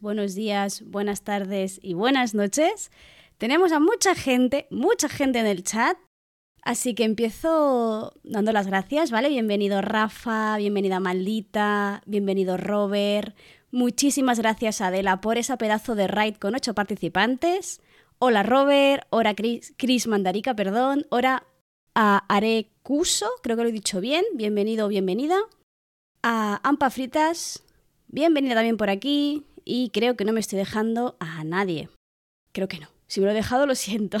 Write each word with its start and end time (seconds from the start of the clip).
Buenos 0.00 0.34
días, 0.34 0.84
buenas 0.86 1.22
tardes 1.22 1.80
y 1.82 1.94
buenas 1.94 2.34
noches. 2.34 2.92
Tenemos 3.36 3.72
a 3.72 3.80
mucha 3.80 4.14
gente, 4.14 4.68
mucha 4.70 5.08
gente 5.08 5.40
en 5.40 5.46
el 5.46 5.64
chat, 5.64 5.96
así 6.62 6.94
que 6.94 7.02
empiezo 7.02 8.12
dando 8.22 8.52
las 8.52 8.68
gracias, 8.68 9.10
¿vale? 9.10 9.28
Bienvenido 9.28 9.82
Rafa, 9.82 10.56
bienvenida 10.56 11.00
Maldita, 11.00 12.02
bienvenido 12.06 12.58
Robert. 12.58 13.36
Muchísimas 13.72 14.38
gracias 14.38 14.80
Adela 14.80 15.20
por 15.20 15.36
esa 15.36 15.58
pedazo 15.58 15.96
de 15.96 16.06
raid 16.06 16.36
con 16.36 16.54
ocho 16.54 16.74
participantes. 16.74 17.80
Hola 18.20 18.44
Robert, 18.44 19.04
hola 19.10 19.34
Chris, 19.34 19.74
Chris 19.76 20.06
Mandarica, 20.06 20.54
perdón, 20.54 21.06
hola 21.10 21.44
a 21.96 22.18
Arecuso, 22.28 23.28
creo 23.42 23.56
que 23.56 23.64
lo 23.64 23.68
he 23.70 23.72
dicho 23.72 24.00
bien, 24.00 24.24
bienvenido 24.34 24.86
o 24.86 24.90
bienvenida. 24.90 25.38
A 26.22 26.60
Ampa 26.62 26.90
Fritas, 26.90 27.64
bienvenida 28.12 28.54
también 28.54 28.76
por 28.76 28.90
aquí 28.90 29.44
y 29.64 29.90
creo 29.90 30.16
que 30.16 30.24
no 30.24 30.32
me 30.32 30.40
estoy 30.40 30.58
dejando 30.58 31.16
a 31.20 31.44
nadie. 31.44 31.88
Creo 32.52 32.68
que 32.68 32.80
no. 32.80 32.88
Si 33.06 33.20
me 33.20 33.26
lo 33.26 33.32
he 33.32 33.34
dejado, 33.34 33.66
lo 33.66 33.74
siento. 33.74 34.18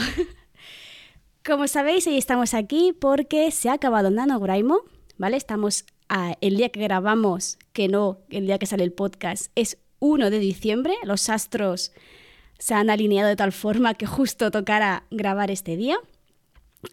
Como 1.44 1.66
sabéis, 1.66 2.06
hoy 2.06 2.16
estamos 2.16 2.54
aquí 2.54 2.92
porque 2.98 3.50
se 3.50 3.68
ha 3.68 3.74
acabado 3.74 4.10
NaNoWriMo, 4.10 4.82
¿vale? 5.16 5.36
Estamos 5.36 5.84
a 6.08 6.36
el 6.40 6.56
día 6.56 6.68
que 6.68 6.80
grabamos, 6.80 7.58
que 7.72 7.88
no 7.88 8.18
el 8.30 8.46
día 8.46 8.58
que 8.58 8.66
sale 8.66 8.84
el 8.84 8.92
podcast, 8.92 9.50
es 9.54 9.78
1 9.98 10.30
de 10.30 10.38
diciembre. 10.38 10.94
Los 11.02 11.28
astros 11.28 11.92
se 12.58 12.74
han 12.74 12.90
alineado 12.90 13.28
de 13.28 13.36
tal 13.36 13.52
forma 13.52 13.94
que 13.94 14.06
justo 14.06 14.50
tocara 14.50 15.04
grabar 15.10 15.50
este 15.50 15.76
día. 15.76 15.98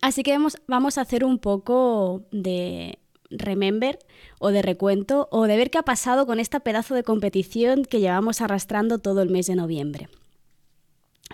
Así 0.01 0.23
que 0.23 0.37
vamos 0.67 0.97
a 0.97 1.01
hacer 1.01 1.23
un 1.23 1.39
poco 1.39 2.23
de 2.31 2.99
remember 3.30 4.00
o 4.39 4.52
de 4.52 4.61
recuento 4.61 5.28
o 5.31 5.47
de 5.47 5.58
ver 5.58 5.70
qué 5.70 5.78
ha 5.78 5.83
pasado 5.83 6.25
con 6.25 6.39
esta 6.39 6.61
pedazo 6.61 6.95
de 6.95 7.03
competición 7.03 7.86
que 7.86 8.00
llevamos 8.00 8.42
arrastrando 8.42 9.00
todo 9.00 9.22
el 9.22 9.30
mes 9.30 9.47
de 9.47 9.56
noviembre. 9.56 10.09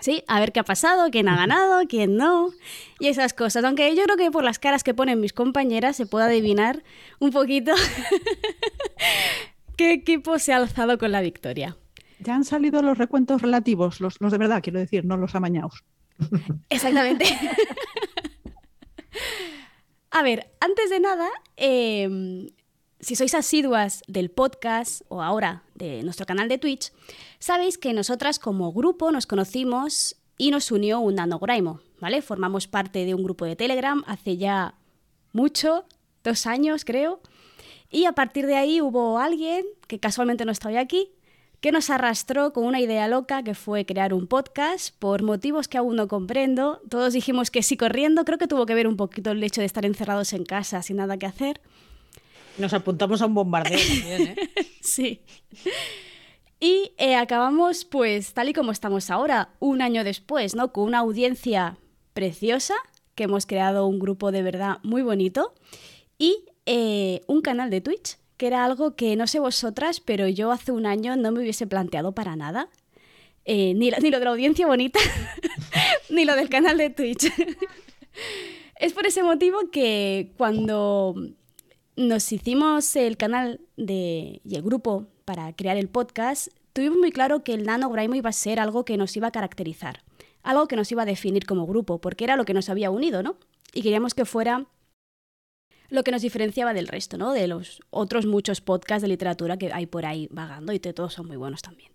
Sí, 0.00 0.24
a 0.26 0.40
ver 0.40 0.52
qué 0.52 0.60
ha 0.60 0.64
pasado, 0.64 1.10
quién 1.10 1.28
ha 1.28 1.36
ganado, 1.36 1.82
quién 1.88 2.16
no, 2.16 2.50
y 2.98 3.08
esas 3.08 3.32
cosas. 3.32 3.64
Aunque 3.64 3.94
yo 3.94 4.02
creo 4.04 4.16
que 4.16 4.30
por 4.30 4.42
las 4.42 4.58
caras 4.58 4.82
que 4.82 4.92
ponen 4.92 5.20
mis 5.20 5.32
compañeras 5.32 5.96
se 5.96 6.06
puede 6.06 6.26
adivinar 6.26 6.82
un 7.20 7.30
poquito 7.30 7.72
qué 9.76 9.92
equipo 9.92 10.38
se 10.38 10.52
ha 10.52 10.56
alzado 10.56 10.98
con 10.98 11.12
la 11.12 11.20
victoria. 11.20 11.76
Ya 12.18 12.34
han 12.34 12.44
salido 12.44 12.82
los 12.82 12.98
recuentos 12.98 13.42
relativos, 13.42 14.00
los, 14.00 14.20
los 14.20 14.32
de 14.32 14.38
verdad, 14.38 14.62
quiero 14.62 14.80
decir, 14.80 15.04
no 15.04 15.16
los 15.16 15.34
amañados. 15.34 15.84
Exactamente. 16.70 17.26
A 20.16 20.22
ver, 20.22 20.48
antes 20.60 20.90
de 20.90 21.00
nada, 21.00 21.28
eh, 21.56 22.48
si 23.00 23.16
sois 23.16 23.34
asiduas 23.34 24.04
del 24.06 24.30
podcast 24.30 25.02
o 25.08 25.22
ahora 25.22 25.64
de 25.74 26.04
nuestro 26.04 26.24
canal 26.24 26.48
de 26.48 26.56
Twitch, 26.56 26.92
sabéis 27.40 27.78
que 27.78 27.92
nosotras 27.92 28.38
como 28.38 28.72
grupo 28.72 29.10
nos 29.10 29.26
conocimos 29.26 30.14
y 30.38 30.52
nos 30.52 30.70
unió 30.70 31.00
un 31.00 31.16
nanograimo, 31.16 31.80
¿vale? 31.98 32.22
Formamos 32.22 32.68
parte 32.68 33.04
de 33.04 33.14
un 33.16 33.24
grupo 33.24 33.44
de 33.44 33.56
Telegram 33.56 34.04
hace 34.06 34.36
ya 34.36 34.76
mucho, 35.32 35.84
dos 36.22 36.46
años 36.46 36.84
creo, 36.84 37.20
y 37.90 38.04
a 38.04 38.12
partir 38.12 38.46
de 38.46 38.54
ahí 38.54 38.80
hubo 38.80 39.18
alguien, 39.18 39.66
que 39.88 39.98
casualmente 39.98 40.44
no 40.44 40.52
estaba 40.52 40.78
aquí, 40.78 41.10
que 41.64 41.72
nos 41.72 41.88
arrastró 41.88 42.52
con 42.52 42.66
una 42.66 42.78
idea 42.78 43.08
loca 43.08 43.42
que 43.42 43.54
fue 43.54 43.86
crear 43.86 44.12
un 44.12 44.26
podcast 44.26 44.94
por 44.98 45.22
motivos 45.22 45.66
que 45.66 45.78
aún 45.78 45.96
no 45.96 46.08
comprendo. 46.08 46.82
Todos 46.90 47.14
dijimos 47.14 47.50
que 47.50 47.62
sí 47.62 47.78
corriendo, 47.78 48.26
creo 48.26 48.36
que 48.36 48.46
tuvo 48.46 48.66
que 48.66 48.74
ver 48.74 48.86
un 48.86 48.98
poquito 48.98 49.30
el 49.30 49.42
hecho 49.42 49.62
de 49.62 49.66
estar 49.66 49.86
encerrados 49.86 50.34
en 50.34 50.44
casa 50.44 50.82
sin 50.82 50.98
nada 50.98 51.16
que 51.16 51.24
hacer. 51.24 51.62
Nos 52.58 52.74
apuntamos 52.74 53.22
a 53.22 53.26
un 53.26 53.32
bombardeo 53.32 53.78
también, 53.88 54.22
¿eh? 54.22 54.36
sí. 54.82 55.22
Y 56.60 56.92
eh, 56.98 57.16
acabamos, 57.16 57.86
pues, 57.86 58.34
tal 58.34 58.50
y 58.50 58.52
como 58.52 58.70
estamos 58.70 59.08
ahora, 59.08 59.48
un 59.58 59.80
año 59.80 60.04
después, 60.04 60.54
¿no? 60.54 60.70
Con 60.70 60.84
una 60.84 60.98
audiencia 60.98 61.78
preciosa, 62.12 62.74
que 63.14 63.24
hemos 63.24 63.46
creado 63.46 63.86
un 63.86 64.00
grupo 64.00 64.32
de 64.32 64.42
verdad 64.42 64.80
muy 64.82 65.00
bonito, 65.00 65.54
y 66.18 66.44
eh, 66.66 67.22
un 67.26 67.40
canal 67.40 67.70
de 67.70 67.80
Twitch 67.80 68.18
era 68.46 68.64
algo 68.64 68.94
que 68.94 69.16
no 69.16 69.26
sé 69.26 69.38
vosotras, 69.38 70.00
pero 70.00 70.28
yo 70.28 70.52
hace 70.52 70.72
un 70.72 70.86
año 70.86 71.16
no 71.16 71.32
me 71.32 71.40
hubiese 71.40 71.66
planteado 71.66 72.12
para 72.12 72.36
nada. 72.36 72.68
Eh, 73.44 73.74
ni, 73.74 73.90
lo, 73.90 73.98
ni, 73.98 74.10
de 74.10 74.18
la 74.18 74.30
audiencia 74.30 74.66
bonita, 74.66 74.98
ni 76.10 76.24
lo 76.24 76.34
del 76.34 76.48
canal 76.48 76.78
de 76.78 76.90
Twitch. 76.90 77.30
es 78.80 78.92
por 78.92 79.06
ese 79.06 79.22
motivo 79.22 79.70
que 79.70 80.32
cuando 80.36 81.14
nos 81.96 82.32
hicimos 82.32 82.96
el 82.96 83.16
canal 83.16 83.60
de, 83.76 84.40
y 84.44 84.54
el 84.54 84.62
grupo 84.62 85.06
para 85.24 85.52
crear 85.54 85.76
el 85.76 85.88
podcast, 85.88 86.48
tuvimos 86.72 86.98
muy 86.98 87.12
claro 87.12 87.44
que 87.44 87.54
el 87.54 87.64
Nano 87.64 87.90
Grimo 87.90 88.14
iba 88.14 88.30
a 88.30 88.32
ser 88.32 88.60
algo 88.60 88.84
que 88.84 88.96
nos 88.96 89.16
iba 89.16 89.28
a 89.28 89.32
caracterizar, 89.32 90.02
algo 90.42 90.66
que 90.66 90.76
nos 90.76 90.90
iba 90.90 91.02
a 91.02 91.06
definir 91.06 91.46
como 91.46 91.66
grupo, 91.66 92.00
porque 92.00 92.24
era 92.24 92.36
lo 92.36 92.44
que 92.44 92.54
nos 92.54 92.68
había 92.68 92.90
unido, 92.90 93.22
¿no? 93.22 93.36
Y 93.72 93.82
queríamos 93.82 94.14
que 94.14 94.24
fuera 94.24 94.66
lo 95.88 96.02
que 96.02 96.10
nos 96.10 96.22
diferenciaba 96.22 96.74
del 96.74 96.88
resto, 96.88 97.18
¿no? 97.18 97.32
De 97.32 97.46
los 97.46 97.80
otros 97.90 98.26
muchos 98.26 98.60
podcasts 98.60 99.02
de 99.02 99.08
literatura 99.08 99.56
que 99.56 99.72
hay 99.72 99.86
por 99.86 100.06
ahí 100.06 100.28
vagando 100.30 100.72
y 100.72 100.80
que 100.80 100.92
todos 100.92 101.14
son 101.14 101.26
muy 101.26 101.36
buenos 101.36 101.62
también. 101.62 101.92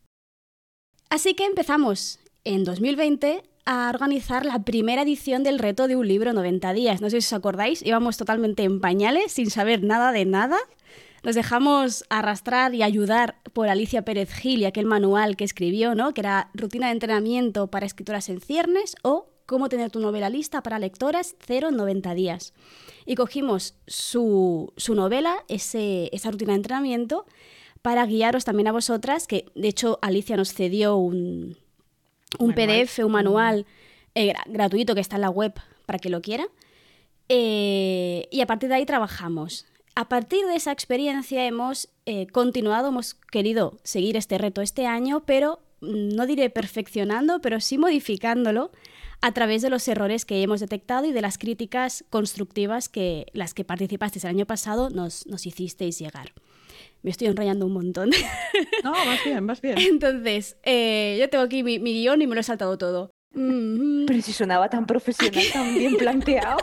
Así 1.10 1.34
que 1.34 1.46
empezamos 1.46 2.20
en 2.44 2.64
2020 2.64 3.44
a 3.66 3.90
organizar 3.90 4.46
la 4.46 4.64
primera 4.64 5.04
edición 5.04 5.44
del 5.44 5.60
reto 5.60 5.88
de 5.88 5.96
un 5.96 6.08
libro 6.08 6.34
90 6.34 6.74
días. 6.74 7.02
No 7.02 7.10
sé 7.10 7.22
si 7.22 7.28
os 7.28 7.34
acordáis, 7.34 7.86
íbamos 7.86 8.18
totalmente 8.18 8.64
en 8.64 8.80
pañales, 8.80 9.32
sin 9.32 9.50
saber 9.50 9.84
nada 9.84 10.12
de 10.12 10.26
nada. 10.26 10.58
Nos 11.24 11.36
dejamos 11.36 12.06
arrastrar 12.10 12.74
y 12.74 12.82
ayudar 12.82 13.36
por 13.54 13.68
Alicia 13.68 14.04
Pérez 14.06 14.32
Gil 14.34 14.62
y 14.62 14.66
aquel 14.66 14.86
manual 14.86 15.36
que 15.36 15.44
escribió, 15.44 15.94
¿no? 15.94 16.14
Que 16.14 16.22
era 16.22 16.50
Rutina 16.54 16.88
de 16.88 16.94
entrenamiento 16.94 17.68
para 17.68 17.86
escritoras 17.86 18.30
en 18.30 18.40
ciernes 18.40 18.96
o 19.04 19.29
Cómo 19.50 19.68
tener 19.68 19.90
tu 19.90 20.00
novela 20.00 20.30
lista 20.30 20.62
para 20.62 20.78
lectoras 20.78 21.36
0 21.48 21.70
en 21.70 21.76
90 21.76 22.14
días 22.14 22.54
y 23.08 23.16
cogimos 23.16 23.74
su, 23.88 24.72
su 24.78 24.94
novela, 24.94 25.44
ese, 25.48 26.12
esa 26.14 26.30
rutina 26.30 26.54
de 26.54 26.58
entrenamiento, 26.58 27.26
para 27.82 28.06
guiaros 28.06 28.46
también 28.46 28.68
a 28.68 28.72
vosotras, 28.72 29.26
que 29.26 29.46
de 29.56 29.68
hecho 29.68 29.98
Alicia 30.04 30.38
nos 30.38 30.54
cedió 30.54 30.98
un, 30.98 31.58
un 32.38 32.54
PDF, 32.54 33.00
un 33.00 33.12
manual 33.12 33.66
eh, 34.14 34.36
gratuito 34.46 34.94
que 34.94 35.02
está 35.02 35.16
en 35.16 35.24
la 35.24 35.32
web 35.32 35.56
para 35.88 35.98
que 35.98 36.10
lo 36.10 36.22
quiera. 36.22 36.48
Eh, 37.28 38.28
y 38.30 38.42
a 38.42 38.46
partir 38.46 38.70
de 38.70 38.76
ahí 38.76 38.86
trabajamos. 38.86 39.66
A 39.96 40.10
partir 40.10 40.46
de 40.46 40.58
esa 40.58 40.72
experiencia 40.72 41.48
hemos 41.48 41.90
eh, 42.06 42.28
continuado, 42.28 42.90
hemos 42.90 43.16
querido 43.16 43.80
seguir 43.82 44.16
este 44.16 44.38
reto 44.38 44.62
este 44.62 44.86
año, 44.86 45.24
pero 45.26 45.60
no 45.82 46.28
diré 46.28 46.52
perfeccionando, 46.52 47.42
pero 47.42 47.60
sí 47.60 47.80
modificándolo 47.80 48.70
a 49.22 49.32
través 49.34 49.62
de 49.62 49.70
los 49.70 49.88
errores 49.88 50.26
que 50.26 50.42
hemos 50.42 50.60
detectado 50.60 51.06
y 51.06 51.12
de 51.12 51.22
las 51.22 51.38
críticas 51.38 52.06
constructivas 52.10 52.90
que 52.90 53.28
las 53.34 53.54
que 53.54 53.66
participasteis 53.66 54.24
el 54.24 54.32
año 54.32 54.46
pasado 54.46 54.90
nos, 54.90 55.28
nos 55.28 55.46
hicisteis 55.46 56.00
llegar. 56.00 56.34
Me 57.02 57.12
estoy 57.12 57.28
enrollando 57.28 57.66
un 57.66 57.74
montón. 57.74 58.12
No, 58.84 58.92
más 58.92 59.24
bien, 59.26 59.44
más 59.44 59.62
bien. 59.62 59.78
Entonces, 59.78 60.56
eh, 60.64 61.18
yo 61.20 61.30
tengo 61.30 61.44
aquí 61.44 61.64
mi, 61.64 61.80
mi, 61.80 61.94
guion 61.94 62.22
y 62.22 62.28
me 62.28 62.36
lo 62.36 62.42
he 62.42 62.44
saltado 62.44 62.78
todo. 62.78 63.12
Mm 63.34 63.42
-hmm. 63.42 64.06
Pero 64.08 64.22
si 64.22 64.32
sonaba 64.32 64.70
tan 64.70 64.86
profesional, 64.86 65.44
tan 65.54 65.76
bien 65.76 65.98
planteado. 65.98 66.60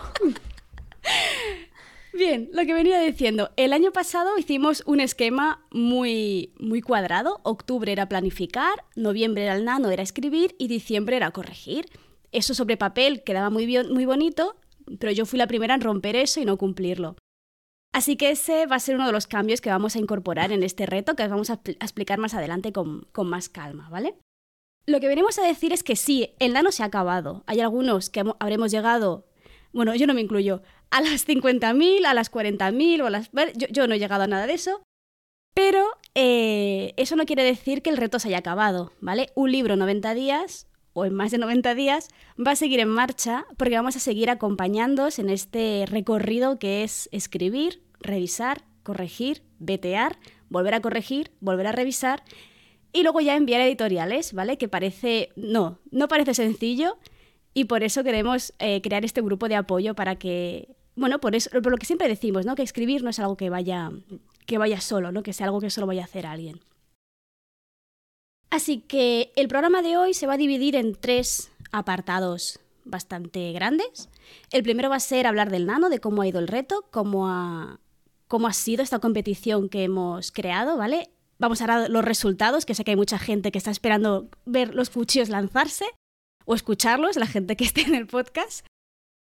Bien, 2.14 2.48
lo 2.54 2.64
que 2.64 2.72
venía 2.72 2.98
diciendo, 3.00 3.50
el 3.56 3.74
año 3.74 3.92
pasado 3.92 4.38
hicimos 4.38 4.82
un 4.86 5.00
esquema 5.00 5.66
muy, 5.70 6.54
muy 6.58 6.80
cuadrado. 6.80 7.40
Octubre 7.42 7.92
era 7.92 8.08
planificar, 8.08 8.84
noviembre 8.94 9.42
era 9.42 9.54
el 9.54 9.66
nano, 9.66 9.90
era 9.90 10.02
escribir 10.02 10.54
y 10.58 10.68
diciembre 10.68 11.16
era 11.16 11.30
corregir. 11.30 11.84
Eso 12.36 12.52
sobre 12.52 12.76
papel 12.76 13.22
quedaba 13.24 13.48
muy, 13.48 13.64
bien, 13.64 13.90
muy 13.94 14.04
bonito, 14.04 14.56
pero 14.98 15.10
yo 15.10 15.24
fui 15.24 15.38
la 15.38 15.46
primera 15.46 15.74
en 15.74 15.80
romper 15.80 16.16
eso 16.16 16.38
y 16.38 16.44
no 16.44 16.58
cumplirlo. 16.58 17.16
Así 17.94 18.16
que 18.16 18.28
ese 18.28 18.66
va 18.66 18.76
a 18.76 18.80
ser 18.80 18.96
uno 18.96 19.06
de 19.06 19.12
los 19.12 19.26
cambios 19.26 19.62
que 19.62 19.70
vamos 19.70 19.96
a 19.96 20.00
incorporar 20.00 20.52
en 20.52 20.62
este 20.62 20.84
reto, 20.84 21.16
que 21.16 21.22
os 21.22 21.30
vamos 21.30 21.48
a, 21.48 21.54
explicar 21.64 22.18
más 22.18 22.34
adelante 22.34 22.74
con, 22.74 23.08
con, 23.12 23.26
más 23.26 23.48
calma, 23.48 23.88
¿vale? 23.88 24.16
Lo 24.84 25.00
que 25.00 25.08
venimos 25.08 25.38
a 25.38 25.46
decir 25.46 25.72
es 25.72 25.82
que 25.82 25.96
sí, 25.96 26.34
el 26.38 26.52
nano 26.52 26.72
se 26.72 26.82
ha 26.82 26.86
acabado. 26.86 27.42
Hay 27.46 27.60
algunos 27.60 28.10
que 28.10 28.22
habremos 28.38 28.70
llegado, 28.70 29.24
bueno, 29.72 29.94
yo 29.94 30.06
no 30.06 30.12
me 30.12 30.20
incluyo, 30.20 30.60
a 30.90 31.00
las 31.00 31.26
50.000, 31.26 32.04
a 32.04 32.12
las 32.12 32.30
40.000 32.30 33.02
o 33.02 33.08
las... 33.08 33.30
Yo, 33.56 33.66
yo 33.70 33.88
no 33.88 33.94
he 33.94 33.98
llegado 33.98 34.24
a 34.24 34.26
nada 34.26 34.46
de 34.46 34.52
eso, 34.52 34.82
pero 35.54 35.86
eh, 36.14 36.92
eso 36.98 37.16
no 37.16 37.24
quiere 37.24 37.44
decir 37.44 37.80
que 37.80 37.88
el 37.88 37.96
reto 37.96 38.18
se 38.18 38.28
haya 38.28 38.38
acabado, 38.38 38.92
¿vale? 39.00 39.30
Un 39.34 39.52
libro 39.52 39.72
en 39.72 39.80
90 39.80 40.12
días 40.12 40.66
o 40.96 41.04
en 41.04 41.14
más 41.14 41.30
de 41.30 41.36
90 41.36 41.74
días 41.74 42.08
va 42.44 42.52
a 42.52 42.56
seguir 42.56 42.80
en 42.80 42.88
marcha 42.88 43.44
porque 43.58 43.76
vamos 43.76 43.96
a 43.96 44.00
seguir 44.00 44.30
acompañándoos 44.30 45.18
en 45.18 45.28
este 45.28 45.84
recorrido 45.86 46.58
que 46.58 46.84
es 46.84 47.10
escribir, 47.12 47.82
revisar, 48.00 48.64
corregir, 48.82 49.42
vetear, 49.58 50.18
volver 50.48 50.72
a 50.72 50.80
corregir, 50.80 51.32
volver 51.40 51.66
a 51.66 51.72
revisar 51.72 52.22
y 52.94 53.02
luego 53.02 53.20
ya 53.20 53.36
enviar 53.36 53.60
editoriales, 53.60 54.32
¿vale? 54.32 54.56
Que 54.56 54.68
parece, 54.68 55.28
no, 55.36 55.80
no 55.90 56.08
parece 56.08 56.32
sencillo 56.32 56.96
y 57.52 57.66
por 57.66 57.82
eso 57.82 58.02
queremos 58.02 58.54
eh, 58.58 58.80
crear 58.80 59.04
este 59.04 59.20
grupo 59.20 59.48
de 59.48 59.56
apoyo 59.56 59.94
para 59.94 60.16
que, 60.16 60.76
bueno, 60.94 61.20
por, 61.20 61.34
eso, 61.34 61.50
por 61.50 61.72
lo 61.72 61.76
que 61.76 61.84
siempre 61.84 62.08
decimos, 62.08 62.46
¿no? 62.46 62.54
Que 62.54 62.62
escribir 62.62 63.02
no 63.04 63.10
es 63.10 63.18
algo 63.18 63.36
que 63.36 63.50
vaya, 63.50 63.90
que 64.46 64.56
vaya 64.56 64.80
solo, 64.80 65.12
¿no? 65.12 65.22
Que 65.22 65.34
sea 65.34 65.44
algo 65.44 65.60
que 65.60 65.68
solo 65.68 65.86
vaya 65.86 66.00
a 66.00 66.06
hacer 66.06 66.24
alguien. 66.24 66.58
Así 68.50 68.80
que 68.80 69.32
el 69.36 69.48
programa 69.48 69.82
de 69.82 69.96
hoy 69.96 70.14
se 70.14 70.26
va 70.26 70.34
a 70.34 70.38
dividir 70.38 70.76
en 70.76 70.94
tres 70.94 71.50
apartados 71.72 72.60
bastante 72.84 73.52
grandes. 73.52 74.08
El 74.50 74.62
primero 74.62 74.88
va 74.88 74.96
a 74.96 75.00
ser 75.00 75.26
hablar 75.26 75.50
del 75.50 75.66
nano, 75.66 75.88
de 75.88 76.00
cómo 76.00 76.22
ha 76.22 76.26
ido 76.26 76.38
el 76.38 76.48
reto, 76.48 76.86
cómo 76.90 77.28
ha, 77.28 77.80
cómo 78.28 78.46
ha 78.46 78.52
sido 78.52 78.82
esta 78.82 78.98
competición 78.98 79.68
que 79.68 79.84
hemos 79.84 80.32
creado, 80.32 80.76
¿vale? 80.76 81.10
Vamos 81.38 81.60
a 81.60 81.66
ver 81.66 81.90
los 81.90 82.04
resultados, 82.04 82.64
que 82.64 82.74
sé 82.74 82.84
que 82.84 82.92
hay 82.92 82.96
mucha 82.96 83.18
gente 83.18 83.52
que 83.52 83.58
está 83.58 83.70
esperando 83.70 84.28
ver 84.46 84.74
los 84.74 84.90
cuchillos 84.90 85.28
lanzarse 85.28 85.84
o 86.44 86.54
escucharlos, 86.54 87.16
la 87.16 87.26
gente 87.26 87.56
que 87.56 87.64
esté 87.64 87.82
en 87.82 87.94
el 87.94 88.06
podcast. 88.06 88.65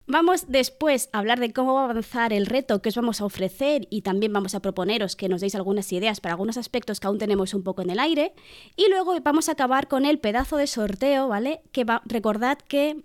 Vamos 0.08 0.46
después 0.48 1.08
a 1.12 1.18
hablar 1.18 1.40
de 1.40 1.52
cómo 1.52 1.74
va 1.74 1.80
a 1.80 1.84
avanzar 1.84 2.32
el 2.32 2.46
reto 2.46 2.80
que 2.80 2.90
os 2.90 2.94
vamos 2.94 3.20
a 3.20 3.24
ofrecer 3.24 3.88
y 3.90 4.02
también 4.02 4.32
vamos 4.32 4.54
a 4.54 4.60
proponeros 4.60 5.16
que 5.16 5.28
nos 5.28 5.40
deis 5.40 5.56
algunas 5.56 5.92
ideas 5.92 6.20
para 6.20 6.34
algunos 6.34 6.56
aspectos 6.56 7.00
que 7.00 7.08
aún 7.08 7.18
tenemos 7.18 7.54
un 7.54 7.64
poco 7.64 7.82
en 7.82 7.90
el 7.90 7.98
aire. 7.98 8.32
Y 8.76 8.88
luego 8.88 9.18
vamos 9.20 9.48
a 9.48 9.52
acabar 9.52 9.88
con 9.88 10.04
el 10.04 10.20
pedazo 10.20 10.58
de 10.58 10.68
sorteo, 10.68 11.26
¿vale? 11.26 11.60
Que 11.72 11.82
va, 11.82 12.02
recordad 12.04 12.56
que 12.58 13.02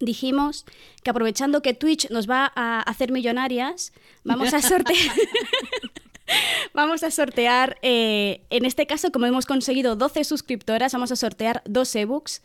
dijimos 0.00 0.64
que 1.02 1.10
aprovechando 1.10 1.60
que 1.60 1.74
Twitch 1.74 2.08
nos 2.10 2.28
va 2.28 2.52
a 2.54 2.80
hacer 2.80 3.12
millonarias, 3.12 3.92
vamos 4.24 4.54
a 4.54 4.62
sortear. 4.62 5.14
Vamos 6.74 7.02
a 7.02 7.10
sortear, 7.10 7.78
eh, 7.82 8.46
en 8.50 8.64
este 8.64 8.86
caso, 8.86 9.10
como 9.10 9.26
hemos 9.26 9.46
conseguido 9.46 9.96
12 9.96 10.24
suscriptoras, 10.24 10.92
vamos 10.92 11.10
a 11.12 11.16
sortear 11.16 11.62
dos 11.64 11.94
ebooks. 11.94 12.42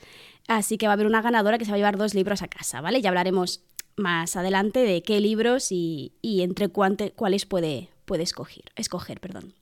Así 0.48 0.78
que 0.78 0.88
va 0.88 0.94
a 0.94 0.96
haber 0.96 1.06
una 1.08 1.22
ganadora 1.22 1.58
que 1.58 1.66
se 1.66 1.72
va 1.72 1.76
a 1.76 1.78
llevar 1.78 1.98
dos 1.98 2.14
libros 2.14 2.42
a 2.42 2.48
casa, 2.48 2.82
¿vale? 2.82 3.02
Ya 3.02 3.10
hablaremos 3.10 3.64
más 3.96 4.36
adelante 4.36 4.80
de 4.80 5.02
qué 5.04 5.20
libros 5.20 5.72
y, 5.72 6.14
y 6.22 6.42
entre 6.42 6.68
cuante- 6.70 7.12
cuáles 7.14 7.46
puede, 7.46 7.90
puede 8.06 8.24
escoger, 8.24 8.64
escoger. 8.76 9.20
Perdón. 9.20 9.54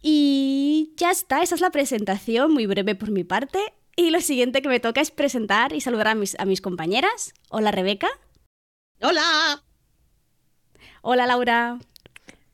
Y 0.00 0.92
ya 0.96 1.10
está, 1.10 1.42
esa 1.42 1.54
es 1.54 1.60
la 1.60 1.70
presentación, 1.70 2.52
muy 2.52 2.66
breve 2.66 2.94
por 2.94 3.10
mi 3.10 3.24
parte. 3.24 3.58
Y 3.96 4.10
lo 4.10 4.20
siguiente 4.20 4.60
que 4.62 4.68
me 4.68 4.80
toca 4.80 5.00
es 5.00 5.10
presentar 5.10 5.72
y 5.72 5.80
saludar 5.80 6.08
a 6.08 6.14
mis, 6.14 6.38
a 6.38 6.44
mis 6.44 6.60
compañeras. 6.60 7.32
Hola 7.48 7.70
Rebeca. 7.70 8.08
¡Hola! 9.00 9.62
Hola 11.02 11.26
Laura. 11.26 11.78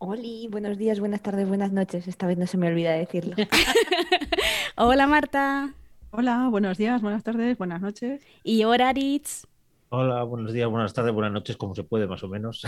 Oli, 0.02 0.48
buenos 0.48 0.78
días, 0.78 0.98
buenas 0.98 1.20
tardes, 1.20 1.46
buenas 1.46 1.72
noches. 1.72 2.08
Esta 2.08 2.26
vez 2.26 2.38
no 2.38 2.46
se 2.46 2.56
me 2.56 2.68
olvida 2.68 2.92
decirlo. 2.92 3.36
Hola 4.76 5.06
Marta. 5.06 5.74
Hola, 6.10 6.48
buenos 6.48 6.78
días, 6.78 7.02
buenas 7.02 7.22
tardes, 7.22 7.58
buenas 7.58 7.82
noches. 7.82 8.22
Y 8.42 8.62
ahora 8.62 8.88
Aritz. 8.88 9.46
Hola, 9.90 10.22
buenos 10.22 10.54
días, 10.54 10.70
buenas 10.70 10.94
tardes, 10.94 11.12
buenas 11.12 11.32
noches, 11.32 11.58
como 11.58 11.74
se 11.74 11.84
puede 11.84 12.06
más 12.06 12.22
o 12.22 12.28
menos. 12.28 12.62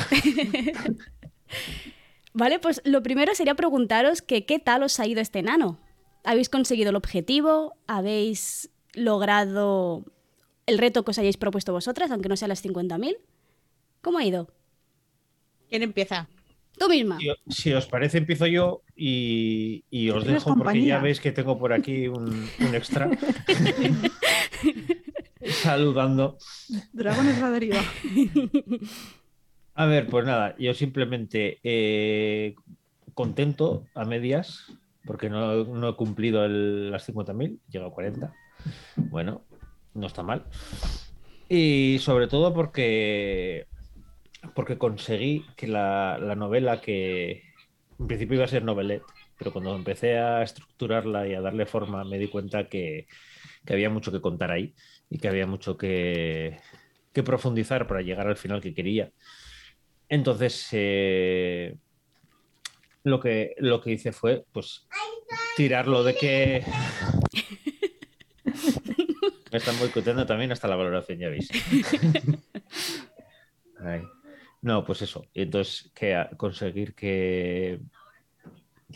Vale, 2.34 2.58
pues 2.58 2.82
lo 2.84 3.02
primero 3.02 3.34
sería 3.34 3.54
preguntaros 3.54 4.20
que 4.20 4.44
qué 4.44 4.58
tal 4.58 4.82
os 4.82 5.00
ha 5.00 5.06
ido 5.06 5.22
este 5.22 5.42
nano. 5.42 5.78
¿Habéis 6.24 6.50
conseguido 6.50 6.90
el 6.90 6.96
objetivo? 6.96 7.78
¿Habéis 7.86 8.68
logrado 8.92 10.04
el 10.66 10.76
reto 10.76 11.02
que 11.02 11.12
os 11.12 11.18
hayáis 11.18 11.38
propuesto 11.38 11.72
vosotras, 11.72 12.10
aunque 12.10 12.28
no 12.28 12.36
sea 12.36 12.48
las 12.48 12.62
50.000? 12.62 13.16
¿Cómo 14.02 14.18
ha 14.18 14.24
ido? 14.26 14.48
¿Quién 15.70 15.82
empieza? 15.82 16.28
Tú 16.78 16.88
misma. 16.88 17.18
Si, 17.18 17.28
si 17.62 17.72
os 17.72 17.86
parece, 17.86 18.18
empiezo 18.18 18.46
yo 18.46 18.82
y, 18.96 19.84
y 19.90 20.10
os 20.10 20.24
dejo 20.24 20.56
porque 20.56 20.84
ya 20.84 20.98
veis 20.98 21.20
que 21.20 21.30
tengo 21.32 21.58
por 21.58 21.72
aquí 21.72 22.08
un, 22.08 22.48
un 22.60 22.74
extra. 22.74 23.10
Saludando. 25.44 26.38
Dragones 26.92 27.38
a 27.38 27.40
la 27.42 27.50
deriva. 27.50 27.80
A 29.74 29.86
ver, 29.86 30.06
pues 30.08 30.24
nada, 30.26 30.54
yo 30.58 30.74
simplemente 30.74 31.58
eh, 31.62 32.54
contento 33.14 33.84
a 33.94 34.04
medias, 34.04 34.66
porque 35.04 35.28
no, 35.30 35.64
no 35.64 35.88
he 35.90 35.96
cumplido 35.96 36.44
el- 36.44 36.90
las 36.90 37.08
50.000, 37.08 37.58
llego 37.70 37.86
a 37.86 37.92
40. 37.92 38.32
Bueno, 38.96 39.42
no 39.94 40.06
está 40.06 40.22
mal. 40.22 40.44
Y 41.48 41.98
sobre 42.00 42.28
todo 42.28 42.54
porque, 42.54 43.66
porque 44.54 44.78
conseguí 44.78 45.46
que 45.56 45.66
la, 45.66 46.18
la 46.18 46.34
novela 46.34 46.80
que 46.80 47.42
en 47.98 48.06
principio 48.06 48.36
iba 48.36 48.44
a 48.44 48.48
ser 48.48 48.64
novelette, 48.64 49.04
pero 49.38 49.52
cuando 49.52 49.74
empecé 49.74 50.18
a 50.18 50.42
estructurarla 50.42 51.26
y 51.28 51.34
a 51.34 51.40
darle 51.40 51.66
forma 51.66 52.04
me 52.04 52.18
di 52.18 52.28
cuenta 52.28 52.68
que, 52.68 53.06
que 53.64 53.72
había 53.72 53.90
mucho 53.90 54.12
que 54.12 54.20
contar 54.20 54.50
ahí 54.50 54.74
y 55.08 55.18
que 55.18 55.28
había 55.28 55.46
mucho 55.46 55.76
que, 55.76 56.58
que 57.12 57.22
profundizar 57.22 57.86
para 57.86 58.02
llegar 58.02 58.26
al 58.26 58.36
final 58.36 58.60
que 58.60 58.74
quería. 58.74 59.12
Entonces, 60.08 60.68
eh, 60.72 61.76
lo, 63.04 63.20
que, 63.20 63.54
lo 63.58 63.80
que 63.80 63.92
hice 63.92 64.12
fue, 64.12 64.44
pues, 64.52 64.86
tirarlo 65.56 66.04
de 66.04 66.14
que... 66.14 66.64
Me 69.52 69.58
están 69.58 69.78
boicoteando 69.78 70.26
también 70.26 70.50
hasta 70.50 70.66
la 70.66 70.76
valoración, 70.76 71.18
ya 71.18 71.28
veis. 71.28 71.50
Ay. 73.80 74.02
No, 74.62 74.84
pues 74.84 75.02
eso. 75.02 75.26
Y 75.34 75.42
entonces, 75.42 75.90
que 75.92 76.24
conseguir 76.36 76.94
que, 76.94 77.80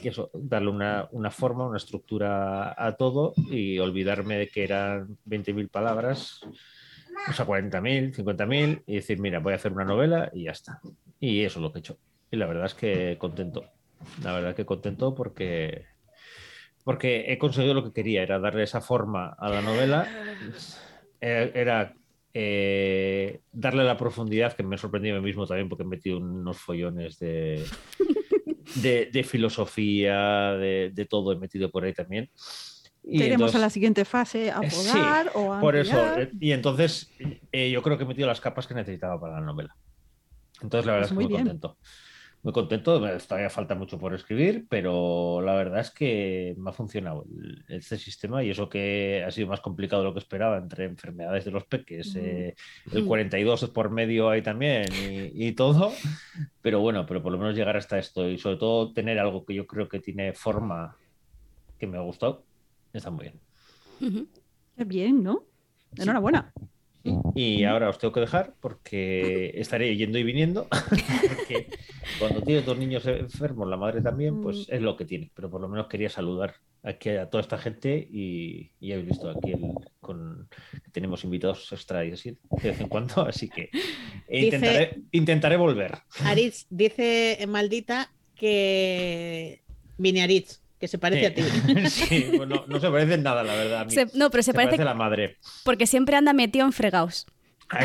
que 0.01 0.09
eso, 0.11 0.31
darle 0.33 0.71
una, 0.71 1.09
una 1.11 1.31
forma, 1.33 1.67
una 1.67 1.77
estructura 1.77 2.75
a 2.79 2.97
todo 2.97 3.35
y 3.51 3.79
olvidarme 3.81 4.39
de 4.39 4.49
que 4.49 4.63
eran 4.63 5.19
20.000 5.25 5.69
palabras, 5.69 6.41
o 7.29 7.33
sea, 7.33 7.45
40.000, 7.45 8.15
50.000, 8.15 8.85
y 8.87 8.95
decir, 8.95 9.19
mira, 9.19 9.41
voy 9.41 9.55
a 9.55 9.57
hacer 9.57 9.73
una 9.73 9.85
novela 9.85 10.31
y 10.33 10.45
ya 10.45 10.53
está. 10.53 10.81
Y 11.19 11.43
eso 11.43 11.59
es 11.59 11.63
lo 11.63 11.73
que 11.73 11.79
he 11.79 11.81
hecho. 11.81 11.99
Y 12.31 12.37
la 12.37 12.47
verdad 12.47 12.67
es 12.67 12.75
que 12.75 13.19
contento. 13.19 13.65
La 14.23 14.33
verdad 14.33 14.55
que 14.55 14.67
contento 14.67 15.15
porque, 15.17 15.87
porque 16.85 17.33
he 17.33 17.39
conseguido 17.39 17.75
lo 17.75 17.83
que 17.83 17.93
quería, 17.93 18.23
era 18.23 18.39
darle 18.39 18.63
esa 18.63 18.81
forma 18.81 19.35
a 19.37 19.49
la 19.49 19.63
novela. 19.63 20.07
Eh, 21.19 21.51
Era 21.55 21.95
eh, 22.39 23.41
darle 23.51 23.83
la 23.83 23.97
profundidad 23.97 24.53
que 24.53 24.63
me 24.63 24.77
sorprendió 24.77 25.15
a 25.17 25.19
mí 25.21 25.25
mismo 25.25 25.47
también 25.47 25.71
porque 25.71 25.85
he 25.85 25.87
metido 25.87 26.19
unos 26.19 26.59
follones 26.59 27.19
de, 27.19 27.65
de, 28.83 29.07
de 29.11 29.25
filosofía, 29.25 30.53
de, 30.53 30.91
de 30.93 31.07
todo 31.07 31.33
he 31.33 31.39
metido 31.39 31.71
por 31.71 31.85
ahí 31.85 31.95
también. 31.95 32.29
Y 33.03 33.19
Te 33.19 33.27
iremos 33.27 33.33
entonces- 33.49 33.55
a 33.57 33.59
la 33.61 33.71
siguiente 33.71 34.05
fase 34.05 34.51
a 34.51 34.61
Eh, 34.63 34.71
sí, 34.71 34.93
podar 34.93 35.31
o 35.35 35.55
a 35.55 35.61
por 35.61 35.77
eso, 35.77 36.19
eh, 36.19 36.31
y 36.39 36.53
entonces 36.53 37.11
eh, 37.53 37.71
yo 37.71 37.81
creo 37.83 37.97
que 37.97 38.05
he 38.05 38.07
metido 38.07 38.27
las 38.29 38.41
capas 38.43 38.67
que 38.67 38.75
necesitaba 38.75 39.19
para 39.19 39.41
la 39.41 39.47
novela. 39.47 39.75
Entonces 40.61 40.85
la 40.87 40.93
verdad 40.93 41.09
Pues 41.09 41.13
es 41.13 41.17
que 41.19 41.25
muy 41.25 41.25
muy 41.25 41.43
bien. 41.43 41.61
Muy 42.47 42.53
contento, 42.53 43.01
todavía 43.01 43.51
falta 43.51 43.75
mucho 43.75 43.99
por 43.99 44.15
escribir, 44.15 44.67
pero 44.71 45.43
la 45.43 45.55
verdad 45.55 45.81
es 45.81 45.91
que 45.91 46.55
me 46.57 46.71
ha 46.71 46.73
funcionado 46.73 47.25
el- 47.25 47.65
este 47.67 47.99
sistema 47.99 48.45
y 48.45 48.51
eso 48.51 48.69
que 48.69 49.25
ha 49.27 49.33
sido 49.33 49.49
más 49.49 49.61
complicado 49.61 50.03
de 50.03 50.09
lo 50.11 50.15
que 50.15 50.21
esperaba 50.21 50.57
entre 50.57 50.85
enfermedades 50.85 51.45
de 51.45 51.51
los 51.51 51.65
peques, 51.67 52.15
Mm. 52.15 52.19
eh, 52.21 52.55
el 52.93 53.05
42 53.05 53.69
por 53.71 53.91
medio 53.91 54.31
ahí 54.31 54.43
también 54.43 54.85
y, 54.93 55.49
y 55.49 55.53
todo, 55.57 55.93
pero 56.63 56.79
bueno, 56.79 57.05
pero 57.05 57.21
por 57.21 57.33
lo 57.33 57.39
menos 57.39 57.57
llegar 57.57 57.77
hasta 57.77 57.99
esto 57.99 58.29
y 58.31 58.39
sobre 58.39 58.59
todo 58.59 58.93
tener 58.93 59.19
algo 59.19 59.45
que 59.45 59.53
yo 59.53 59.67
creo 59.67 59.89
que 59.89 59.99
tiene 59.99 60.33
forma 60.33 60.97
que 61.77 61.89
me 61.89 61.99
ha 61.99 62.03
gustado, 62.03 62.47
está 62.93 63.11
muy 63.11 63.25
bien. 63.25 63.41
Qué 64.77 64.85
bien, 64.85 65.21
¿no? 65.21 65.47
Enhorabuena. 65.97 66.53
Y 67.35 67.65
ahora 67.65 67.89
os 67.91 67.99
tengo 67.99 68.13
que 68.13 68.21
dejar 68.21 68.55
porque 68.61 69.53
estaré 69.55 69.97
yendo 69.97 70.19
y 70.19 70.23
viniendo. 70.23 70.67
Porque 71.37 71.69
cuando 72.19 72.43
tienes 72.43 72.65
dos 72.65 72.79
niños 72.79 73.05
enfermos, 73.07 73.69
la 73.69 73.77
madre 73.77 74.01
también, 74.01 74.41
pues 74.41 74.67
es 74.69 74.81
lo 74.81 74.97
que 74.97 75.05
tiene. 75.05 75.31
Pero 75.35 75.51
por 75.51 75.61
lo 75.61 75.69
menos 75.69 75.87
quería 75.89 76.09
saludar 76.09 76.55
aquí 76.83 77.11
a 77.11 77.29
toda 77.29 77.43
esta 77.43 77.59
gente 77.59 77.97
y, 78.11 78.71
y 78.81 78.93
habéis 78.93 79.09
visto 79.09 79.29
aquí 79.31 79.53
el- 79.53 79.73
con, 80.01 80.49
tenemos 80.93 81.25
invitados 81.25 81.71
extra 81.73 82.05
y 82.05 82.13
así 82.13 82.31
de 82.63 82.71
vez 82.71 82.81
en 82.81 82.89
cuando. 82.89 83.23
Así 83.27 83.49
que 83.49 83.71
intentaré, 84.31 85.03
intentaré 85.13 85.57
volver. 85.57 85.93
Aritz 86.25 86.67
dice 86.71 87.45
maldita 87.49 88.13
que 88.37 89.63
vine 89.99 90.23
Aritz, 90.23 90.63
que 90.79 90.89
se 90.89 90.99
parece 90.99 91.27
a 91.27 91.35
ti. 91.35 91.43
Sí, 91.89 92.27
bueno, 92.37 92.65
no 92.69 92.79
se 92.81 92.91
parece 92.91 93.15
en 93.15 93.23
nada, 93.23 93.43
la 93.43 93.55
verdad. 93.55 93.81
a 93.81 93.85
mí. 93.85 93.91
Se- 93.93 94.07
no, 94.15 94.31
pero 94.31 94.43
se, 94.43 94.53
Se 94.53 94.55
parece, 94.55 94.69
parece 94.77 94.83
a 94.83 94.87
la 94.87 94.95
madre. 94.95 95.37
porque 95.65 95.87
siempre 95.87 96.17
anda 96.17 96.33
metido 96.33 96.67
en 96.67 96.73
fregados. 96.73 97.27
Ah, 97.69 97.81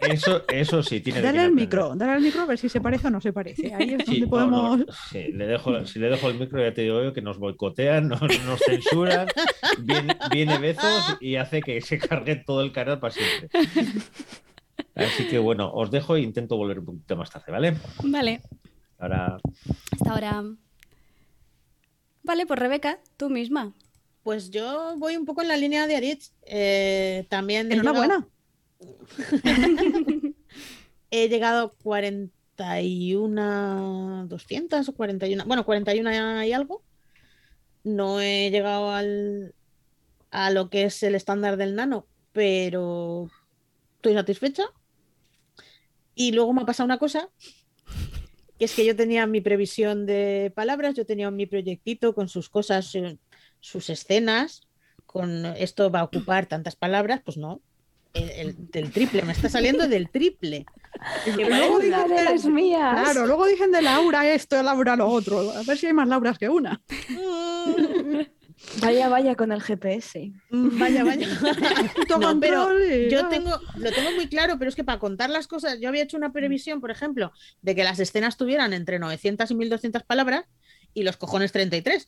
Eso 0.00 0.38
sí, 0.38 0.44
eso, 0.54 0.82
sí 0.84 1.00
tiene 1.00 1.18
que 1.20 1.26
Dale 1.26 1.40
al 1.40 1.50
micro, 1.52 1.94
dale 1.96 2.12
al 2.12 2.20
micro 2.20 2.42
a 2.42 2.46
ver 2.46 2.56
si 2.56 2.68
se 2.68 2.80
parece 2.80 3.08
o 3.08 3.10
no 3.10 3.20
se 3.20 3.32
parece. 3.32 3.74
Ahí 3.74 3.94
es 3.94 4.04
Sí, 4.06 4.20
donde 4.20 4.20
no, 4.20 4.28
podemos. 4.30 4.78
no, 4.78 4.86
sí, 5.10 5.32
le 5.32 5.46
dejo, 5.48 5.84
si 5.86 5.98
le 5.98 6.08
dejo 6.08 6.28
el 6.30 6.38
micro, 6.38 6.62
ya 6.62 6.72
te 6.72 6.82
digo 6.82 7.02
yo 7.02 7.12
que 7.12 7.20
nos 7.20 7.38
boicotean, 7.38 8.06
nos, 8.08 8.20
nos 8.20 8.60
censuran, 8.64 9.26
viene, 9.80 10.16
viene 10.30 10.58
Bezos 10.58 11.16
y 11.20 11.34
hace 11.34 11.60
que 11.62 11.80
se 11.80 11.98
cargue 11.98 12.36
todo 12.36 12.62
el 12.62 12.70
canal 12.70 13.00
para 13.00 13.12
siempre. 13.12 13.48
Así 14.94 15.26
que 15.26 15.38
bueno, 15.38 15.72
os 15.72 15.90
dejo 15.90 16.14
e 16.16 16.20
intento 16.20 16.56
volver 16.56 16.78
un 16.78 16.84
poquito 16.86 17.16
más 17.16 17.30
tarde, 17.30 17.50
¿vale? 17.50 17.74
Vale, 18.04 18.40
Ahora, 18.98 19.38
hasta 19.92 20.10
ahora. 20.12 20.44
Vale, 22.22 22.46
pues 22.46 22.58
Rebeca, 22.58 22.98
tú 23.16 23.30
misma. 23.30 23.74
Pues 24.22 24.50
yo 24.50 24.94
voy 24.98 25.16
un 25.16 25.24
poco 25.24 25.40
en 25.42 25.48
la 25.48 25.56
línea 25.56 25.86
de 25.86 25.96
Aritz. 25.96 26.32
Eh, 26.42 27.26
también 27.30 27.70
he 27.70 27.74
Enhorabuena. 27.74 28.26
llegado- 28.78 28.98
he 31.10 31.28
llegado 31.28 31.66
a 31.66 31.70
41, 31.82 34.26
200 34.28 34.88
o 34.88 34.94
41, 34.94 35.44
bueno, 35.46 35.64
41 35.64 36.44
y 36.44 36.52
algo. 36.52 36.82
No 37.82 38.20
he 38.20 38.50
llegado 38.50 38.90
al, 38.92 39.54
a 40.30 40.50
lo 40.50 40.68
que 40.68 40.84
es 40.84 41.02
el 41.02 41.14
estándar 41.14 41.56
del 41.56 41.74
nano, 41.74 42.06
pero 42.32 43.30
estoy 43.96 44.14
satisfecha. 44.14 44.64
Y 46.14 46.32
luego 46.32 46.52
me 46.52 46.62
ha 46.62 46.66
pasado 46.66 46.84
una 46.84 46.98
cosa, 46.98 47.30
que 48.60 48.66
es 48.66 48.74
que 48.74 48.84
yo 48.84 48.94
tenía 48.94 49.26
mi 49.26 49.40
previsión 49.40 50.04
de 50.06 50.52
palabras, 50.54 50.94
yo 50.94 51.04
tenía 51.06 51.30
mi 51.30 51.46
proyectito 51.46 52.14
con 52.14 52.28
sus 52.28 52.48
cosas, 52.50 52.94
eh, 52.94 53.16
sus 53.58 53.88
escenas, 53.90 54.60
con 55.06 55.46
esto 55.46 55.90
va 55.90 56.00
a 56.00 56.04
ocupar 56.04 56.44
tantas 56.46 56.76
palabras, 56.76 57.22
pues 57.24 57.36
no. 57.38 57.60
El, 58.12 58.30
el- 58.30 58.70
del 58.70 58.90
triple, 58.90 59.22
me 59.22 59.32
está 59.32 59.48
saliendo 59.48 59.88
del 59.88 60.10
triple. 60.10 60.66
Luego 61.38 61.76
Una 61.78 62.06
de 62.06 62.22
las 62.24 62.44
mías. 62.44 62.92
Claro, 63.02 63.26
luego 63.26 63.46
dicen 63.46 63.70
de 63.72 63.80
Laura 63.82 64.30
esto, 64.30 64.62
Laura 64.62 64.94
lo 64.96 65.06
otro. 65.08 65.50
A 65.52 65.62
ver 65.62 65.78
si 65.78 65.86
hay 65.86 65.92
más 65.94 66.06
Lauras 66.08 66.36
que 66.38 66.48
una. 66.48 66.82
Vaya, 68.80 69.08
vaya 69.08 69.34
con 69.34 69.52
el 69.52 69.60
GPS. 69.62 70.32
Vaya, 70.50 71.02
vaya. 71.02 71.26
Puto 71.94 72.18
No, 72.20 72.38
pero 72.38 72.68
y- 72.78 73.10
yo 73.10 73.26
tengo, 73.28 73.58
lo 73.76 73.90
tengo 73.90 74.12
muy 74.12 74.28
claro, 74.28 74.58
pero 74.58 74.68
es 74.68 74.74
que 74.76 74.84
para 74.84 74.98
contar 74.98 75.30
las 75.30 75.48
cosas, 75.48 75.80
yo 75.80 75.88
había 75.88 76.02
hecho 76.02 76.16
una 76.16 76.32
previsión, 76.32 76.80
por 76.80 76.90
ejemplo, 76.90 77.32
de 77.62 77.74
que 77.74 77.84
las 77.84 77.98
escenas 77.98 78.36
tuvieran 78.36 78.72
entre 78.72 78.98
900 78.98 79.50
y 79.50 79.54
1200 79.54 80.02
palabras 80.04 80.44
y 80.94 81.02
los 81.02 81.16
cojones 81.16 81.52
33. 81.52 82.06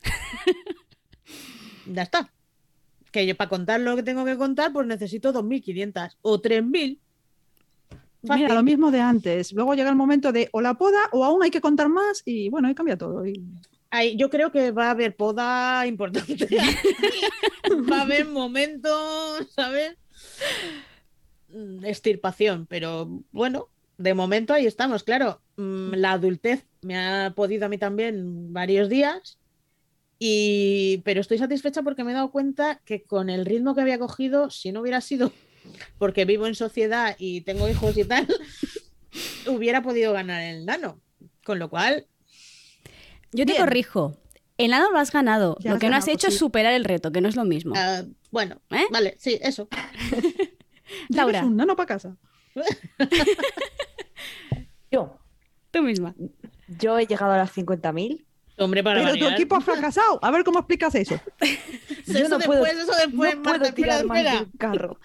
ya 1.87 2.03
está. 2.03 2.33
Que 3.11 3.27
yo 3.27 3.37
para 3.37 3.51
contar 3.51 3.81
lo 3.81 3.97
que 3.97 4.03
tengo 4.03 4.25
que 4.25 4.37
contar, 4.37 4.73
pues 4.73 4.87
necesito 4.87 5.33
2500 5.33 6.19
o 6.23 6.41
3000. 6.41 7.01
Fácil. 8.25 8.45
Mira, 8.45 8.55
lo 8.55 8.63
mismo 8.63 8.91
de 8.93 9.01
antes. 9.01 9.53
Luego 9.53 9.75
llega 9.75 9.91
el 9.91 9.97
momento 9.97 10.31
de 10.33 10.49
o 10.53 10.61
la 10.61 10.75
poda 10.75 11.01
o 11.11 11.25
aún 11.25 11.43
hay 11.43 11.51
que 11.51 11.61
contar 11.61 11.89
más 11.89 12.23
y 12.25 12.49
bueno, 12.51 12.69
ahí 12.69 12.75
cambia 12.75 12.97
todo. 12.97 13.27
Y... 13.27 13.43
Ay, 13.95 14.17
yo 14.17 14.31
creo 14.31 14.51
que 14.51 14.71
va 14.71 14.87
a 14.87 14.93
haber 14.93 15.15
poda 15.15 15.87
importante. 15.87 16.49
va 17.91 17.99
a 17.99 18.03
haber 18.03 18.27
momentos, 18.27 19.53
¿sabes? 19.55 19.99
Mm, 21.49 21.85
Extirpación, 21.85 22.67
pero 22.67 23.23
bueno, 23.33 23.69
de 23.99 24.15
momento 24.15 24.55
ahí 24.55 24.65
estamos, 24.65 25.03
claro. 25.05 25.43
mm, 25.57 25.93
La 25.93 26.13
adultez 26.13 26.65
me 26.81 26.97
ha 26.97 27.35
podido 27.37 27.67
a 27.67 27.69
mí 27.69 27.77
también 27.77 28.55
varios 28.55 28.89
días, 28.89 29.39
y, 30.19 31.03
pero 31.05 31.21
estoy 31.21 31.37
satisfecha 31.37 31.83
porque 31.83 32.03
me 32.03 32.13
he 32.13 32.15
dado 32.15 32.31
cuenta 32.31 32.81
que 32.87 33.03
con 33.03 33.29
el 33.29 33.45
ritmo 33.45 33.75
que 33.75 33.83
había 33.83 33.99
cogido, 33.99 34.49
si 34.49 34.73
no 34.73 34.81
hubiera 34.81 35.03
sido 35.03 35.33
porque 35.99 36.25
vivo 36.25 36.47
en 36.47 36.55
sociedad 36.55 37.15
y 37.19 37.43
tengo 37.43 37.69
hijos 37.69 37.95
y 37.99 38.05
tal, 38.05 38.27
hubiera 39.47 39.83
podido 39.83 40.15
ganar 40.15 40.41
el 40.41 40.65
nano. 40.65 40.99
Con 41.45 41.59
lo 41.59 41.69
cual, 41.69 42.07
Yo 43.33 43.45
te 43.47 43.53
Bien. 43.53 43.65
corrijo. 43.65 44.17
El 44.59 44.71
nano 44.73 44.91
lo 44.91 44.99
has 44.99 45.11
ganado. 45.11 45.57
Ya 45.61 45.71
lo 45.71 45.77
has 45.77 45.81
que 45.81 45.89
no 45.89 45.97
has 45.97 46.05
ganado, 46.05 46.15
hecho 46.17 46.27
es 46.29 46.35
sí. 46.35 46.39
superar 46.39 46.73
el 46.75 46.85
reto, 46.85 47.11
que 47.12 47.21
no 47.21 47.29
es 47.29 47.37
lo 47.37 47.45
mismo. 47.45 47.75
ah, 47.77 48.03
bueno, 48.31 48.61
¿Eh? 48.71 48.85
vale, 48.91 49.17
sí, 49.19 49.39
eso. 49.43 49.69
Laura, 51.09 51.45
un 51.45 51.57
nano 51.57 51.75
para 51.77 51.87
casa. 51.87 52.17
Yo, 54.91 55.19
tú 55.71 55.83
misma. 55.83 56.15
yo 56.69 56.99
he 56.99 57.07
llegado 57.07 57.33
a 57.33 57.39
las 57.39 57.57
50.000. 57.57 58.25
Hombre, 58.59 58.83
para 58.85 59.01
Pero 59.01 59.12
tu 59.15 59.21
variar. 59.21 59.33
equipo 59.33 59.57
ha 59.57 59.61
fracasado. 59.62 60.19
A 60.23 60.31
ver 60.31 60.45
cómo 60.45 60.59
explicas 60.59 60.95
eso. 60.95 61.19
Yo 62.07 62.19
Eso 62.19 62.29
no 62.29 62.39
después, 62.39 62.59
puedo, 62.59 62.65
eso 62.67 62.93
después, 62.95 63.35
no 63.37 63.41
Marta, 63.43 63.43
puedo 63.43 63.65
espera, 63.65 63.75
tirar 63.75 64.05
más 64.07 64.19
espera. 64.19 64.41
del 64.41 64.51
carro. 64.59 65.01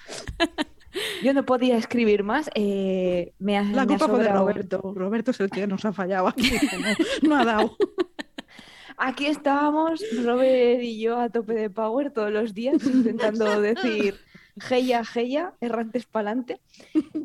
Yo 1.24 1.34
no 1.34 1.46
podía 1.46 1.77
escribir 1.77 2.24
más. 2.24 2.50
eh, 2.56 3.34
me 3.39 3.58
ha, 3.58 3.63
La 3.63 3.86
me 3.86 3.98
culpa 3.98 4.08
fue 4.08 4.24
de 4.24 4.30
Roberto. 4.30 4.94
Roberto 4.96 5.32
es 5.32 5.39
el 5.39 5.50
que 5.50 5.68
nos 5.68 5.86
ha 5.86 5.94
fallado 5.94 6.27
aquí. 6.27 6.51
No, 7.24 7.30
no 7.30 7.36
ha 7.42 7.46
dado. 7.46 7.77
Aquí 9.00 9.27
estábamos, 9.27 10.04
Robert 10.24 10.82
y 10.82 11.00
yo 11.00 11.20
a 11.20 11.30
tope 11.30 11.54
de 11.54 11.70
power 11.70 12.12
todos 12.12 12.32
los 12.32 12.56
días, 12.56 12.84
intentando 12.84 13.62
decir 13.62 14.16
Heya, 14.72 15.04
Heya, 15.13 15.54
errantes 15.62 16.08
pa'lante. 16.08 16.60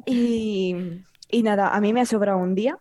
Y, 0.05 0.77
y 1.31 1.43
nada, 1.43 1.75
a 1.75 1.81
mí 1.81 1.95
me 1.95 2.03
ha 2.03 2.07
sobrado 2.07 2.37
un 2.37 2.55
día, 2.55 2.77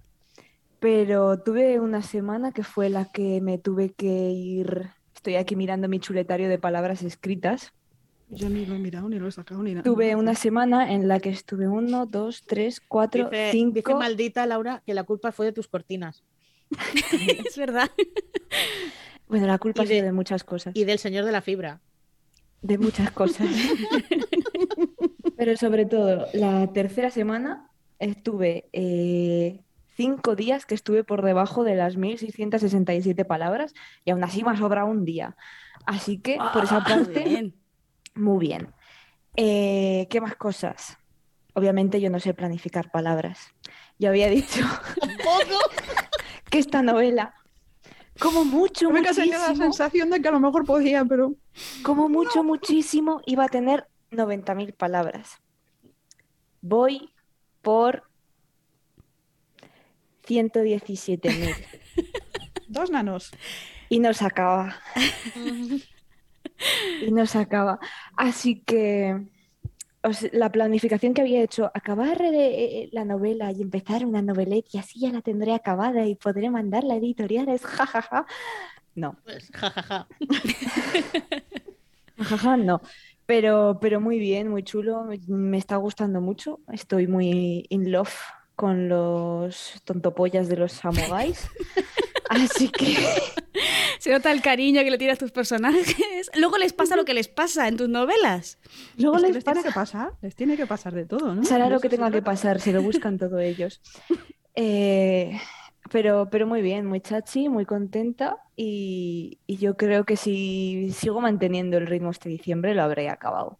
pero 0.79 1.39
tuve 1.41 1.79
una 1.79 2.01
semana 2.01 2.51
que 2.51 2.63
fue 2.63 2.89
la 2.89 3.05
que 3.05 3.39
me 3.39 3.57
tuve 3.57 3.93
que 3.93 4.29
ir. 4.31 4.89
Estoy 5.15 5.35
aquí 5.35 5.55
mirando 5.55 5.87
mi 5.87 5.99
chuletario 5.99 6.49
de 6.49 6.59
palabras 6.59 7.01
escritas. 7.03 7.71
Yo 8.33 8.49
ni 8.49 8.65
lo 8.65 8.75
he 8.75 8.79
mirado, 8.79 9.09
ni 9.09 9.19
lo 9.19 9.27
he 9.27 9.31
sacado, 9.31 9.61
ni 9.61 9.71
nada. 9.73 9.83
Tuve 9.83 10.15
una 10.15 10.35
semana 10.35 10.93
en 10.93 11.07
la 11.07 11.19
que 11.19 11.29
estuve 11.29 11.67
uno, 11.67 12.05
dos, 12.05 12.43
tres, 12.47 12.79
cuatro, 12.79 13.25
Dice, 13.29 13.49
cinco. 13.51 13.75
dice 13.75 13.93
maldita 13.95 14.45
Laura 14.45 14.81
que 14.85 14.93
la 14.93 15.03
culpa 15.03 15.31
fue 15.33 15.45
de 15.47 15.51
tus 15.51 15.67
cortinas 15.67 16.23
es 17.45 17.57
verdad. 17.57 17.89
Bueno, 19.27 19.47
la 19.47 19.57
culpa 19.57 19.83
ha 19.83 19.85
sido 19.85 19.97
de- 19.99 20.03
de 20.05 20.11
muchas 20.13 20.43
cosas. 20.45 20.73
y 20.75 20.85
del 20.85 20.97
señor 20.99 21.25
de 21.25 21.31
la 21.33 21.41
fibra. 21.41 21.81
De 22.61 22.77
muchas 22.77 23.11
cosas. 23.11 23.47
Pero 25.37 25.57
sobre 25.57 25.85
todo, 25.85 26.27
la 26.33 26.71
tercera 26.73 27.09
semana 27.09 27.69
estuve 27.99 28.69
eh, 28.73 29.61
cinco 29.97 30.35
días 30.35 30.65
que 30.65 30.75
estuve 30.75 31.03
por 31.03 31.23
debajo 31.23 31.63
de 31.63 31.75
las 31.75 31.97
1667 31.97 33.25
palabras 33.25 33.73
y 34.05 34.11
aún 34.11 34.23
así 34.23 34.43
me 34.43 34.51
ha 34.51 34.57
sobrado 34.57 34.87
un 34.87 35.03
día. 35.05 35.35
Así 35.85 36.19
que 36.19 36.37
por 36.53 36.63
esa 36.63 36.83
parte, 36.83 37.23
Bien. 37.23 37.55
Muy 38.15 38.39
bien. 38.39 38.73
Eh, 39.35 40.07
¿qué 40.09 40.21
más 40.21 40.35
cosas? 40.35 40.97
Obviamente 41.53 41.99
yo 42.01 42.09
no 42.09 42.19
sé 42.19 42.33
planificar 42.33 42.91
palabras. 42.91 43.53
Yo 43.99 44.09
había 44.09 44.29
dicho 44.29 44.63
que 46.49 46.59
esta 46.59 46.81
novela, 46.81 47.33
como 48.19 48.45
mucho, 48.45 48.89
Me 48.89 49.01
tenía 49.01 49.37
la 49.37 49.47
muchísimo, 49.47 49.55
sensación 49.65 50.09
de 50.09 50.21
que 50.21 50.27
a 50.27 50.31
lo 50.31 50.39
mejor 50.39 50.65
podía, 50.65 51.05
pero 51.05 51.35
como 51.83 52.09
mucho, 52.09 52.43
muchísimo, 52.43 53.21
iba 53.25 53.45
a 53.45 53.49
tener 53.49 53.87
90.000 54.11 54.75
palabras. 54.75 55.39
Voy 56.61 57.13
por 57.61 58.03
117.000 60.27 61.55
dos 62.67 62.89
nanos. 62.89 63.31
y 63.89 63.99
no 63.99 64.13
se 64.13 64.25
acaba. 64.25 64.75
Y 67.01 67.11
no 67.11 67.25
se 67.25 67.39
acaba. 67.39 67.79
Así 68.15 68.61
que 68.61 69.27
la 70.31 70.51
planificación 70.51 71.13
que 71.13 71.21
había 71.21 71.43
hecho, 71.43 71.71
acabar 71.73 72.21
eh, 72.21 72.89
la 72.91 73.05
novela 73.05 73.51
y 73.51 73.61
empezar 73.61 74.05
una 74.05 74.21
novelette 74.21 74.73
y 74.73 74.77
así 74.79 74.99
ya 74.99 75.11
la 75.11 75.21
tendré 75.21 75.53
acabada 75.53 76.05
y 76.05 76.15
podré 76.15 76.49
mandarla 76.49 76.95
a 76.95 76.97
editoriales, 76.97 77.65
jajaja. 77.65 78.25
No. 78.95 79.15
Pues, 79.23 79.49
jajaja. 79.51 80.07
Jaja, 82.17 82.57
no. 82.57 82.81
Pero, 83.25 83.77
pero 83.79 84.01
muy 84.01 84.19
bien, 84.19 84.49
muy 84.49 84.63
chulo. 84.63 85.05
Me 85.27 85.57
está 85.57 85.77
gustando 85.77 86.19
mucho. 86.19 86.59
Estoy 86.71 87.07
muy 87.07 87.65
in 87.69 87.91
love 87.91 88.13
con 88.55 88.89
los 88.89 89.81
tontopollas 89.85 90.47
de 90.47 90.57
los 90.57 90.71
samuráis. 90.73 91.47
Así 92.29 92.69
que 92.69 92.95
Se 93.99 94.11
nota 94.11 94.31
el 94.31 94.41
cariño 94.41 94.81
que 94.83 94.91
le 94.91 94.97
tienes 94.97 95.17
a 95.17 95.19
tus 95.19 95.31
personajes. 95.31 96.31
Luego 96.35 96.57
les 96.57 96.73
pasa 96.73 96.95
lo 96.95 97.05
que 97.05 97.13
les 97.13 97.27
pasa 97.27 97.67
en 97.67 97.77
tus 97.77 97.89
novelas. 97.89 98.57
luego 98.97 99.17
Es 99.17 99.21
que 99.23 99.27
les 99.27 99.35
les 99.35 99.43
tiene 99.43 99.55
pasa- 99.61 99.67
que 99.69 99.73
pasar, 99.73 100.11
les 100.21 100.35
tiene 100.35 100.57
que 100.57 100.65
pasar 100.65 100.93
de 100.93 101.05
todo, 101.05 101.35
¿no? 101.35 101.41
De 101.41 101.69
lo 101.69 101.79
que 101.79 101.89
tenga 101.89 102.09
que 102.11 102.21
pasar, 102.21 102.59
se 102.61 102.71
lo 102.71 102.81
buscan 102.81 103.17
todos 103.17 103.41
ellos. 103.41 103.81
Eh, 104.53 105.39
pero, 105.93 106.27
pero 106.29 106.45
muy 106.45 106.61
bien, 106.61 106.85
muy 106.85 106.99
chachi, 106.99 107.47
muy 107.47 107.65
contenta 107.65 108.35
y, 108.57 109.39
y 109.47 109.55
yo 109.57 109.77
creo 109.77 110.03
que 110.03 110.17
si 110.17 110.91
sigo 110.91 111.21
manteniendo 111.21 111.77
el 111.77 111.87
ritmo 111.87 112.11
este 112.11 112.27
diciembre 112.27 112.75
lo 112.75 112.83
habré 112.83 113.07
acabado. 113.09 113.59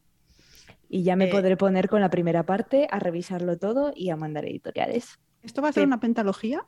Y 0.94 1.04
ya 1.04 1.16
me 1.16 1.26
Eh. 1.26 1.32
podré 1.32 1.56
poner 1.56 1.88
con 1.88 2.02
la 2.02 2.10
primera 2.10 2.44
parte 2.44 2.86
a 2.92 3.00
revisarlo 3.00 3.58
todo 3.58 3.94
y 3.96 4.10
a 4.10 4.18
mandar 4.18 4.44
editoriales. 4.46 5.20
¿Esto 5.42 5.62
va 5.62 5.70
a 5.70 5.72
ser 5.72 5.84
Sí. 5.84 5.88
una 5.88 6.02
pentalogía? 6.02 6.66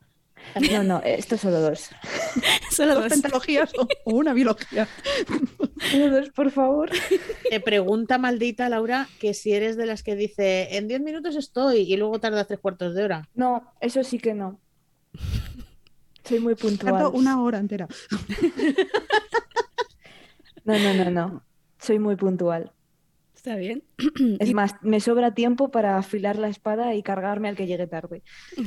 No, 0.72 0.82
no, 0.84 1.02
esto 1.04 1.38
solo 1.38 1.60
dos. 1.60 1.90
Solo 2.72 2.96
¿Dos 2.96 3.04
dos. 3.04 3.14
pentalogías 3.14 3.72
o, 3.78 3.86
o 4.06 4.16
una 4.16 4.34
biología? 4.34 4.88
Todos, 5.92 6.30
por 6.30 6.52
favor. 6.52 6.90
Te 7.50 7.60
pregunta 7.60 8.18
maldita 8.18 8.68
Laura 8.70 9.08
que 9.20 9.34
si 9.34 9.52
eres 9.54 9.76
de 9.78 9.86
las 9.86 10.04
que 10.04 10.16
dice 10.16 10.76
en 10.78 10.88
10 10.88 11.02
minutos 11.02 11.36
estoy 11.36 11.82
y 11.82 11.98
luego 11.98 12.20
tarda 12.20 12.46
tres 12.46 12.60
cuartos 12.60 12.96
de 12.96 13.04
hora. 13.04 13.30
No, 13.36 13.74
eso 13.82 14.04
sí 14.04 14.18
que 14.20 14.34
no. 14.34 14.60
Soy 16.24 16.40
muy 16.40 16.56
puntual. 16.56 16.94
Tardo 16.94 17.12
una 17.12 17.42
hora 17.42 17.58
entera. 17.60 17.88
No, 20.66 20.80
no, 20.80 20.94
no, 20.94 21.12
no. 21.12 21.44
Soy 21.78 22.00
muy 22.00 22.16
puntual. 22.16 22.72
Está 23.44 23.58
bien. 23.58 23.84
Es 24.40 24.54
más, 24.54 24.76
me 24.84 25.02
sobra 25.02 25.34
tiempo 25.34 25.70
para 25.70 25.98
afilar 25.98 26.38
la 26.38 26.48
espada 26.48 26.96
y 26.96 27.04
cargarme 27.04 27.50
al 27.50 27.58
que 27.58 27.68
llegue 27.68 27.88
tarde. 27.88 28.24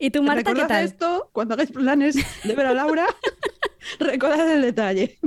¿Y 0.00 0.10
tú, 0.10 0.24
Marta, 0.24 0.52
qué 0.52 0.64
tal? 0.64 0.84
esto, 0.84 1.30
cuando 1.32 1.54
hagáis 1.54 1.70
planes 1.70 2.16
de 2.42 2.54
ver 2.56 2.66
a 2.66 2.74
Laura, 2.74 3.06
recordad 4.00 4.52
el 4.52 4.62
detalle. 4.62 5.20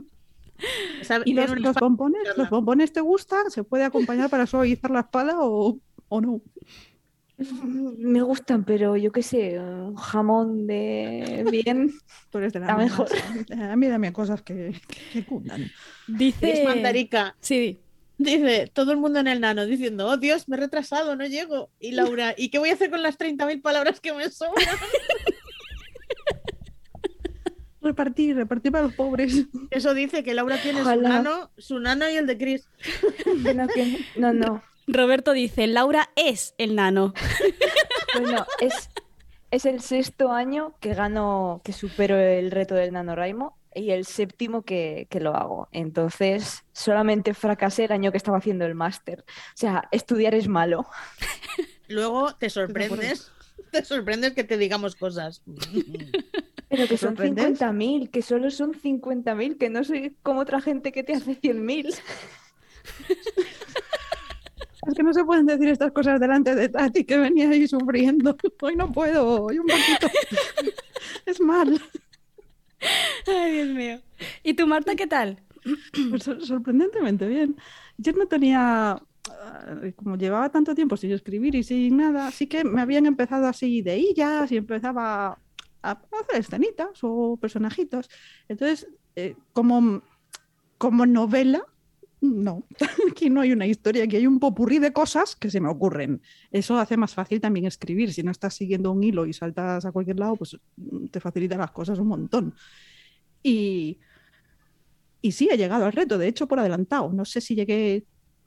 ¿Sabe- 1.04 1.24
¿Y 1.26 1.34
los, 1.34 1.58
los 1.60 1.76
bombones? 1.76 2.24
¿Los 2.36 2.50
bombones 2.50 2.92
te 2.92 3.00
gustan? 3.00 3.52
¿Se 3.52 3.64
puede 3.64 3.86
acompañar 3.86 4.30
para 4.30 4.46
suavizar 4.46 4.92
la 4.92 5.02
espada 5.02 5.36
o, 5.40 5.78
o 6.10 6.22
no? 6.22 6.42
Me 7.38 8.22
gustan, 8.22 8.64
pero 8.64 8.96
yo 8.96 9.12
qué 9.12 9.24
sé, 9.24 9.60
un 9.60 9.96
jamón 9.96 10.68
de 10.68 11.46
bien. 11.50 11.92
Tú 12.30 12.38
eres 12.38 12.54
de 12.54 12.60
la 12.60 12.68
Está 12.68 12.78
mejor. 12.78 13.08
A 13.60 13.76
mí 13.76 13.88
dame 13.88 14.14
cosas 14.14 14.42
que, 14.42 14.80
que 15.12 15.26
cundan. 15.26 15.70
Dice... 16.08 16.62
Es 16.62 16.66
mandarica. 16.66 17.36
Sí, 17.40 17.80
Dice 18.18 18.70
todo 18.72 18.92
el 18.92 18.98
mundo 18.98 19.20
en 19.20 19.28
el 19.28 19.42
nano 19.42 19.66
diciendo, 19.66 20.08
oh 20.08 20.18
Dios, 20.18 20.48
me 20.48 20.56
he 20.56 20.60
retrasado, 20.60 21.16
no 21.16 21.26
llego. 21.26 21.72
Y 21.80 21.92
Laura, 21.92 22.36
¿y 22.38 22.50
qué 22.50 22.60
voy 22.60 22.70
a 22.70 22.74
hacer 22.74 22.92
con 22.92 23.02
las 23.02 23.18
30.000 23.18 23.62
palabras 23.62 24.00
que 24.00 24.14
me 24.14 24.30
sobran? 24.30 24.66
Repartir, 27.82 28.38
repartir 28.38 28.72
para 28.72 28.86
los 28.86 28.94
pobres. 28.94 29.46
Eso 29.70 29.94
dice 29.94 30.24
que 30.24 30.34
Laura 30.34 30.58
tiene 30.62 30.84
su 30.84 31.02
nano, 31.02 31.52
su 31.58 31.80
nano 31.80 32.10
y 32.10 32.16
el 32.16 32.28
de 32.28 32.38
Chris. 32.38 32.70
Que 33.44 33.68
que 33.74 34.06
no, 34.16 34.32
no. 34.32 34.64
Roberto 34.88 35.34
dice, 35.34 35.68
Laura 35.68 36.10
es 36.16 36.56
el 36.58 36.76
nano. 36.76 37.14
Bueno, 38.16 38.46
es, 38.60 38.92
es 39.50 39.66
el 39.66 39.82
sexto 39.82 40.32
año 40.32 40.76
que 40.80 40.94
gano, 40.94 41.62
que 41.64 41.74
supero 41.74 42.16
el 42.16 42.52
reto 42.52 42.76
del 42.76 42.94
NaNoWriMo 42.94 43.58
y 43.74 43.90
el 43.90 44.06
séptimo 44.06 44.62
que, 44.62 45.08
que 45.10 45.20
lo 45.20 45.36
hago. 45.36 45.68
Entonces, 45.72 46.64
solamente 46.74 47.34
fracasé 47.34 47.86
el 47.86 47.92
año 47.92 48.12
que 48.12 48.18
estaba 48.18 48.38
haciendo 48.38 48.66
el 48.66 48.76
máster. 48.76 49.26
O 49.28 49.56
sea, 49.56 49.88
estudiar 49.92 50.36
es 50.36 50.48
malo. 50.48 50.86
Luego 51.88 52.36
te 52.36 52.52
sorprendes, 52.52 53.32
te 53.72 53.84
sorprendes 53.84 54.34
que 54.34 54.44
te 54.44 54.58
digamos 54.58 54.96
cosas. 54.96 55.42
Pero 56.70 56.84
que 56.84 56.90
¿Te 56.90 56.98
son 56.98 57.18
sorprendes? 57.18 57.60
50.000, 57.60 58.10
que 58.10 58.22
solo 58.22 58.50
son 58.52 58.74
50.000, 58.74 59.58
que 59.58 59.70
no 59.70 59.84
soy 59.84 60.16
como 60.24 60.42
otra 60.42 60.62
gente 60.62 60.92
que 60.92 61.04
te 61.04 61.14
hace 61.14 61.40
100.000. 61.40 62.00
Es 64.88 64.94
que 64.96 65.04
no 65.04 65.14
se 65.14 65.24
pueden 65.24 65.46
decir 65.46 65.68
estas 65.70 65.92
cosas 65.92 66.20
delante 66.20 66.56
de 66.56 66.70
Tati 66.70 67.04
que 67.06 67.18
venía 67.18 67.50
ahí 67.50 67.68
sufriendo. 67.68 68.36
Hoy 68.62 68.76
no 68.76 68.92
puedo, 68.92 69.44
hoy 69.44 69.60
un 69.60 69.68
poquito. 69.68 70.08
Es 71.26 71.40
mal. 71.40 71.82
Ay, 73.28 73.52
Dios 73.54 73.68
mío. 73.70 74.02
¿Y 74.44 74.54
tú, 74.56 74.68
Marta, 74.68 74.96
qué 74.96 75.08
tal? 75.08 75.42
Pues 76.10 76.24
sor- 76.24 76.46
sorprendentemente 76.46 77.28
bien. 77.28 77.56
Yo 77.98 78.12
no 78.14 78.28
tenía, 78.28 78.92
ah, 79.30 79.76
como 79.96 80.18
llevaba 80.18 80.50
tanto 80.50 80.76
tiempo 80.76 80.98
sin 80.98 81.12
escribir 81.12 81.56
y 81.56 81.64
sin 81.64 81.98
nada, 81.98 82.30
sí 82.32 82.48
que 82.48 82.64
me 82.66 82.82
habían 82.82 83.06
empezado 83.06 83.48
así 83.48 83.82
de 83.82 83.96
ellas 83.96 84.52
y 84.52 84.58
empezaba 84.58 85.40
a 85.82 85.92
hacer 85.92 86.40
escenitas 86.42 87.00
o 87.04 87.38
personajitos. 87.38 88.10
Entonces, 88.50 88.88
eh, 89.16 89.36
como, 89.54 90.02
como 90.78 91.06
novela, 91.06 91.64
no. 92.24 92.66
Aquí 93.12 93.30
no 93.30 93.42
hay 93.42 93.52
una 93.52 93.68
historia, 93.68 94.06
aquí 94.06 94.16
hay 94.16 94.28
un 94.28 94.40
popurrí 94.40 94.80
de 94.80 94.94
cosas 94.94 95.36
que 95.36 95.50
se 95.50 95.60
me 95.60 95.70
ocurren. 95.70 96.22
Eso 96.52 96.78
hace 96.78 96.98
más 96.98 97.14
fácil 97.14 97.42
también 97.42 97.66
escribir. 97.66 98.14
Si 98.14 98.24
no 98.24 98.32
estás 98.32 98.54
siguiendo 98.54 98.92
un 98.92 99.04
hilo 99.04 99.26
y 99.26 99.34
saltas 99.34 99.86
a 99.86 99.92
cualquier 99.92 100.20
lado, 100.20 100.38
pues 100.38 100.58
te 101.12 101.20
facilita 101.20 101.58
las 101.58 101.72
cosas 101.72 102.00
un 102.00 102.08
montón. 102.08 102.56
Y, 103.44 104.00
y 105.22 105.32
sí, 105.34 105.50
he 105.52 105.58
llegado 105.58 105.86
al 105.86 105.92
reto, 105.92 106.18
de 106.18 106.28
hecho, 106.28 106.48
por 106.48 106.60
adelantado. 106.60 107.12
No 107.12 107.26
sé 107.26 107.42
si 107.42 107.56
llegué 107.56 108.06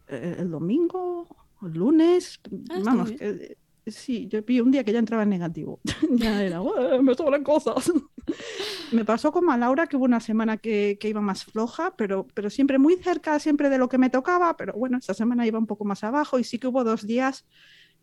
eh, 0.09 0.37
el 0.39 0.51
domingo 0.51 1.29
el 1.63 1.73
lunes. 1.73 2.41
Ah, 2.71 2.81
Vamos, 2.85 3.13
que, 3.13 3.57
sí, 3.87 4.27
yo 4.29 4.43
vi 4.43 4.61
un 4.61 4.71
día 4.71 4.85
que 4.85 4.93
ya 4.93 4.99
entraba 4.99 5.23
en 5.23 5.31
negativo. 5.31 5.81
ya 6.11 6.43
era, 6.43 6.61
"Ué, 6.61 7.03
me 7.03 7.15
sobran 7.15 7.43
cosas. 7.45 7.91
me 8.93 9.05
pasó 9.05 9.33
como 9.33 9.53
a 9.53 9.57
Laura, 9.57 9.87
que 9.87 9.97
hubo 9.97 10.05
una 10.05 10.21
semana 10.21 10.57
que, 10.59 10.99
que 11.01 11.09
iba 11.09 11.21
más 11.21 11.45
floja, 11.45 11.95
pero, 11.97 12.27
pero 12.35 12.51
siempre 12.51 12.79
muy 12.79 12.97
cerca, 12.97 13.39
siempre 13.39 13.71
de 13.71 13.79
lo 13.79 13.89
que 13.89 13.99
me 13.99 14.11
tocaba. 14.11 14.57
Pero 14.57 14.73
bueno, 14.75 14.99
esta 14.99 15.15
semana 15.15 15.47
iba 15.47 15.59
un 15.59 15.67
poco 15.67 15.85
más 15.85 16.05
abajo 16.05 16.39
y 16.39 16.45
sí 16.45 16.59
que 16.59 16.69
hubo 16.69 16.85
dos 16.85 17.07
días 17.07 17.47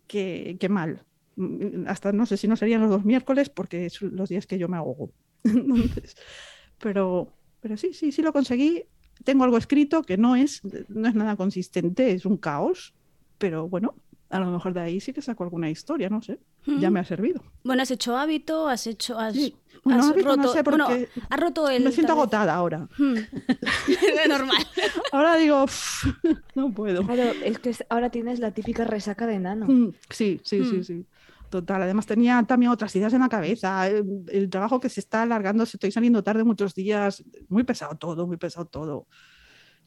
que, 0.06 0.56
que 0.60 0.68
mal. 0.68 1.04
Mm, 1.36 1.86
Hasta 1.88 2.12
no 2.12 2.26
sé 2.26 2.36
si 2.36 2.48
no 2.48 2.56
serían 2.56 2.82
los 2.82 2.90
dos 2.90 3.04
miércoles, 3.04 3.50
porque 3.50 3.90
son 3.90 4.16
los 4.16 4.28
días 4.28 4.46
que 4.46 4.58
yo 4.58 4.68
me 4.68 4.76
ahogo. 4.76 5.12
Entonces, 5.44 6.16
pero, 6.78 7.32
pero 7.60 7.76
sí, 7.76 7.92
sí, 7.94 8.12
sí 8.12 8.22
lo 8.22 8.32
conseguí. 8.32 8.84
Tengo 9.24 9.44
algo 9.44 9.56
escrito 9.58 10.02
que 10.02 10.16
no 10.16 10.34
es, 10.36 10.60
no 10.88 11.08
es 11.08 11.14
nada 11.14 11.36
consistente, 11.36 12.10
es 12.12 12.26
un 12.26 12.36
caos, 12.36 12.94
pero 13.38 13.68
bueno, 13.68 13.94
a 14.30 14.40
lo 14.40 14.46
mejor 14.50 14.72
de 14.74 14.80
ahí 14.80 15.00
sí 15.00 15.12
que 15.12 15.22
saco 15.22 15.44
alguna 15.44 15.70
historia, 15.70 16.08
no 16.08 16.20
sé. 16.22 16.38
Ya 16.80 16.90
me 16.90 16.98
ha 17.00 17.04
servido. 17.04 17.42
Bueno, 17.62 17.82
has 17.82 17.90
hecho 17.90 18.16
hábito, 18.16 18.68
has 18.68 18.86
hecho... 18.86 19.18
Has, 19.18 19.34
Sí. 19.34 19.54
Bueno, 19.84 20.00
has 20.00 20.10
hábito 20.10 20.28
no 20.36 20.42
roto... 20.42 20.52
sé, 20.54 20.62
bueno, 20.62 20.88
has 21.30 21.40
roto 21.40 21.68
el... 21.68 21.84
Me 21.84 21.92
siento 21.92 22.12
tal 22.14 22.18
agotada 22.18 22.54
ahora. 22.54 22.88
Hmm. 22.98 23.14
Normal. 24.28 24.56
Ahora 25.12 25.36
digo, 25.36 25.64
"Uf, 25.64 26.04
no 26.54 26.72
puedo. 26.72 27.04
Claro, 27.06 27.22
es 27.44 27.58
que 27.58 27.72
ahora 27.90 28.10
tienes 28.10 28.38
la 28.40 28.50
típica 28.52 28.84
resaca 28.84 29.26
de 29.26 29.38
nano. 29.38 29.66
Mm, 29.68 29.92
Sí, 30.10 30.40
sí, 30.44 30.64
sí, 30.64 30.76
Mm. 30.78 30.84
sí. 30.84 31.06
Total. 31.50 31.82
Además 31.82 32.06
tenía 32.06 32.42
también 32.44 32.72
otras 32.72 32.96
ideas 32.96 33.12
en 33.12 33.20
la 33.20 33.28
cabeza. 33.28 33.86
El, 33.88 34.24
el 34.28 34.50
trabajo 34.50 34.80
que 34.80 34.88
se 34.88 35.00
está 35.00 35.22
alargando, 35.22 35.64
se 35.66 35.76
estoy 35.76 35.92
saliendo 35.92 36.24
tarde 36.24 36.42
muchos 36.44 36.74
días. 36.74 37.22
Muy 37.48 37.62
pesado 37.64 37.94
todo, 37.96 38.26
muy 38.26 38.38
pesado 38.38 38.66
todo. 38.66 39.06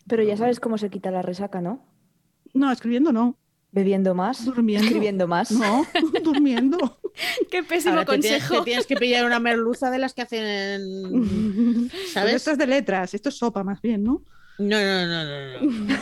Pero 0.08 0.24
ya 0.24 0.38
sabes 0.38 0.60
cómo 0.62 0.78
se 0.78 0.90
quita 0.90 1.12
la 1.12 1.22
resaca, 1.22 1.60
¿no? 1.60 1.86
No, 2.54 2.72
escribiendo 2.72 3.12
no. 3.12 3.38
Bebiendo 3.72 4.16
más, 4.16 4.46
Durmiendo. 4.46 4.86
escribiendo 4.88 5.28
más. 5.28 5.52
No, 5.52 5.86
durmiendo. 6.24 7.00
Qué 7.52 7.64
pésimo 7.64 7.94
Ahora 7.96 8.06
te 8.06 8.18
tienes, 8.20 8.42
consejo. 8.44 8.64
te 8.64 8.66
tienes 8.70 8.88
que 8.88 8.96
pillar 8.96 9.26
una 9.26 9.40
merluza 9.40 9.92
de 9.92 10.00
las 10.00 10.14
que 10.14 10.22
hacen... 10.22 10.82
Pero 11.92 12.10
¿Sabes? 12.14 12.36
esto 12.36 12.52
es 12.52 12.58
de 12.58 12.68
letras, 12.68 13.14
esto 13.14 13.30
es 13.30 13.36
sopa 13.38 13.64
más 13.64 13.82
bien, 13.82 14.04
¿no? 14.04 14.24
No, 14.60 14.80
no, 14.80 15.06
no, 15.06 15.24
no, 15.24 15.62
no. 15.62 15.96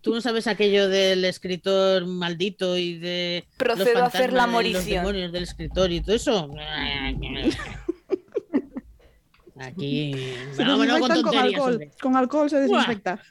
Tú 0.00 0.14
no 0.14 0.20
sabes 0.20 0.46
aquello 0.46 0.88
del 0.88 1.24
escritor 1.24 2.06
maldito 2.06 2.76
y 2.78 2.98
de 2.98 3.44
los 3.46 3.56
Procedo 3.56 4.02
a 4.04 4.06
hacer 4.06 4.32
la 4.32 4.40
fantasmas 4.42 4.64
y 4.66 4.72
los 4.72 4.82
morición. 4.82 5.02
demonios 5.04 5.32
del 5.32 5.42
escritor 5.44 5.90
y 5.92 6.00
todo 6.02 6.14
eso. 6.16 6.50
Aquí. 9.56 10.12
Se 10.52 10.64
con 10.64 10.78
desinfectan 10.80 11.22
con 11.22 11.36
alcohol. 11.38 11.72
hombre. 11.72 11.90
Con 12.00 12.16
alcohol 12.16 12.50
se 12.50 12.60
desinfecta. 12.60 13.22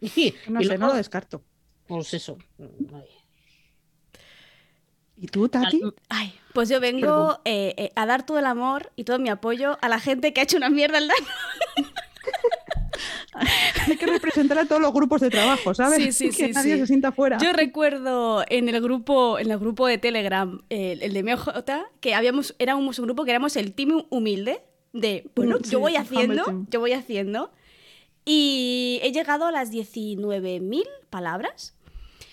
Y, 0.00 0.34
No 0.48 0.60
y 0.60 0.64
sé, 0.66 0.78
no 0.78 0.88
lo 0.88 0.94
descarto. 0.94 1.42
Pues 1.88 2.14
eso. 2.14 2.38
Ay. 2.58 3.08
¿Y 5.16 5.26
tú, 5.26 5.48
Tati? 5.48 5.80
Ay, 6.08 6.32
pues 6.54 6.68
yo 6.68 6.78
vengo 6.78 7.40
eh, 7.44 7.74
eh, 7.76 7.92
a 7.96 8.06
dar 8.06 8.24
todo 8.24 8.38
el 8.38 8.46
amor 8.46 8.92
y 8.94 9.02
todo 9.04 9.18
mi 9.18 9.30
apoyo 9.30 9.76
a 9.80 9.88
la 9.88 9.98
gente 9.98 10.32
que 10.32 10.40
ha 10.40 10.44
hecho 10.44 10.56
una 10.56 10.70
mierda 10.70 10.98
el 10.98 11.08
daño. 11.08 11.26
Hay 13.86 13.96
que 13.96 14.06
representar 14.06 14.58
a 14.58 14.66
todos 14.66 14.80
los 14.80 14.92
grupos 14.92 15.20
de 15.20 15.30
trabajo, 15.30 15.74
¿sabes? 15.74 15.98
Sí, 15.98 16.12
sí, 16.12 16.28
que 16.36 16.48
sí, 16.48 16.52
nadie 16.52 16.74
sí. 16.74 16.80
se 16.80 16.86
sienta 16.88 17.12
fuera. 17.12 17.38
Yo 17.38 17.52
recuerdo 17.52 18.44
en 18.48 18.68
el 18.68 18.80
grupo, 18.80 19.38
en 19.38 19.50
el 19.50 19.58
grupo 19.58 19.86
de 19.86 19.98
Telegram, 19.98 20.60
el, 20.68 21.02
el 21.02 21.12
de 21.12 21.22
MJ, 21.22 21.86
que 22.00 22.14
habíamos, 22.14 22.54
éramos 22.58 22.98
un 22.98 23.06
grupo 23.06 23.24
que 23.24 23.30
éramos 23.30 23.56
el 23.56 23.72
team 23.72 24.04
humilde, 24.10 24.62
de 24.92 25.28
bueno, 25.34 25.58
Mm, 25.58 25.64
sí, 25.64 25.70
yo 25.70 25.80
voy 25.80 25.96
haciendo, 25.96 26.42
Hamilton. 26.42 26.68
yo 26.70 26.80
voy 26.80 26.92
haciendo. 26.92 27.50
Y 28.24 29.00
he 29.02 29.12
llegado 29.12 29.46
a 29.46 29.52
las 29.52 29.72
19.000 29.72 30.84
palabras, 31.08 31.74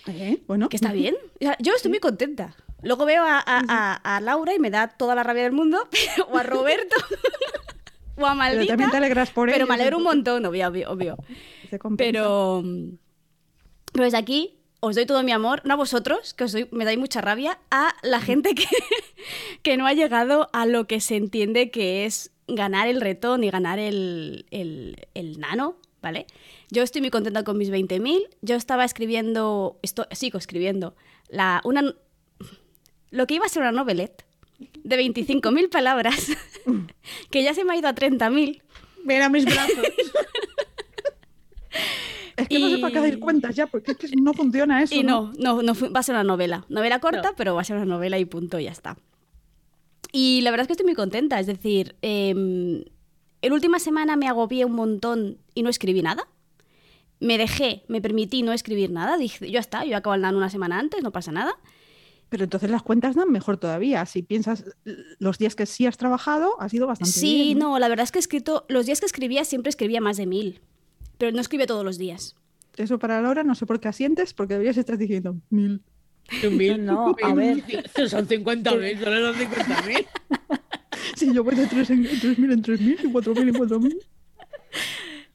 Eh, 0.08 0.42
Bueno, 0.46 0.68
que 0.68 0.76
está 0.76 0.92
bien. 0.92 1.14
O 1.34 1.38
sea, 1.44 1.56
yo 1.60 1.74
estoy 1.74 1.90
muy 1.90 2.00
contenta. 2.00 2.54
Luego 2.82 3.04
veo 3.06 3.22
a, 3.24 3.38
a- 3.38 3.62
a- 3.68 4.16
a 4.16 4.20
Laura 4.20 4.54
y 4.54 4.58
me 4.58 4.70
da 4.70 4.88
toda 4.88 5.14
la 5.14 5.22
rabia 5.22 5.42
del 5.44 5.52
mundo, 5.52 5.88
o 6.30 6.36
a 6.36 6.42
Roberto, 6.42 6.94
o 8.16 8.26
a 8.26 8.30
Pero 8.30 8.34
Maldita. 8.34 8.66
también 8.72 8.90
te 8.90 8.96
alegras 8.98 9.30
por 9.30 9.46
Pero 9.48 9.56
ellos, 9.56 9.68
me 9.68 9.74
alegro 9.74 9.96
un 9.98 10.04
montón, 10.04 10.44
obvio, 10.46 10.68
obvio, 10.68 10.90
obvio. 10.90 11.16
se. 11.70 11.96
Pero, 11.96 12.62
pero 13.92 14.04
desde 14.04 14.18
aquí 14.18 14.58
os 14.80 14.94
doy 14.94 15.06
todo 15.06 15.22
mi 15.22 15.32
amor, 15.32 15.62
no 15.64 15.74
a 15.74 15.76
vosotros, 15.76 16.34
que 16.34 16.44
os 16.44 16.52
doy- 16.52 16.68
me 16.70 16.84
dais 16.84 16.98
mucha 16.98 17.20
rabia, 17.20 17.58
a 17.70 17.94
la 18.02 18.20
gente 18.20 18.54
que, 18.54 18.66
que 19.62 19.76
no 19.76 19.86
ha 19.86 19.94
llegado 19.94 20.48
a 20.52 20.66
lo 20.66 20.86
que 20.86 21.00
se 21.00 21.16
entiende 21.16 21.70
que 21.70 22.04
es 22.04 22.30
ganar 22.46 22.86
el 22.86 23.00
reto 23.00 23.38
ni 23.38 23.50
ganar 23.50 23.78
el, 23.78 24.46
el- 24.50 25.08
el 25.14 25.40
nano, 25.40 25.76
¿vale? 26.02 26.26
Yo 26.70 26.82
estoy 26.82 27.00
muy 27.00 27.10
contenta 27.10 27.44
con 27.44 27.56
mis 27.58 27.70
20.000. 27.70 28.28
Yo 28.42 28.56
estaba 28.56 28.84
escribiendo, 28.84 29.78
esto, 29.82 30.06
sigo 30.12 30.38
escribiendo, 30.38 30.96
la, 31.28 31.60
una, 31.64 31.94
lo 33.10 33.26
que 33.26 33.34
iba 33.34 33.46
a 33.46 33.48
ser 33.48 33.62
una 33.62 33.72
novelette 33.72 34.24
de 34.82 34.96
25.000 34.98 35.68
palabras, 35.70 36.28
que 37.30 37.42
ya 37.42 37.54
se 37.54 37.64
me 37.64 37.74
ha 37.74 37.76
ido 37.76 37.88
a 37.88 37.94
30.000. 37.94 38.62
Ven 39.04 39.22
a 39.22 39.28
mis 39.28 39.44
brazos. 39.44 39.86
Es 42.36 42.48
que 42.48 42.58
no 42.58 42.68
sé 42.68 42.78
para 42.78 42.92
qué 43.02 43.08
Y- 43.08 43.18
cuentas 43.18 43.54
ya, 43.56 43.66
porque 43.66 43.92
es 43.92 43.96
que 43.98 44.08
no 44.16 44.34
funciona 44.34 44.82
eso. 44.82 44.94
Y 44.94 45.02
no, 45.02 45.32
no, 45.38 45.62
no 45.62 45.74
fu- 45.74 45.90
va 45.90 46.00
a 46.00 46.02
ser 46.02 46.14
una 46.14 46.24
novela. 46.24 46.66
Novela 46.68 47.00
corta, 47.00 47.30
No. 47.30 47.34
pero 47.36 47.54
va 47.54 47.62
a 47.62 47.64
ser 47.64 47.76
una 47.76 47.86
novela 47.86 48.18
y 48.18 48.26
punto, 48.26 48.58
ya 48.58 48.70
está. 48.72 48.98
Y 50.12 50.42
la 50.42 50.50
verdad 50.50 50.62
es 50.64 50.66
que 50.68 50.72
estoy 50.74 50.84
muy 50.86 50.94
contenta. 50.94 51.40
Es 51.40 51.46
decir, 51.46 51.96
em, 52.02 52.84
en 53.40 53.52
última 53.52 53.78
semana 53.78 54.16
me 54.16 54.28
agobié 54.28 54.66
un 54.66 54.72
montón 54.72 55.38
y 55.54 55.62
no 55.62 55.70
escribí 55.70 56.02
nada. 56.02 56.28
Me 57.20 57.38
dejé, 57.38 57.84
me 57.88 58.00
permití 58.00 58.42
no 58.42 58.52
escribir 58.52 58.90
nada. 58.90 59.16
Dije, 59.16 59.50
ya 59.50 59.60
está, 59.60 59.84
yo 59.84 59.96
acabo 59.96 60.14
el 60.14 60.20
nano 60.20 60.36
una 60.38 60.50
semana 60.50 60.78
antes, 60.78 61.02
no 61.02 61.12
pasa 61.12 61.32
nada. 61.32 61.56
Pero 62.28 62.44
entonces 62.44 62.70
las 62.70 62.82
cuentas 62.82 63.14
dan 63.14 63.30
mejor 63.30 63.56
todavía. 63.56 64.04
Si 64.04 64.22
piensas 64.22 64.64
los 65.18 65.38
días 65.38 65.54
que 65.54 65.64
sí 65.64 65.86
has 65.86 65.96
trabajado, 65.96 66.60
ha 66.60 66.68
sido 66.68 66.86
bastante 66.86 67.12
Sí, 67.12 67.42
bien. 67.44 67.58
no, 67.60 67.78
la 67.78 67.88
verdad 67.88 68.04
es 68.04 68.12
que 68.12 68.18
he 68.18 68.20
escrito, 68.20 68.66
los 68.68 68.84
días 68.86 69.00
que 69.00 69.06
escribía 69.06 69.44
siempre 69.44 69.70
escribía 69.70 70.00
más 70.00 70.16
de 70.16 70.26
mil. 70.26 70.60
Pero 71.18 71.32
no 71.32 71.40
escribía 71.40 71.66
todos 71.66 71.84
los 71.84 71.98
días. 71.98 72.34
Eso 72.76 72.98
para 72.98 73.22
Laura, 73.22 73.42
no 73.44 73.54
sé 73.54 73.64
por 73.64 73.80
qué 73.80 73.88
asientes, 73.88 74.34
porque 74.34 74.54
deberías 74.54 74.76
estar 74.76 74.98
diciendo 74.98 75.36
mil. 75.50 75.82
No, 76.80 77.14
a 77.22 77.32
ver. 77.34 77.62
Son 78.08 78.26
50.000, 78.26 78.98
solo 78.98 79.32
son 79.32 79.48
50.000. 79.48 80.06
Sí, 81.14 81.32
yo 81.32 81.44
voy 81.44 81.54
de 81.54 81.66
tres 81.66 81.88
en 81.90 82.02
tres 82.20 82.36
mil 82.38 82.50
en 82.50 82.62
tres 82.62 82.80
mil 82.80 82.98
y 83.02 83.12
cuatro 83.12 83.32
mil 83.34 83.48
en 83.48 83.54
cuatro 83.54 83.78
mil. 83.78 83.96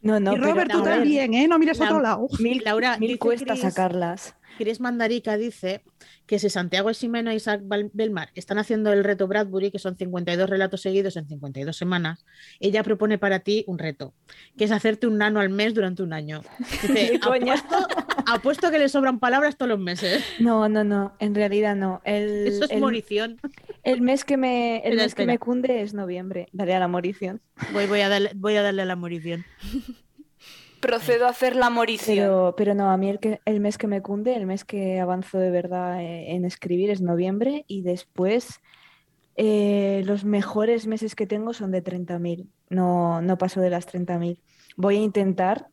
No, 0.02 0.20
no, 0.20 0.34
y 0.34 0.38
Robert, 0.38 0.68
pero, 0.68 0.80
tú 0.80 0.86
también, 0.86 1.34
¿eh? 1.34 1.48
No 1.48 1.60
mires 1.60 1.80
a 1.80 1.84
La- 1.86 1.90
otro 1.92 2.02
lado. 2.02 2.28
Mil, 2.40 2.62
Laura, 2.66 2.98
mil 2.98 3.18
cuesta 3.20 3.54
Chris- 3.54 3.62
sacarlas. 3.62 4.36
Chris 4.58 4.80
Mandarica 4.82 5.38
dice 5.38 5.82
que 6.26 6.38
si 6.38 6.50
Santiago 6.50 6.94
Ximeno 6.94 7.32
e 7.32 7.36
Isaac 7.36 7.62
Bal- 7.64 7.90
Belmar 7.94 8.30
están 8.36 8.58
haciendo 8.58 8.92
el 8.92 9.04
reto 9.04 9.28
Bradbury, 9.28 9.72
que 9.72 9.80
son 9.80 9.96
52 9.98 10.50
relatos 10.50 10.82
seguidos 10.82 11.16
en 11.18 11.28
52 11.28 11.76
semanas, 11.76 12.26
ella 12.60 12.84
propone 12.84 13.18
para 13.18 13.40
ti 13.40 13.64
un 13.68 13.80
reto, 13.80 14.14
que 14.58 14.66
es 14.66 14.72
hacerte 14.72 15.08
un 15.08 15.18
nano 15.18 15.40
al 15.40 15.50
mes 15.50 15.74
durante 15.74 16.04
un 16.04 16.14
año. 16.14 16.42
Dice, 16.82 17.20
apuesto, 17.24 17.88
apuesto 18.28 18.72
que 18.72 18.80
le 18.80 18.90
sobran 18.90 19.20
palabras 19.20 19.56
todos 19.58 19.70
los 19.70 19.80
meses. 19.80 20.24
No, 20.40 20.68
no, 20.68 20.84
no, 20.84 21.14
en 21.20 21.34
realidad 21.34 21.76
no. 21.76 22.02
El, 22.04 22.48
Eso 22.48 22.66
es 22.66 22.72
el- 22.72 22.82
morición. 22.82 23.40
El 23.84 24.02
mes 24.02 24.24
que 24.24 24.38
me, 24.38 24.80
el 24.80 24.98
mes 24.98 25.16
que 25.16 25.26
me 25.26 25.40
cunde 25.40 25.82
es 25.82 25.94
noviembre. 25.94 26.48
Daré 26.52 26.76
a 26.76 26.80
la 26.80 26.88
morición. 26.88 27.42
Voy, 27.74 27.88
voy, 27.88 28.02
a 28.02 28.10
darle, 28.10 28.32
voy 28.36 28.56
a 28.56 28.62
darle 28.62 28.84
a 28.84 28.86
la 28.86 28.96
morición. 28.96 29.46
Procedo 30.82 31.28
a 31.28 31.30
hacer 31.30 31.56
la 31.56 31.70
morición. 31.70 32.18
Pero, 32.18 32.56
pero 32.58 32.74
no, 32.74 32.92
a 32.92 32.98
mí 32.98 33.10
el, 33.10 33.20
que, 33.20 33.40
el 33.46 33.60
mes 33.60 33.78
que 33.78 33.88
me 33.88 34.02
cunde, 34.02 34.36
el 34.36 34.46
mes 34.46 34.66
que 34.66 35.00
avanzo 35.00 35.38
de 35.38 35.52
verdad 35.52 36.02
eh, 36.02 36.32
en 36.32 36.46
escribir 36.46 36.90
es 36.90 37.02
noviembre 37.02 37.66
y 37.68 37.84
después 37.84 38.62
eh, 39.36 40.04
los 40.06 40.26
mejores 40.26 40.88
meses 40.88 41.16
que 41.16 41.28
tengo 41.28 41.54
son 41.54 41.72
de 41.72 41.84
30.000. 41.84 42.48
No, 42.70 43.22
no 43.22 43.38
paso 43.38 43.62
de 43.62 43.70
las 43.70 43.88
30.000. 43.88 44.40
Voy 44.76 44.98
a 44.98 45.02
intentar 45.02 45.68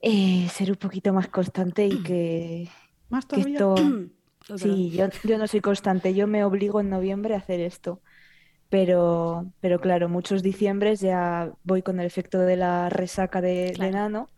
eh, 0.00 0.48
ser 0.52 0.70
un 0.70 0.76
poquito 0.76 1.12
más 1.12 1.28
constante 1.28 1.86
y 1.86 2.02
que, 2.02 2.68
Más 3.08 3.26
que 3.26 3.40
esto... 3.40 3.74
Sí, 4.54 4.90
yo, 4.92 5.08
yo 5.22 5.38
no 5.38 5.46
soy 5.48 5.60
constante, 5.60 6.14
yo 6.14 6.26
me 6.26 6.44
obligo 6.44 6.80
en 6.80 6.88
noviembre 6.90 7.34
a 7.34 7.38
hacer 7.38 7.60
esto. 7.60 8.02
Pero, 8.70 9.52
pero 9.60 9.80
claro, 9.80 10.08
muchos 10.08 10.42
diciembres 10.42 11.00
ya 11.00 11.52
voy 11.64 11.82
con 11.82 12.00
el 12.00 12.06
efecto 12.06 12.38
de 12.40 12.56
la 12.56 12.90
resaca 12.90 13.40
de, 13.42 13.76
de 13.76 13.76
Claro. 13.76 13.92
nano, 13.92 14.32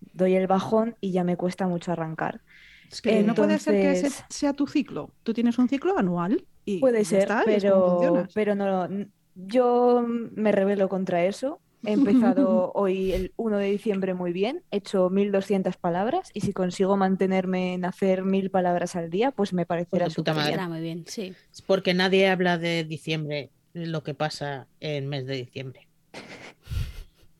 doy 0.00 0.36
el 0.36 0.46
bajón 0.48 0.96
y 1.00 1.12
ya 1.12 1.24
me 1.24 1.36
cuesta 1.38 1.68
mucho 1.68 1.92
arrancar. 1.92 2.42
Es 2.90 3.02
que 3.02 3.22
no 3.24 3.34
puede 3.34 3.58
ser 3.58 3.78
que 3.78 3.90
ese 3.92 4.10
sea 4.30 4.52
tu 4.54 4.66
ciclo. 4.66 5.14
Tú 5.24 5.34
tienes 5.34 5.58
un 5.58 5.68
ciclo 5.68 5.98
anual 5.98 6.46
y 6.64 6.80
Puede 6.80 7.04
ser, 7.04 7.28
está, 7.30 7.44
pero, 7.44 8.28
pero 8.34 8.54
no, 8.54 8.88
yo 9.34 10.04
me 10.06 10.52
rebelo 10.52 10.88
contra 10.88 11.24
eso. 11.24 11.62
He 11.86 11.92
empezado 11.92 12.72
hoy 12.74 13.12
el 13.12 13.32
1 13.36 13.58
de 13.58 13.70
diciembre 13.70 14.14
muy 14.14 14.32
bien, 14.32 14.62
he 14.70 14.78
hecho 14.78 15.10
1200 15.10 15.76
palabras 15.76 16.30
y 16.34 16.40
si 16.40 16.52
consigo 16.52 16.96
mantenerme 16.96 17.74
en 17.74 17.84
hacer 17.84 18.24
mil 18.24 18.50
palabras 18.50 18.96
al 18.96 19.10
día, 19.10 19.30
pues 19.30 19.52
me 19.52 19.66
parecerá 19.66 20.06
Pues 20.06 20.16
puta 20.16 20.34
madre. 20.34 20.56
Muy 20.66 20.80
bien, 20.80 21.04
sí. 21.06 21.34
Es 21.52 21.62
porque 21.62 21.94
nadie 21.94 22.28
habla 22.28 22.58
de 22.58 22.84
diciembre, 22.84 23.50
lo 23.72 24.02
que 24.02 24.14
pasa 24.14 24.66
en 24.80 25.08
mes 25.08 25.26
de 25.26 25.36
diciembre. 25.36 25.86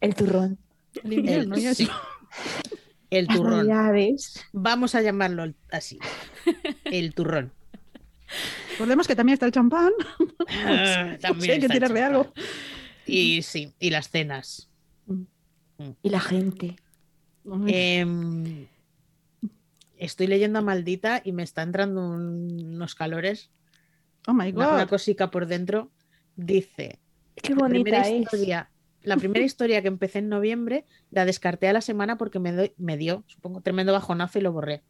El 0.01 0.15
turrón. 0.15 0.59
El 1.03 1.13
invierno 1.15 1.55
El, 1.55 1.63
y 1.63 1.67
eso. 1.67 1.75
sí. 1.75 1.89
El 3.11 3.27
Las 3.27 3.37
turrón. 3.37 3.69
navidades. 3.69 4.45
Vamos 4.53 4.95
a 4.95 5.01
llamarlo 5.03 5.53
así. 5.71 5.99
El 6.85 7.15
turrón. 7.15 7.53
Recordemos 8.73 9.07
que 9.07 9.15
también 9.15 9.35
está 9.35 9.47
el 9.47 9.53
champán. 9.53 9.93
Ah, 10.67 11.17
también 11.21 11.53
hay 11.53 11.61
que 11.61 11.69
tirarle 11.69 12.03
algo. 12.03 12.33
Y 13.07 13.43
sí, 13.43 13.75
y 13.79 13.91
las 13.91 14.11
cenas. 14.11 14.71
Y 16.03 16.09
la 16.09 16.21
gente. 16.21 16.77
Em, 17.67 18.67
estoy 19.97 20.27
leyendo 20.27 20.59
a 20.59 20.63
Maldita 20.63 21.21
y 21.25 21.33
me 21.33 21.43
está 21.43 21.63
entrando 21.63 22.01
un- 22.09 22.75
unos 22.75 22.95
calores, 22.95 23.51
oh 24.27 24.33
my 24.33 24.51
una, 24.53 24.69
una 24.71 24.83
god. 24.85 24.89
cosica 24.91 25.31
por 25.31 25.47
dentro. 25.47 25.91
Dice, 26.37 27.01
Qué 27.37 27.55
la 27.55 27.69
primera 27.69 27.99
bonita 27.99 28.09
es. 28.09 28.23
historia, 28.23 28.71
la 29.03 29.17
primera 29.17 29.45
historia 29.45 29.83
que 29.83 29.89
empecé 29.89 30.21
en 30.21 30.29
noviembre 30.29 30.85
la 31.11 31.25
descarté 31.25 31.69
a 31.69 31.73
la 31.73 31.81
semana 31.81 32.17
porque 32.17 32.39
me, 32.39 32.53
doy- 32.53 32.73
me 32.79 32.97
dio, 32.97 33.25
supongo, 33.27 33.61
tremendo 33.61 33.93
bajonazo 33.93 34.39
y 34.39 34.43
lo 34.43 34.53
borré. 34.53 34.83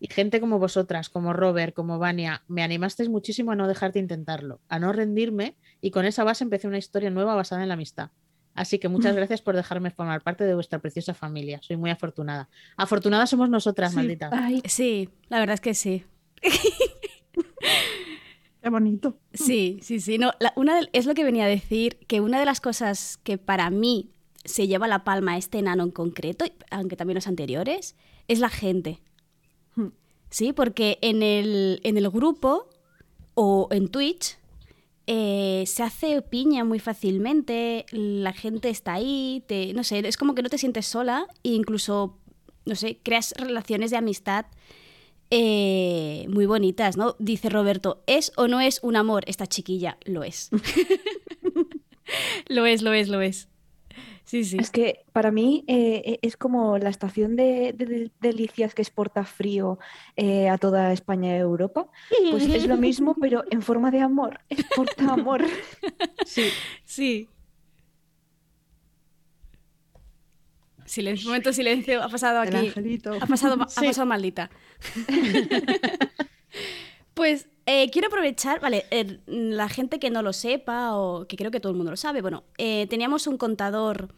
Y 0.00 0.08
gente 0.12 0.40
como 0.40 0.58
vosotras, 0.58 1.08
como 1.08 1.32
Robert, 1.32 1.74
como 1.74 1.98
Vania, 1.98 2.42
me 2.48 2.62
animasteis 2.62 3.08
muchísimo 3.08 3.50
a 3.52 3.56
no 3.56 3.66
dejarte 3.66 3.98
intentarlo, 3.98 4.60
a 4.68 4.78
no 4.78 4.92
rendirme 4.92 5.56
y 5.80 5.90
con 5.90 6.04
esa 6.04 6.22
base 6.24 6.44
empecé 6.44 6.68
una 6.68 6.78
historia 6.78 7.10
nueva 7.10 7.34
basada 7.34 7.62
en 7.62 7.68
la 7.68 7.74
amistad. 7.74 8.10
Así 8.54 8.78
que 8.80 8.88
muchas 8.88 9.14
gracias 9.14 9.40
por 9.40 9.54
dejarme 9.54 9.90
formar 9.90 10.22
parte 10.22 10.42
de 10.44 10.54
vuestra 10.54 10.80
preciosa 10.80 11.14
familia. 11.14 11.60
Soy 11.62 11.76
muy 11.76 11.90
afortunada. 11.90 12.48
Afortunadas 12.76 13.30
somos 13.30 13.48
nosotras, 13.50 13.90
Sí. 13.90 13.96
maldita. 13.96 14.30
Ay, 14.32 14.62
Sí, 14.66 15.08
la 15.28 15.38
verdad 15.38 15.54
es 15.54 15.60
que 15.60 15.74
sí. 15.74 16.04
Qué 18.62 18.70
bonito. 18.70 19.16
Sí, 19.32 19.78
sí, 19.82 20.00
sí. 20.00 20.18
No, 20.18 20.32
la- 20.40 20.52
una 20.56 20.80
de- 20.80 20.88
es 20.92 21.06
lo 21.06 21.14
que 21.14 21.24
venía 21.24 21.44
a 21.44 21.48
decir, 21.48 21.98
que 22.08 22.20
una 22.20 22.38
de 22.40 22.44
las 22.44 22.60
cosas 22.60 23.18
que 23.22 23.38
para 23.38 23.70
mí 23.70 24.10
se 24.44 24.66
lleva 24.66 24.88
la 24.88 25.04
palma 25.04 25.32
a 25.34 25.36
este 25.38 25.58
enano 25.58 25.84
en 25.84 25.90
concreto, 25.90 26.44
aunque 26.70 26.96
también 26.96 27.14
los 27.14 27.28
anteriores, 27.28 27.96
es 28.26 28.40
la 28.40 28.48
gente. 28.48 29.00
Sí, 30.30 30.52
porque 30.52 30.98
en 31.00 31.22
el, 31.22 31.80
en 31.84 31.96
el 31.96 32.10
grupo 32.10 32.68
o 33.34 33.68
en 33.70 33.88
Twitch 33.88 34.36
eh, 35.06 35.64
se 35.66 35.82
hace 35.82 36.20
piña 36.20 36.64
muy 36.64 36.80
fácilmente, 36.80 37.86
la 37.92 38.32
gente 38.32 38.68
está 38.68 38.94
ahí, 38.94 39.42
te, 39.46 39.72
no 39.72 39.84
sé, 39.84 40.06
es 40.06 40.16
como 40.18 40.34
que 40.34 40.42
no 40.42 40.50
te 40.50 40.58
sientes 40.58 40.86
sola 40.86 41.26
e 41.42 41.50
incluso, 41.50 42.18
no 42.66 42.74
sé, 42.74 42.98
creas 43.02 43.32
relaciones 43.38 43.90
de 43.90 43.96
amistad 43.96 44.46
eh, 45.30 46.26
muy 46.28 46.46
bonitas, 46.46 46.96
¿no? 46.96 47.16
Dice 47.18 47.48
Roberto, 47.48 48.02
¿es 48.06 48.32
o 48.36 48.48
no 48.48 48.60
es 48.60 48.80
un 48.82 48.96
amor 48.96 49.24
esta 49.26 49.46
chiquilla? 49.46 49.98
Lo 50.04 50.24
es. 50.24 50.50
lo 52.48 52.66
es, 52.66 52.82
lo 52.82 52.92
es, 52.92 53.08
lo 53.08 53.20
es. 53.20 53.48
Sí, 54.24 54.44
sí. 54.44 54.56
Es 54.60 54.70
que 54.70 55.04
para 55.12 55.30
mí 55.30 55.64
eh, 55.68 56.02
eh, 56.04 56.18
es 56.22 56.36
como 56.36 56.76
la 56.78 56.90
estación 56.90 57.34
de, 57.36 57.72
de- 57.72 57.86
de 57.86 58.10
delicias 58.20 58.74
que 58.74 58.82
exporta 58.82 59.24
frío 59.24 59.78
eh, 60.16 60.48
a 60.48 60.58
toda 60.58 60.92
España 60.92 61.34
y 61.36 61.40
Europa. 61.40 61.86
Pues 62.30 62.46
es 62.48 62.66
lo 62.66 62.76
mismo, 62.76 63.14
pero 63.20 63.44
en 63.50 63.62
forma 63.62 63.90
de 63.90 64.00
amor. 64.00 64.38
Exporta 64.50 65.12
amor. 65.14 65.44
Sí, 66.26 66.44
Sí. 66.84 67.28
Silencio, 70.84 71.26
un 71.26 71.32
momento 71.32 71.50
de 71.50 71.54
silencio, 71.54 72.02
ha 72.02 72.08
pasado 72.08 72.40
aquí. 72.40 72.72
Ha 73.20 73.26
pasado, 73.26 73.62
ha 73.62 73.68
Sí. 73.68 73.86
pasado 73.86 74.06
maldita. 74.06 74.50
pues 77.18 77.48
eh, 77.66 77.90
quiero 77.90 78.06
aprovechar, 78.06 78.60
vale, 78.60 78.86
eh, 78.92 79.18
la 79.26 79.68
gente 79.68 79.98
que 79.98 80.08
no 80.08 80.22
lo 80.22 80.32
sepa 80.32 80.96
o 80.96 81.26
que 81.26 81.36
creo 81.36 81.50
que 81.50 81.58
todo 81.58 81.72
el 81.72 81.76
mundo 81.76 81.90
lo 81.90 81.96
sabe, 81.96 82.22
bueno, 82.22 82.44
eh, 82.58 82.86
teníamos 82.88 83.26
un 83.26 83.36
contador 83.36 84.14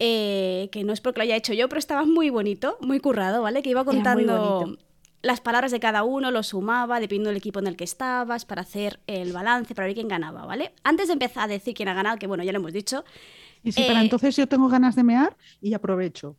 que 0.00 0.82
no 0.84 0.92
es 0.92 1.00
porque 1.00 1.20
lo 1.20 1.22
haya 1.22 1.36
hecho 1.36 1.52
yo, 1.52 1.68
pero 1.68 1.78
estaba 1.78 2.04
muy 2.04 2.30
bonito, 2.30 2.76
muy 2.80 2.98
currado, 2.98 3.42
¿vale? 3.42 3.62
Que 3.62 3.70
iba 3.70 3.84
contando 3.84 4.76
las 5.22 5.40
palabras 5.40 5.70
de 5.70 5.78
cada 5.78 6.02
uno, 6.02 6.32
lo 6.32 6.42
sumaba, 6.42 6.98
dependiendo 6.98 7.30
del 7.30 7.36
equipo 7.36 7.60
en 7.60 7.68
el 7.68 7.76
que 7.76 7.84
estabas, 7.84 8.44
para 8.44 8.62
hacer 8.62 8.98
el 9.06 9.32
balance, 9.32 9.74
para 9.76 9.86
ver 9.86 9.94
quién 9.94 10.08
ganaba, 10.08 10.44
¿vale? 10.44 10.72
Antes 10.82 11.06
de 11.06 11.12
empezar 11.12 11.44
a 11.44 11.46
decir 11.46 11.74
quién 11.74 11.88
ha 11.88 11.94
ganado, 11.94 12.18
que 12.18 12.26
bueno, 12.26 12.42
ya 12.42 12.50
lo 12.50 12.58
hemos 12.58 12.72
dicho, 12.72 13.04
Y 13.62 13.70
si 13.70 13.82
para 13.82 14.00
eh, 14.00 14.04
entonces 14.04 14.36
yo 14.36 14.48
tengo 14.48 14.68
ganas 14.68 14.96
de 14.96 15.04
mear 15.04 15.36
y 15.60 15.72
aprovecho. 15.74 16.34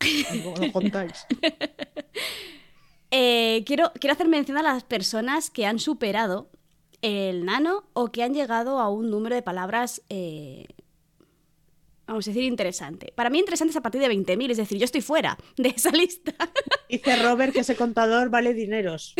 Lo 0.60 0.72
contáis. 0.74 1.26
Eh, 3.12 3.64
quiero, 3.66 3.92
quiero 4.00 4.14
hacer 4.14 4.28
mención 4.28 4.58
a 4.58 4.64
las 4.64 4.84
personas 4.84 5.50
que 5.50 5.66
han 5.66 5.80
superado 5.80 6.50
el 7.02 7.46
nano 7.46 7.90
o 7.94 8.12
que 8.12 8.24
han 8.24 8.34
llegado 8.34 8.80
a 8.80 8.90
un 8.90 9.10
número 9.10 9.36
de 9.36 9.42
palabras, 9.42 10.02
eh, 10.10 10.66
vamos 12.08 12.28
a 12.28 12.32
decir, 12.32 12.44
interesante. 12.44 13.12
Para 13.16 13.30
mí 13.30 13.40
interesante 13.40 13.72
es 13.72 13.78
a 13.78 13.82
partir 13.82 14.02
de 14.02 14.10
20.000, 14.10 14.52
es 14.52 14.58
decir, 14.58 14.78
yo 14.78 14.86
estoy 14.86 15.02
fuera 15.02 15.38
de 15.58 15.70
esa 15.70 15.92
lista. 15.92 16.34
dice 16.90 17.16
Robert 17.24 17.54
que 17.54 17.62
ese 17.62 17.76
contador 17.76 18.30
vale 18.30 18.54
dineros. 18.54 19.16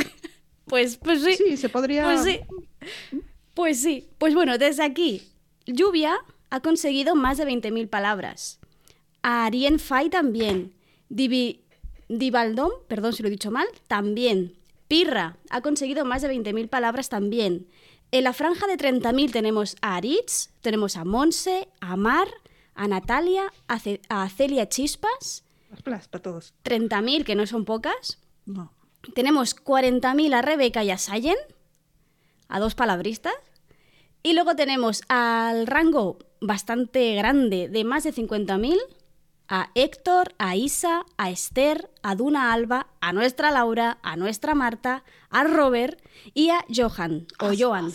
Pues, 0.66 0.98
pues 0.98 1.24
sí, 1.24 1.34
Sí, 1.36 1.58
se 1.58 1.70
podría. 1.70 2.04
pues 2.04 2.24
sí. 2.24 2.40
Pues 3.56 3.82
sí. 3.82 4.08
Pues 4.20 4.36
bueno, 4.36 4.58
desde 4.58 4.84
aquí, 4.84 5.24
Lluvia 5.66 6.16
ha 6.52 6.60
conseguido 6.62 7.16
más 7.16 7.38
de 7.38 7.46
20.000 7.46 7.90
palabras. 7.90 8.60
Arien 9.22 9.80
Fai 9.80 10.10
también. 10.10 10.74
Divi, 11.10 11.64
Divaldom, 12.10 12.72
perdón 12.88 13.14
si 13.14 13.24
lo 13.24 13.28
he 13.28 13.32
dicho 13.32 13.52
mal, 13.52 13.68
también. 13.88 14.58
Pirra 14.88 15.38
ha 15.50 15.62
conseguido 15.62 16.04
más 16.06 16.22
de 16.24 16.30
20.000 16.34 16.68
palabras 16.68 17.10
también. 17.10 17.68
En 18.12 18.24
la 18.24 18.34
franja 18.34 18.66
de 18.68 18.76
30.000 18.78 19.32
tenemos 19.32 19.76
a 19.82 19.96
Aritz, 19.96 20.50
tenemos 20.62 20.98
a 20.98 21.06
Monse, 21.06 21.70
a 21.80 21.96
Mar, 21.96 22.28
a 22.74 22.88
Natalia, 22.88 23.54
a, 23.68 23.78
Ce- 23.80 24.02
a 24.10 24.28
Celia 24.30 24.68
Chispas, 24.68 25.44
para 26.10 26.24
todos. 26.24 26.54
30.000 26.64 27.24
que 27.24 27.36
no 27.36 27.46
son 27.46 27.66
pocas. 27.66 28.18
No. 28.48 28.74
Tenemos 29.14 29.56
40.000 29.56 30.34
a 30.34 30.42
Rebeca 30.42 30.84
y 30.84 30.90
a 30.90 30.98
Sayen, 30.98 31.38
a 32.48 32.60
dos 32.60 32.74
palabristas. 32.74 33.34
Y 34.24 34.34
luego 34.34 34.56
tenemos 34.56 35.04
al 35.08 35.68
rango 35.68 36.18
bastante 36.42 37.14
grande 37.16 37.70
de 37.70 37.84
más 37.84 38.04
de 38.04 38.14
50.000 38.14 38.78
a 39.50 39.72
Héctor, 39.74 40.36
a 40.38 40.56
Isa, 40.56 41.06
a 41.18 41.32
Esther, 41.32 41.90
a 42.04 42.16
Duna 42.16 42.54
Alba, 42.54 42.88
a 43.02 43.12
nuestra 43.12 43.52
Laura, 43.52 43.98
a 44.04 44.16
nuestra 44.16 44.54
Marta, 44.54 45.04
a 45.32 45.44
Robert 45.44 46.00
y 46.34 46.52
a 46.52 46.64
Johan 46.74 47.26
o 47.40 47.52
Johan. 47.58 47.92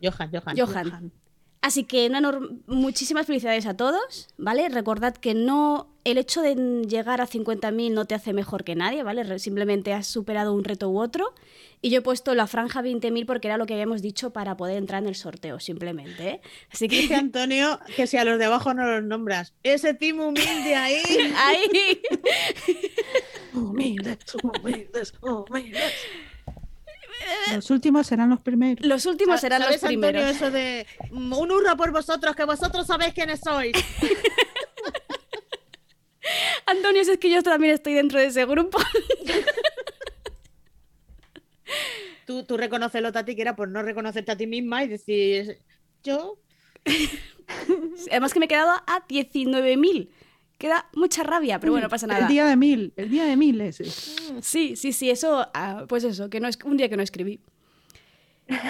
Johan, 0.00 0.30
Johan. 0.32 0.56
Johan. 0.56 1.12
Así 1.60 1.84
que 1.84 2.06
una 2.06 2.22
muchísimas 2.66 3.26
felicidades 3.26 3.66
a 3.66 3.76
todos, 3.76 4.28
¿vale? 4.38 4.68
Recordad 4.70 5.14
que 5.14 5.34
no 5.34 5.88
el 6.04 6.16
hecho 6.16 6.40
de 6.40 6.54
llegar 6.88 7.20
a 7.20 7.26
50.000 7.26 7.92
no 7.92 8.06
te 8.06 8.14
hace 8.14 8.32
mejor 8.32 8.64
que 8.64 8.74
nadie, 8.74 9.02
¿vale? 9.02 9.38
Simplemente 9.38 9.92
has 9.92 10.06
superado 10.06 10.54
un 10.54 10.64
reto 10.64 10.88
u 10.88 10.98
otro. 10.98 11.34
Y 11.82 11.90
yo 11.90 11.98
he 11.98 12.02
puesto 12.02 12.34
la 12.34 12.46
franja 12.46 12.82
20.000 12.82 13.24
porque 13.24 13.48
era 13.48 13.56
lo 13.56 13.64
que 13.66 13.72
habíamos 13.72 14.02
dicho 14.02 14.32
para 14.32 14.54
poder 14.56 14.76
entrar 14.76 15.02
en 15.02 15.08
el 15.08 15.14
sorteo, 15.14 15.60
simplemente. 15.60 16.28
¿eh? 16.28 16.40
Así 16.70 16.88
Dice 16.88 17.08
que 17.08 17.14
Antonio 17.14 17.80
que 17.96 18.06
si 18.06 18.18
a 18.18 18.24
los 18.24 18.38
de 18.38 18.44
abajo 18.44 18.74
no 18.74 18.86
los 18.86 19.02
nombras. 19.02 19.54
Ese 19.62 19.94
team 19.94 20.20
humilde 20.20 20.74
ahí. 20.74 21.02
ahí. 21.36 22.02
Humildes, 23.54 24.18
humildes, 24.42 25.14
humildes. 25.22 25.92
Los 27.54 27.70
últimos 27.70 28.06
serán 28.06 28.30
los 28.30 28.40
primeros. 28.40 28.84
Los 28.86 29.04
últimos 29.04 29.40
serán 29.42 29.60
los 29.60 29.66
¿Sabes, 29.68 29.84
Antonio, 29.84 30.08
primeros. 30.10 30.36
eso 30.36 30.50
de 30.50 30.86
"Mm, 31.10 31.32
un 31.34 31.50
hurra 31.50 31.76
por 31.76 31.92
vosotros, 31.92 32.34
que 32.34 32.44
vosotros 32.44 32.86
sabéis 32.86 33.12
quiénes 33.12 33.40
sois? 33.40 33.72
Antonio, 36.66 37.04
si 37.04 37.12
es 37.12 37.18
que 37.18 37.30
yo 37.30 37.42
también 37.42 37.74
estoy 37.74 37.94
dentro 37.94 38.18
de 38.18 38.26
ese 38.26 38.44
grupo. 38.46 38.78
Tú, 42.26 42.44
tú 42.44 42.56
reconocelo, 42.56 43.10
Tati, 43.12 43.34
que 43.34 43.42
era 43.42 43.56
por 43.56 43.68
no 43.68 43.82
reconocerte 43.82 44.30
a 44.32 44.36
ti 44.36 44.46
misma 44.46 44.84
y 44.84 44.88
decir, 44.88 45.58
yo 46.04 46.38
Además 48.10 48.32
que 48.32 48.40
me 48.40 48.46
he 48.46 48.48
quedado 48.48 48.70
a 48.70 49.06
19.000. 49.08 50.08
Queda 50.58 50.88
mucha 50.94 51.22
rabia, 51.22 51.58
pero 51.58 51.72
bueno, 51.72 51.86
no 51.86 51.90
pasa 51.90 52.06
nada. 52.06 52.20
El 52.20 52.28
día 52.28 52.44
de 52.44 52.54
mil, 52.54 52.92
el 52.96 53.08
día 53.08 53.24
de 53.24 53.36
mil 53.36 53.60
ese. 53.62 53.86
Sí, 54.42 54.76
sí, 54.76 54.92
sí, 54.92 55.08
eso, 55.10 55.48
ah, 55.54 55.86
pues 55.88 56.04
eso, 56.04 56.28
que 56.28 56.38
no 56.38 56.48
es 56.48 56.58
un 56.64 56.76
día 56.76 56.88
que 56.88 56.96
no 56.96 57.02
escribí. 57.02 57.40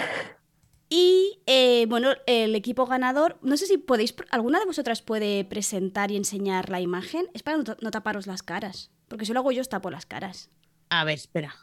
Y 0.93 1.39
eh, 1.45 1.85
bueno, 1.87 2.09
el 2.25 2.53
equipo 2.53 2.85
ganador, 2.85 3.39
no 3.41 3.55
sé 3.55 3.65
si 3.65 3.77
podéis, 3.77 4.13
alguna 4.29 4.59
de 4.59 4.65
vosotras 4.65 5.01
puede 5.01 5.45
presentar 5.45 6.11
y 6.11 6.17
enseñar 6.17 6.69
la 6.69 6.81
imagen. 6.81 7.27
Es 7.33 7.43
para 7.43 7.55
no, 7.55 7.63
no 7.79 7.91
taparos 7.91 8.27
las 8.27 8.43
caras, 8.43 8.91
porque 9.07 9.25
si 9.25 9.31
lo 9.31 9.39
hago 9.39 9.53
yo 9.53 9.61
os 9.61 9.69
tapo 9.69 9.89
las 9.89 10.05
caras. 10.05 10.49
A 10.89 11.05
ver, 11.05 11.15
espera. 11.15 11.55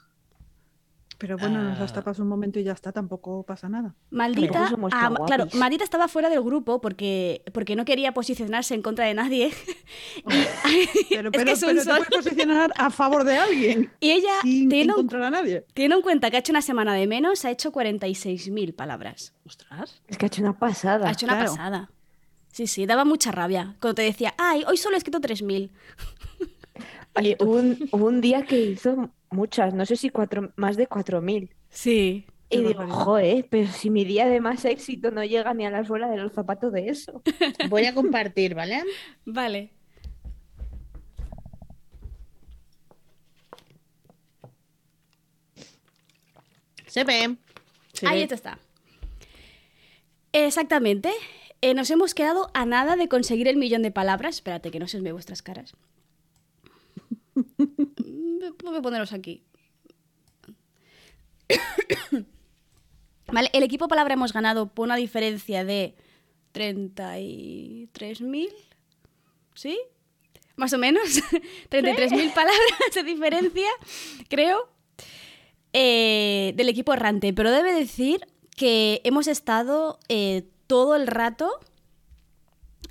Pero 1.18 1.37
bueno, 1.37 1.61
nos 1.64 1.78
Ah. 1.78 1.81
las 1.81 1.92
tapas 1.92 2.20
un 2.20 2.28
momento 2.28 2.61
y 2.61 2.62
ya 2.62 2.70
está, 2.72 2.92
tampoco 2.92 3.42
pasa 3.42 3.68
nada. 3.68 3.92
Maldita, 4.11 4.70
ah, 4.92 5.14
claro. 5.26 5.48
Maldita 5.54 5.83
estaba 5.83 6.07
fuera 6.07 6.28
del 6.31 6.42
grupo 6.42 6.81
porque, 6.81 7.42
porque 7.52 7.74
no 7.74 7.85
quería 7.85 8.14
posicionarse 8.14 8.74
en 8.74 8.83
contra 8.83 9.04
de 9.04 9.14
nadie. 9.14 9.50
Pero, 11.11 11.28
Es 11.31 11.33
que 11.33 11.38
pero, 11.38 11.50
es 11.52 11.62
un 11.62 11.68
pero 11.70 11.81
te 11.81 11.85
sol. 11.85 12.04
puedes 12.09 12.24
posicionar 12.24 12.72
a 12.76 12.90
favor 12.90 13.24
de 13.24 13.37
alguien 13.37 13.90
Y 14.00 14.11
ella, 14.11 14.31
sin 14.42 14.68
teniendo, 14.68 14.94
encontrar 14.94 15.22
a 15.24 15.31
nadie. 15.31 15.64
teniendo 15.74 15.96
en 15.96 16.02
cuenta 16.02 16.31
que 16.31 16.37
ha 16.37 16.40
hecho 16.40 16.52
una 16.52 16.62
semana 16.62 16.94
de 16.94 17.07
menos, 17.09 17.44
ha 17.44 17.50
hecho 17.50 17.72
46.000 17.72 18.72
palabras. 18.74 19.33
Ostras. 19.44 20.00
Es 20.07 20.18
que 20.18 20.26
ha 20.26 20.28
hecho 20.28 20.42
una 20.42 20.57
pasada. 20.59 21.09
Ha 21.09 21.12
hecho 21.12 21.26
una 21.26 21.35
claro. 21.35 21.50
pasada. 21.50 21.90
Sí, 22.52 22.66
sí, 22.68 22.87
daba 22.87 23.04
mucha 23.04 23.33
rabia. 23.33 23.74
Cuando 23.81 23.96
te 23.96 24.02
decía, 24.02 24.35
ay, 24.38 24.62
hoy 24.68 24.76
solo 24.76 24.94
he 24.94 24.98
escrito 24.98 25.20
3.000. 25.20 25.70
Oye, 27.16 27.37
hubo 27.40 27.52
un, 27.57 27.88
hubo 27.90 28.07
un 28.07 28.20
día 28.20 28.42
que 28.44 28.61
hizo 28.61 29.11
muchas, 29.30 29.74
no 29.74 29.84
sé 29.86 29.96
si 29.96 30.10
cuatro, 30.10 30.52
más 30.56 30.76
de 30.76 30.88
4.000. 30.88 31.50
Sí. 31.70 32.26
Y 32.50 32.62
digo, 32.62 32.86
joder, 32.88 33.46
pero 33.50 33.68
si 33.70 33.90
mi 33.90 34.04
día 34.04 34.26
de 34.26 34.40
más 34.40 34.64
éxito 34.64 35.10
no 35.10 35.22
llega 35.22 35.52
ni 35.52 35.66
a 35.66 35.70
la 35.70 35.84
suela 35.84 36.08
de 36.08 36.16
los 36.16 36.32
zapatos 36.32 36.72
de 36.72 36.88
eso. 36.88 37.22
Voy 37.68 37.84
a 37.84 37.94
compartir, 37.94 38.54
¿vale? 38.54 38.82
Vale. 39.26 39.72
Se 46.86 47.04
ve. 47.04 47.36
Se 47.92 48.06
Ahí 48.08 48.26
ve. 48.26 48.34
está. 48.34 48.58
Exactamente. 50.32 51.12
Eh, 51.60 51.74
nos 51.74 51.90
hemos 51.90 52.14
quedado 52.14 52.50
a 52.54 52.64
nada 52.64 52.96
de 52.96 53.08
conseguir 53.08 53.48
el 53.48 53.56
millón 53.56 53.82
de 53.82 53.90
palabras. 53.90 54.36
Espérate, 54.36 54.70
que 54.70 54.78
no 54.78 54.88
se 54.88 54.96
os 54.98 55.02
ve 55.02 55.12
vuestras 55.12 55.42
caras. 55.42 55.74
Voy 58.64 58.77
a 58.77 58.83
poneros 58.83 59.12
aquí. 59.12 59.42
Vale, 63.33 63.51
el 63.53 63.62
equipo 63.62 63.88
palabra 63.88 64.14
hemos 64.14 64.33
ganado 64.33 64.68
por 64.68 64.85
una 64.85 64.96
diferencia 64.96 65.64
de 65.64 65.94
33.000. 66.55 68.48
¿Sí? 69.55 69.79
Más 70.57 70.72
o 70.72 70.79
menos. 70.79 71.03
33.000 71.70 72.33
palabras 72.35 72.94
de 72.94 73.03
diferencia, 73.03 73.68
creo 74.29 74.70
eh, 75.72 76.53
del 76.57 76.68
equipo 76.68 76.92
errante, 76.94 77.33
pero 77.33 77.51
debe 77.51 77.74
decir 77.74 78.27
que 78.57 79.01
hemos 79.05 79.27
estado 79.29 79.98
eh, 80.09 80.44
todo 80.66 80.96
el 80.96 81.07
rato. 81.07 81.51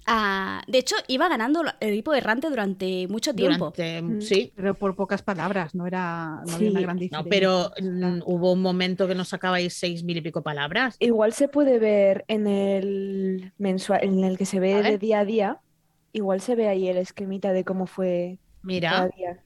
A- 0.08 0.64
De 0.68 0.78
hecho, 0.80 0.96
iba 1.08 1.28
ganando 1.30 1.62
el 1.80 1.90
equipo 1.90 2.14
errante 2.14 2.50
durante 2.50 3.08
mucho 3.10 3.34
tiempo. 3.36 3.74
Durante- 3.76 4.26
sí. 4.26 4.52
Pero 4.56 4.74
por 4.74 4.96
pocas 4.96 5.22
palabras, 5.22 5.76
no 5.76 5.86
era 5.86 6.42
no 6.42 6.48
Sí. 6.48 6.56
había 6.56 6.70
una 6.72 6.82
gran 6.82 7.00
No, 7.12 7.24
pero 7.26 7.72
mm, 7.82 8.22
hubo 8.26 8.54
un 8.54 8.62
momento 8.62 9.08
que 9.08 9.16
nos 9.16 9.28
sacabais 9.28 9.74
seis 9.74 10.04
mil 10.04 10.18
y 10.18 10.22
pico 10.22 10.42
palabras. 10.42 10.96
Igual 11.00 11.34
se 11.34 11.48
puede 11.48 11.78
ver 11.78 12.26
en 12.28 12.48
el 12.48 13.54
mensual, 13.58 14.00
en 14.04 14.24
el 14.24 14.38
que 14.38 14.46
se 14.46 14.60
ve 14.60 14.82
de 14.82 14.98
día 14.98 15.20
a 15.20 15.26
día. 15.26 15.60
Igual 16.14 16.42
se 16.42 16.56
ve 16.56 16.68
ahí 16.68 16.88
el 16.88 16.98
esquemita 16.98 17.52
de 17.54 17.64
cómo 17.64 17.86
fue 17.86 18.40
cada 18.40 18.64
Mira, 18.64 19.10
día. 19.16 19.44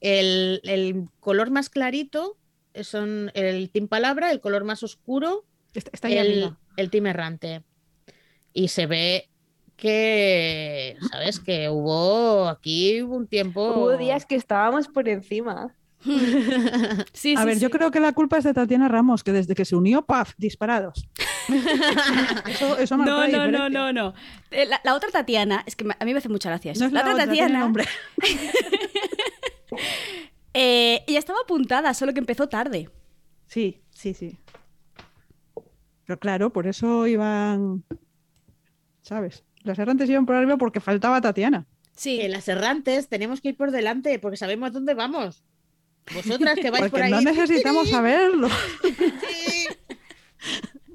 el, 0.00 0.60
el 0.64 1.08
color 1.20 1.50
más 1.50 1.70
clarito 1.70 2.36
son 2.82 3.30
el 3.34 3.70
team 3.70 3.88
palabra, 3.88 4.30
el 4.32 4.40
color 4.40 4.64
más 4.64 4.82
oscuro, 4.82 5.44
Está, 5.74 5.90
está 5.92 6.08
ahí 6.08 6.18
el, 6.18 6.26
arriba. 6.44 6.58
el 6.76 6.90
team 6.90 7.06
errante. 7.06 7.62
Y 8.52 8.68
se 8.68 8.86
ve 8.86 9.28
que, 9.76 10.96
¿sabes? 11.10 11.40
Que 11.40 11.68
hubo 11.68 12.48
aquí 12.48 13.02
hubo 13.02 13.16
un 13.16 13.26
tiempo. 13.26 13.72
Hubo 13.72 13.96
días 13.96 14.26
que 14.26 14.36
estábamos 14.36 14.88
por 14.88 15.08
encima. 15.08 15.74
Sí, 17.12 17.34
A 17.36 17.40
sí, 17.40 17.46
ver, 17.46 17.58
yo 17.60 17.70
creo 17.70 17.90
que 17.92 18.00
la 18.00 18.12
culpa 18.12 18.36
es 18.38 18.44
de 18.44 18.52
Tatiana 18.52 18.88
Ramos, 18.88 19.22
que 19.22 19.30
desde 19.32 19.54
que 19.54 19.64
se 19.64 19.76
unió, 19.76 20.02
¡paf! 20.02 20.32
disparados. 20.36 21.08
Eso, 22.48 22.78
eso 22.78 22.96
No, 22.96 23.26
no, 23.28 23.50
no, 23.50 23.68
no, 23.68 23.92
no. 23.92 24.14
Eh, 24.50 24.66
La, 24.66 24.80
la 24.84 24.94
otra 24.94 25.10
Tatiana, 25.10 25.62
es 25.66 25.76
que 25.76 25.84
a 25.98 26.04
mí 26.04 26.12
me 26.12 26.18
hace 26.18 26.28
mucha 26.28 26.48
gracia 26.48 26.72
eso. 26.72 26.80
No 26.80 26.86
es 26.86 26.92
la, 26.92 27.00
la 27.00 27.10
otra 27.10 27.24
otra, 27.24 27.32
tiene 27.32 27.46
Tatiana, 27.48 27.64
nombre. 27.64 27.84
eh, 30.54 31.02
ella 31.06 31.18
estaba 31.18 31.40
apuntada, 31.44 31.94
solo 31.94 32.12
que 32.12 32.20
empezó 32.20 32.48
tarde. 32.48 32.90
Sí, 33.46 33.80
sí, 33.90 34.14
sí. 34.14 34.38
Pero 36.06 36.18
claro, 36.18 36.52
por 36.52 36.66
eso 36.66 37.06
iban, 37.06 37.84
¿sabes? 39.02 39.44
Las 39.62 39.78
errantes 39.78 40.08
iban 40.10 40.26
por 40.26 40.34
arriba 40.36 40.56
porque 40.56 40.80
faltaba 40.80 41.20
Tatiana. 41.20 41.66
Sí. 41.94 42.18
Que 42.18 42.28
las 42.28 42.48
errantes 42.48 43.08
tenemos 43.08 43.40
que 43.40 43.50
ir 43.50 43.56
por 43.56 43.70
delante 43.70 44.18
porque 44.18 44.36
sabemos 44.36 44.72
dónde 44.72 44.94
vamos. 44.94 45.44
Vosotras 46.14 46.56
que 46.60 46.70
vais 46.70 46.90
por 46.90 47.02
ahí. 47.02 47.10
no 47.12 47.20
necesitamos 47.20 47.88
saberlo. 47.90 48.48
Sí. 48.82 49.66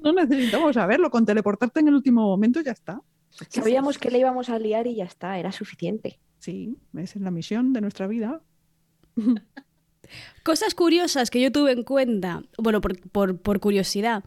No 0.02 0.12
necesitamos 0.12 0.74
saberlo. 0.74 1.10
Con 1.10 1.24
teleportarte 1.24 1.80
en 1.80 1.88
el 1.88 1.94
último 1.94 2.22
momento 2.22 2.60
ya 2.60 2.72
está. 2.72 3.00
Sabíamos 3.48 3.98
que 3.98 4.10
le 4.10 4.18
íbamos 4.18 4.48
a 4.50 4.58
liar 4.58 4.86
y 4.86 4.96
ya 4.96 5.04
está, 5.04 5.38
era 5.38 5.52
suficiente. 5.52 6.18
Sí, 6.40 6.76
esa 6.96 7.18
es 7.18 7.22
la 7.22 7.30
misión 7.30 7.72
de 7.72 7.80
nuestra 7.80 8.06
vida. 8.06 8.40
Cosas 10.42 10.74
curiosas 10.74 11.30
que 11.30 11.40
yo 11.40 11.52
tuve 11.52 11.72
en 11.72 11.82
cuenta, 11.84 12.42
bueno, 12.56 12.80
por, 12.80 12.98
por- 13.10 13.38
por 13.38 13.60
curiosidad, 13.60 14.24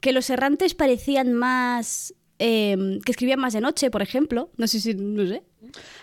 que 0.00 0.12
los 0.12 0.30
errantes 0.30 0.74
parecían 0.74 1.34
más... 1.34 2.14
eh, 2.38 2.98
que 3.04 3.10
escribían 3.12 3.40
más 3.40 3.52
de 3.52 3.60
noche, 3.60 3.90
por 3.90 4.02
ejemplo. 4.02 4.50
No 4.56 4.66
sé 4.66 4.80
si, 4.80 4.94
no 4.94 5.26
sé. 5.26 5.42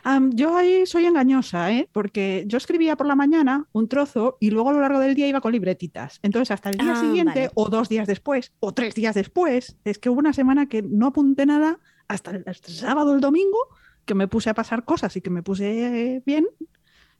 Am, 0.03 0.31
yo 0.33 0.55
ahí 0.57 0.85
soy 0.85 1.05
engañosa, 1.05 1.71
¿eh? 1.71 1.87
porque 1.91 2.43
yo 2.47 2.57
escribía 2.57 2.95
por 2.97 3.07
la 3.07 3.15
mañana 3.15 3.67
un 3.71 3.87
trozo 3.87 4.37
y 4.39 4.51
luego 4.51 4.69
a 4.69 4.73
lo 4.73 4.81
largo 4.81 4.99
del 4.99 5.15
día 5.15 5.27
iba 5.27 5.41
con 5.41 5.53
libretitas. 5.53 6.19
Entonces, 6.23 6.51
hasta 6.51 6.69
el 6.69 6.77
día 6.77 6.93
Ah, 6.95 6.99
siguiente, 7.01 7.39
vale. 7.39 7.51
o 7.55 7.69
dos 7.69 7.87
días 7.89 8.07
después, 8.07 8.51
o 8.59 8.73
tres 8.73 8.93
días 8.95 9.15
después, 9.15 9.77
es 9.85 9.97
que 9.97 10.09
hubo 10.09 10.19
una 10.19 10.33
semana 10.33 10.67
que 10.67 10.81
no 10.81 11.07
apunté 11.07 11.45
nada 11.45 11.79
hasta 12.07 12.31
el, 12.31 12.43
hasta 12.47 12.67
el 12.69 12.73
sábado 12.75 13.11
o 13.11 13.15
el 13.15 13.21
domingo, 13.21 13.57
que 14.05 14.13
me 14.13 14.27
puse 14.27 14.49
a 14.49 14.53
pasar 14.53 14.85
cosas 14.85 15.15
y 15.15 15.21
que 15.21 15.29
me 15.31 15.41
puse 15.41 16.15
eh, 16.15 16.23
bien 16.25 16.45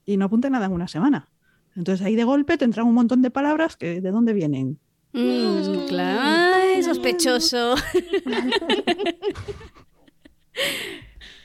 y 0.06 0.18
no 0.18 0.26
apunté 0.26 0.50
nada 0.50 0.66
en 0.68 0.72
una 0.74 0.88
semana. 0.88 1.30
Entonces 1.76 2.06
ahí 2.06 2.16
de 2.16 2.24
golpe 2.26 2.58
te 2.58 2.66
entran 2.66 2.86
un 2.86 2.94
montón 2.94 3.22
de 3.22 3.32
palabras 3.32 3.76
que 3.78 4.02
de 4.02 4.12
dónde 4.12 4.34
vienen. 4.34 4.78
Mm, 5.14 5.88
claro. 5.88 6.55
Ay, 6.76 6.84
sospechoso. 6.84 7.76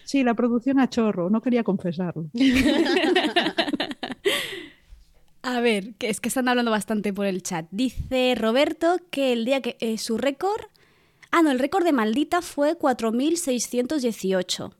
Sí, 0.05 0.25
la 0.25 0.35
producción 0.35 0.81
a 0.81 0.91
chorro, 0.91 1.31
no 1.31 1.41
quería 1.41 1.63
confesarlo. 1.63 2.27
A 5.43 5.61
ver, 5.61 5.95
que 5.95 6.09
es 6.11 6.21
que 6.21 6.29
están 6.29 6.49
hablando 6.49 6.71
bastante 6.73 7.13
por 7.13 7.27
el 7.27 7.43
chat. 7.45 7.67
Dice 7.71 8.35
Roberto 8.37 8.97
que 9.11 9.33
el 9.33 9.45
día 9.45 9.61
que 9.63 9.77
eh, 9.81 9.99
su 9.99 10.19
récord. 10.19 10.63
Ah, 11.31 11.43
no, 11.43 11.53
el 11.53 11.61
récord 11.61 11.85
de 11.85 11.93
maldita 11.93 12.43
fue 12.43 12.77
4618 12.77 14.75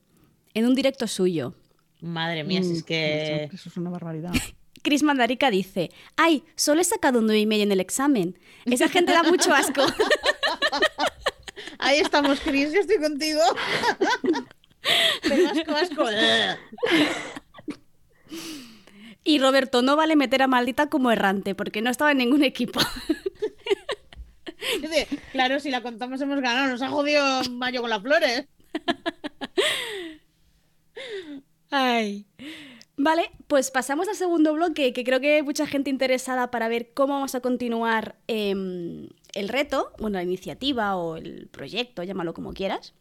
en 0.53 0.65
un 0.65 0.75
directo 0.75 1.07
suyo. 1.07 1.55
Madre 2.01 2.43
mía, 2.43 2.61
si 2.61 2.73
es 2.73 2.81
Mm, 2.81 2.85
que. 2.85 3.43
Eso, 3.45 3.55
eso 3.55 3.69
es 3.69 3.77
una 3.77 3.89
barbaridad. 3.89 4.31
Chris 4.83 5.01
Mandarica 5.03 5.49
dice: 5.49 5.91
Ay, 6.17 6.43
solo 6.55 6.81
he 6.81 6.83
sacado 6.83 7.19
un 7.19 7.25
9 7.25 7.39
y 7.39 7.45
medio 7.45 7.63
en 7.63 7.71
el 7.71 7.79
examen. 7.79 8.37
Esa 8.65 8.89
gente 8.89 9.13
da 9.13 9.23
mucho 9.23 9.53
asco. 9.53 9.81
Ahí 11.79 11.99
estamos, 11.99 12.39
Chris, 12.39 12.73
yo 12.73 12.81
estoy 12.81 12.97
contigo. 12.97 13.41
Pero 15.23 15.49
asco, 15.49 15.71
asco. 15.71 16.05
Y 19.23 19.39
Roberto, 19.39 19.81
no 19.81 19.95
vale 19.95 20.15
meter 20.15 20.41
a 20.41 20.47
maldita 20.47 20.89
como 20.89 21.11
errante, 21.11 21.53
porque 21.55 21.81
no 21.81 21.89
estaba 21.89 22.11
en 22.11 22.17
ningún 22.19 22.43
equipo. 22.43 22.79
Claro, 25.31 25.59
si 25.59 25.71
la 25.71 25.81
contamos 25.81 26.21
hemos 26.21 26.39
ganado, 26.41 26.67
nos 26.67 26.81
ha 26.81 26.89
jodido 26.89 27.23
Mayo 27.51 27.81
con 27.81 27.89
las 27.89 28.01
flores. 28.01 28.45
Ay. 31.69 32.27
Vale, 32.97 33.31
pues 33.47 33.71
pasamos 33.71 34.07
al 34.07 34.15
segundo 34.15 34.53
bloque, 34.53 34.93
que 34.93 35.03
creo 35.03 35.19
que 35.19 35.35
hay 35.35 35.41
mucha 35.41 35.65
gente 35.65 35.89
interesada 35.89 36.51
para 36.51 36.67
ver 36.67 36.93
cómo 36.93 37.13
vamos 37.15 37.33
a 37.33 37.41
continuar 37.41 38.15
em, 38.27 39.09
el 39.33 39.49
reto, 39.49 39.91
bueno, 39.99 40.17
la 40.17 40.23
iniciativa 40.23 40.95
o 40.95 41.17
el 41.17 41.47
proyecto, 41.47 42.03
llámalo 42.03 42.33
como 42.33 42.53
quieras. 42.53 42.93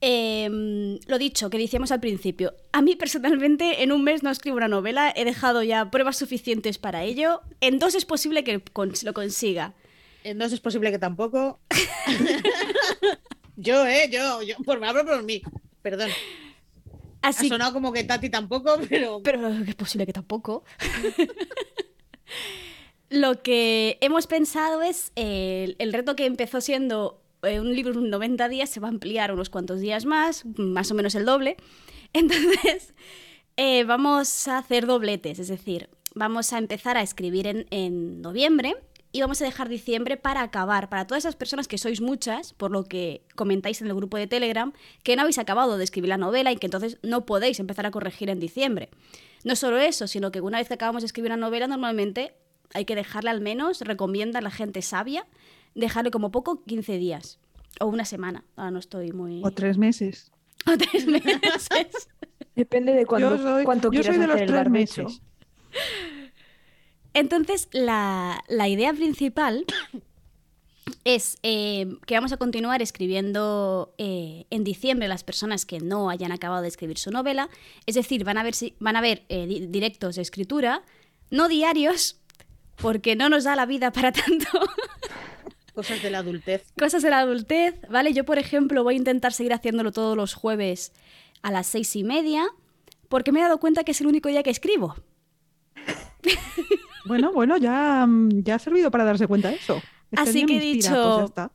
Em, 0.00 0.98
lo 1.06 1.18
dicho, 1.18 1.48
que 1.48 1.56
decíamos 1.56 1.90
al 1.90 2.00
principio, 2.00 2.54
a 2.72 2.82
mí 2.82 2.94
personalmente 2.94 3.82
en 3.82 3.90
un 3.90 4.04
mes 4.04 4.22
no 4.22 4.30
escribo 4.30 4.58
una 4.58 4.68
novela, 4.68 5.10
he 5.16 5.24
dejado 5.24 5.62
ya 5.62 5.90
pruebas 5.90 6.18
suficientes 6.18 6.76
para 6.76 7.04
ello, 7.04 7.40
en 7.60 7.78
dos 7.78 7.94
es 7.94 8.04
posible 8.04 8.44
que 8.44 8.62
lo 9.02 9.14
consiga. 9.14 9.72
En 10.22 10.38
dos 10.38 10.52
es 10.52 10.60
posible 10.60 10.90
que 10.90 10.98
tampoco. 10.98 11.60
yo, 13.56 13.86
eh, 13.86 14.10
yo, 14.10 14.42
yo, 14.42 14.56
por 14.64 14.78
me 14.78 14.88
hablo 14.88 15.06
por 15.06 15.22
mí. 15.22 15.42
Perdón. 15.80 16.10
Así 17.22 17.46
Ha 17.46 17.48
sonado 17.48 17.72
como 17.72 17.92
que 17.92 18.04
Tati 18.04 18.28
tampoco, 18.28 18.78
pero. 18.88 19.22
Pero 19.22 19.48
es 19.48 19.74
posible 19.74 20.04
que 20.04 20.12
tampoco. 20.12 20.64
Lo 23.14 23.42
que 23.42 23.96
hemos 24.00 24.26
pensado 24.26 24.82
es 24.82 25.12
eh, 25.14 25.76
el, 25.78 25.92
reto 25.92 26.16
que 26.16 26.26
empezó 26.26 26.60
siendo 26.60 27.22
eh, 27.44 27.60
un 27.60 27.72
libro 27.72 27.92
en 27.92 28.10
90 28.10 28.48
días 28.48 28.68
se 28.68 28.80
va 28.80 28.88
a 28.88 28.90
ampliar 28.90 29.32
unos 29.32 29.50
cuantos 29.50 29.78
días 29.78 30.04
más, 30.04 30.44
más 30.56 30.90
o 30.90 30.96
menos 30.96 31.14
el 31.14 31.24
doble. 31.24 31.56
Entonces, 32.12 32.92
eh, 33.56 33.84
vamos 33.84 34.48
a 34.48 34.58
hacer 34.58 34.86
dobletes, 34.86 35.38
es 35.38 35.46
decir, 35.46 35.90
vamos 36.16 36.52
a 36.52 36.58
empezar 36.58 36.96
a 36.96 37.02
escribir 37.02 37.46
en, 37.46 37.66
en 37.70 38.20
noviembre 38.20 38.74
y 39.12 39.20
vamos 39.20 39.40
a 39.42 39.44
dejar 39.44 39.68
diciembre 39.68 40.16
para 40.16 40.42
acabar. 40.42 40.88
Para 40.88 41.06
todas 41.06 41.22
esas 41.22 41.36
personas 41.36 41.68
que 41.68 41.78
sois 41.78 42.00
muchas, 42.00 42.52
por 42.52 42.72
lo 42.72 42.82
que 42.82 43.22
comentáis 43.36 43.80
en 43.80 43.86
el 43.86 43.94
grupo 43.94 44.16
de 44.16 44.26
Telegram, 44.26 44.72
que 45.04 45.14
no 45.14 45.22
habéis 45.22 45.38
acabado 45.38 45.78
de 45.78 45.84
escribir 45.84 46.08
la 46.08 46.18
novela 46.18 46.50
y 46.50 46.56
que 46.56 46.66
entonces 46.66 46.98
no 47.04 47.26
podéis 47.26 47.60
empezar 47.60 47.86
a 47.86 47.92
corregir 47.92 48.28
en 48.28 48.40
diciembre. 48.40 48.88
No 49.44 49.54
solo 49.54 49.78
eso, 49.78 50.08
sino 50.08 50.32
que 50.32 50.40
una 50.40 50.58
vez 50.58 50.66
que 50.66 50.74
acabamos 50.74 51.02
de 51.02 51.06
escribir 51.06 51.30
una 51.30 51.36
novela, 51.36 51.68
normalmente 51.68 52.34
hay 52.74 52.84
que 52.84 52.94
dejarle 52.94 53.30
al 53.30 53.40
menos, 53.40 53.80
recomienda 53.80 54.40
a 54.40 54.42
la 54.42 54.50
gente 54.50 54.82
sabia, 54.82 55.26
dejarle 55.74 56.10
como 56.10 56.30
poco 56.30 56.62
15 56.64 56.98
días 56.98 57.38
o 57.80 57.86
una 57.86 58.04
semana. 58.04 58.44
Ahora 58.56 58.70
no 58.72 58.78
estoy 58.78 59.12
muy... 59.12 59.40
O 59.42 59.50
tres 59.50 59.78
meses. 59.78 60.30
o 60.66 60.76
tres 60.76 61.06
meses. 61.06 61.68
Depende 62.54 62.92
de 62.92 63.06
cuánto, 63.06 63.36
yo 63.36 63.42
soy, 63.42 63.64
cuánto 63.64 63.88
yo 63.88 64.00
quieras 64.02 64.14
soy 64.14 64.18
de 64.20 64.26
los 64.26 64.36
hacer 64.36 64.46
tres 64.48 64.56
barbecho. 64.58 65.04
meses. 65.04 65.22
Entonces, 67.14 67.68
la, 67.72 68.42
la 68.48 68.68
idea 68.68 68.92
principal 68.92 69.64
es 71.04 71.38
eh, 71.42 71.86
que 72.06 72.14
vamos 72.14 72.32
a 72.32 72.36
continuar 72.36 72.82
escribiendo 72.82 73.94
eh, 73.98 74.46
en 74.50 74.64
diciembre 74.64 75.06
las 75.08 75.22
personas 75.24 75.64
que 75.66 75.80
no 75.80 76.10
hayan 76.10 76.32
acabado 76.32 76.62
de 76.62 76.68
escribir 76.68 76.98
su 76.98 77.10
novela. 77.10 77.48
Es 77.86 77.94
decir, 77.94 78.24
van 78.24 78.38
a 78.38 78.42
ver, 78.42 78.54
si, 78.54 78.74
van 78.80 78.96
a 78.96 79.00
ver 79.00 79.24
eh, 79.28 79.46
di- 79.46 79.66
directos 79.66 80.16
de 80.16 80.22
escritura, 80.22 80.82
no 81.30 81.48
diarios, 81.48 82.20
porque 82.76 83.16
no 83.16 83.28
nos 83.28 83.44
da 83.44 83.56
la 83.56 83.66
vida 83.66 83.92
para 83.92 84.12
tanto. 84.12 84.46
Cosas 85.74 86.02
de 86.02 86.10
la 86.10 86.18
adultez. 86.18 86.64
Cosas 86.78 87.02
de 87.02 87.10
la 87.10 87.18
adultez, 87.20 87.74
¿vale? 87.90 88.12
Yo, 88.12 88.24
por 88.24 88.38
ejemplo, 88.38 88.84
voy 88.84 88.94
a 88.94 88.98
intentar 88.98 89.32
seguir 89.32 89.52
haciéndolo 89.52 89.90
todos 89.92 90.16
los 90.16 90.34
jueves 90.34 90.92
a 91.42 91.50
las 91.50 91.66
seis 91.66 91.96
y 91.96 92.04
media, 92.04 92.46
porque 93.08 93.32
me 93.32 93.40
he 93.40 93.42
dado 93.42 93.58
cuenta 93.58 93.82
que 93.84 93.90
es 93.92 94.00
el 94.00 94.06
único 94.06 94.28
día 94.28 94.42
que 94.42 94.50
escribo. 94.50 94.94
Bueno, 97.06 97.32
bueno, 97.34 97.58
ya, 97.58 98.08
ya 98.30 98.54
ha 98.54 98.58
servido 98.58 98.90
para 98.90 99.04
darse 99.04 99.26
cuenta 99.26 99.50
de 99.50 99.56
eso. 99.56 99.76
Este 100.10 100.20
Así 100.30 100.46
que 100.46 100.56
he 100.56 100.60
dicho- 100.60 100.88
pues 100.90 101.18
ya 101.18 101.24
está. 101.26 101.50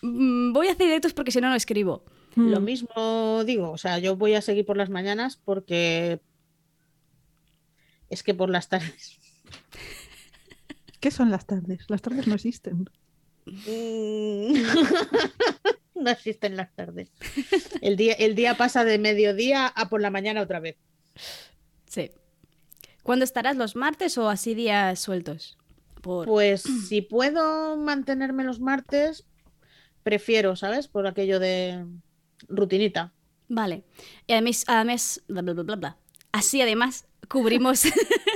Mm, 0.00 0.54
Voy 0.54 0.68
a 0.68 0.72
hacer 0.72 0.86
directos 0.86 1.12
porque 1.12 1.30
si 1.30 1.38
no, 1.42 1.50
no 1.50 1.54
escribo. 1.54 2.02
Lo 2.34 2.60
Mm. 2.60 2.64
mismo 2.64 3.44
digo, 3.44 3.70
o 3.72 3.76
sea, 3.76 3.98
yo 3.98 4.16
voy 4.16 4.32
a 4.32 4.40
seguir 4.40 4.64
por 4.64 4.78
las 4.78 4.88
mañanas 4.88 5.36
porque 5.36 6.20
es 8.08 8.22
que 8.22 8.32
por 8.32 8.48
las 8.48 8.70
tardes. 8.70 9.18
¿Qué 11.00 11.10
son 11.10 11.30
las 11.30 11.46
tardes? 11.46 11.84
Las 11.88 12.02
tardes 12.02 12.26
no 12.26 12.34
existen. 12.34 12.88
Mm. 13.46 14.54
no 15.94 16.10
existen 16.10 16.56
las 16.56 16.74
tardes. 16.74 17.10
El 17.80 17.96
día, 17.96 18.14
el 18.14 18.34
día 18.34 18.56
pasa 18.56 18.84
de 18.84 18.98
mediodía 18.98 19.66
a 19.66 19.88
por 19.88 20.00
la 20.00 20.10
mañana 20.10 20.42
otra 20.42 20.60
vez. 20.60 20.76
Sí. 21.86 22.10
¿Cuándo 23.02 23.24
estarás 23.24 23.56
los 23.56 23.76
martes 23.76 24.18
o 24.18 24.28
así 24.28 24.54
días 24.54 24.98
sueltos? 24.98 25.56
Por... 26.02 26.26
Pues 26.26 26.62
si 26.88 27.02
puedo 27.02 27.76
mantenerme 27.76 28.44
los 28.44 28.60
martes, 28.60 29.24
prefiero, 30.02 30.56
¿sabes? 30.56 30.88
Por 30.88 31.06
aquello 31.06 31.38
de 31.38 31.86
rutinita. 32.48 33.12
Vale. 33.48 33.84
Y 34.26 34.32
además, 34.32 34.64
además 34.66 35.22
bla, 35.28 35.42
bla, 35.42 35.52
bla, 35.52 35.62
bla, 35.62 35.76
bla. 35.76 35.96
Así 36.32 36.60
además 36.60 37.06
cubrimos 37.28 37.84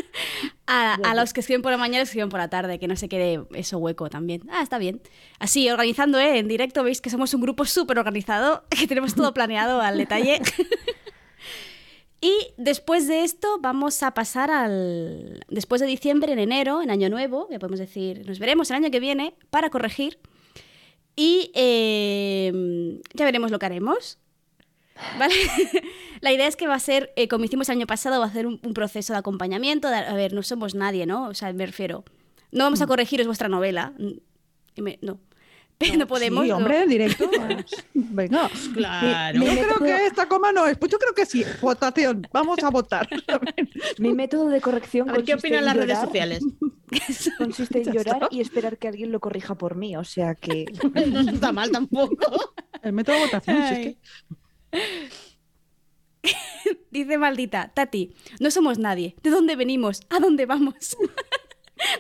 a, 0.70 1.14
los 1.14 1.33
que 1.33 1.40
escriben 1.40 1.62
por 1.62 1.72
la 1.72 1.78
mañana 1.78 2.00
y 2.00 2.02
escriben 2.04 2.28
por 2.28 2.38
la 2.38 2.48
tarde, 2.48 2.78
que 2.78 2.87
no 2.87 2.96
se 2.96 3.09
quede 3.09 3.42
eso 3.54 3.78
hueco 3.78 4.09
también. 4.09 4.42
Ah, 4.50 4.62
está 4.62 4.78
bien. 4.78 5.00
Así, 5.38 5.68
organizando, 5.68 6.18
¿eh? 6.18 6.38
En 6.38 6.48
directo 6.48 6.85
veis 6.85 7.00
que 7.00 7.11
somos 7.11 7.35
un 7.35 7.40
grupo 7.40 7.64
súper 7.64 7.98
organizado, 7.98 8.64
que 8.70 8.87
tenemos 8.87 9.14
todo 9.14 9.35
planeado 9.35 9.80
al 9.80 9.98
detalle. 9.98 10.40
Y 12.22 12.52
después 12.59 13.09
de 13.09 13.24
esto 13.24 13.59
vamos 13.61 14.02
a 14.02 14.12
pasar 14.12 14.50
al... 14.50 15.42
Después 15.48 15.80
de 15.80 15.87
diciembre, 15.87 16.35
en 16.35 16.38
enero, 16.38 16.83
en 16.83 16.90
Año 16.90 17.09
Nuevo, 17.09 17.48
ya 17.50 17.59
podemos 17.59 17.78
decir, 17.78 18.26
nos 18.26 18.38
veremos 18.38 18.70
el 18.70 18.76
año 18.76 18.90
que 18.90 19.00
viene 19.00 19.33
para 19.48 19.70
corregir. 19.70 20.18
Y 21.16 21.50
eh, 21.54 23.00
ya 23.14 23.24
veremos 23.24 23.50
lo 23.50 23.59
que 23.59 23.64
haremos. 23.64 24.18
¿Vale? 25.18 25.34
La 26.20 26.32
idea 26.32 26.46
es 26.46 26.56
que 26.56 26.66
va 26.66 26.74
a 26.74 26.78
ser, 26.80 27.12
eh, 27.16 27.28
como 27.28 27.44
hicimos 27.44 27.68
el 27.68 27.76
año 27.78 27.86
pasado, 27.86 28.20
va 28.20 28.26
a 28.26 28.32
ser 28.32 28.46
un, 28.46 28.60
un 28.62 28.74
proceso 28.74 29.12
de 29.12 29.18
acompañamiento. 29.18 29.88
de- 29.88 29.96
a 29.96 30.14
ver, 30.14 30.32
no 30.34 30.42
somos 30.42 30.74
nadie, 30.74 31.06
¿no? 31.06 31.28
O 31.28 31.34
sea, 31.34 31.52
me 31.52 31.64
refiero. 31.66 32.04
No 32.52 32.64
vamos 32.64 32.80
a 32.82 32.86
corregiros 32.86 33.26
vuestra 33.26 33.48
novela. 33.48 33.92
Mm, 33.98 34.10
y 34.76 34.82
me- 34.82 34.98
no. 35.02 35.18
No, 35.96 36.06
podemos. 36.06 36.42
Sí, 36.44 36.50
no. 36.50 36.58
hombre, 36.58 36.82
en 36.82 36.88
directo. 36.90 37.30
Venga. 37.94 38.51
Claro. 38.74 39.38
Mi 39.38 39.46
Yo 39.46 39.53
creo 39.53 39.64
método- 39.76 39.86
que 39.86 40.07
esta 40.07 40.28
coma 40.28 40.53
no 40.53 40.66
es. 40.66 40.76
Pues 40.76 40.92
yo 40.92 40.98
creo 40.98 41.14
que 41.14 41.24
sí. 41.24 41.42
Votación. 41.62 42.28
Vamos 42.34 42.59
a 42.62 42.68
votar. 42.68 43.09
Mi 43.98 44.12
método 44.12 44.48
de 44.48 44.61
corrección 44.61 45.09
A 45.09 45.12
ver 45.14 45.24
qué 45.24 45.32
opinan 45.34 45.64
las 45.64 45.74
redes 45.76 45.98
sociales. 45.98 46.44
Consiste 47.38 47.80
en 47.82 47.92
llorar 47.94 48.28
y 48.30 48.42
esperar 48.42 48.76
que 48.76 48.88
alguien 48.88 49.11
lo 49.11 49.20
corrija 49.20 49.55
por 49.55 49.74
mí. 49.74 49.96
O 49.96 50.05
sea 50.05 50.34
que 50.34 50.66
No 51.07 51.20
está 51.20 51.51
mal 51.51 51.70
tampoco. 51.70 52.53
El 52.82 52.92
método 52.92 53.16
de 53.16 53.22
votación. 53.24 53.57
si 53.68 53.74
es 53.74 53.78
que- 53.80 53.96
Dice 56.91 57.18
maldita, 57.18 57.71
Tati, 57.75 58.14
no 58.41 58.51
somos 58.51 58.79
nadie. 58.79 59.14
¿De 59.23 59.31
dónde 59.31 59.57
venimos? 59.57 60.01
¿A 60.11 60.18
dónde 60.18 60.47
vamos? 60.47 60.97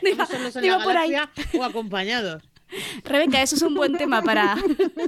Diva, 0.02 0.24
¿Vamos 0.24 0.28
solos 0.28 0.56
en 0.56 0.62
diva 0.62 0.78
la 0.78 0.84
por 0.84 0.96
ahí. 0.96 1.14
o 1.58 1.64
acompañados? 1.64 2.42
Rebeca, 3.04 3.42
eso 3.42 3.56
es 3.56 3.62
un 3.62 3.74
buen 3.74 3.96
tema 3.96 4.22
para, 4.22 4.56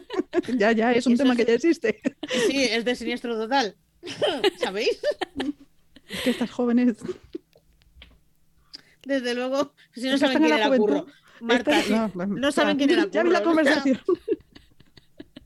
Ya, 0.57 0.73
ya, 0.73 0.93
es 0.93 1.07
un 1.07 1.13
Eso 1.15 1.23
tema 1.23 1.35
es- 1.35 1.39
que 1.39 1.45
ya 1.47 1.53
existe. 1.55 2.01
Sí, 2.49 2.65
es 2.65 2.85
de 2.85 2.97
siniestro 2.97 3.37
total. 3.37 3.77
¿Sabéis? 4.59 4.99
Es 6.09 6.21
que 6.23 6.31
estas 6.31 6.51
jóvenes. 6.51 6.97
Desde 9.05 9.35
luego, 9.35 9.75
si 9.95 10.09
no 10.09 10.19
saben 10.19 10.39
quién 10.39 10.51
la 10.51 10.57
era. 10.67 10.77
Curro. 10.77 11.07
Marta, 11.41 11.73
no, 11.89 12.27
no 12.27 12.53
saben 12.53 12.77
quién 12.79 12.91
era 12.91 13.09
Ya 13.11 13.23
vi 13.25 13.31
la 13.31 13.43
Curro, 13.43 13.61
o 13.61 13.65
sea. 13.65 13.83
conversación. 13.83 14.01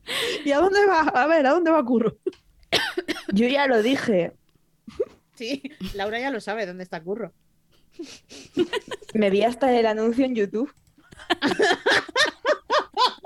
¿Y 0.45 0.51
a 0.51 0.59
dónde 0.59 0.85
va? 0.85 1.01
A 1.01 1.27
ver, 1.27 1.45
¿a 1.45 1.51
dónde 1.51 1.71
va 1.71 1.83
Curro? 1.83 2.17
Yo 3.33 3.47
ya 3.47 3.67
lo 3.67 3.81
dije. 3.81 4.33
sí, 5.35 5.63
Laura 5.93 6.19
ya 6.19 6.31
lo 6.31 6.41
sabe 6.41 6.65
dónde 6.65 6.83
está 6.83 7.01
Curro. 7.01 7.33
Me 9.13 9.29
vi 9.29 9.43
hasta 9.43 9.77
el 9.77 9.85
anuncio 9.85 10.25
en 10.25 10.35
YouTube. 10.35 10.73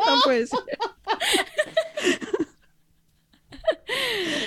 No 0.03 0.19
puede 0.23 0.45
ser. 0.47 0.59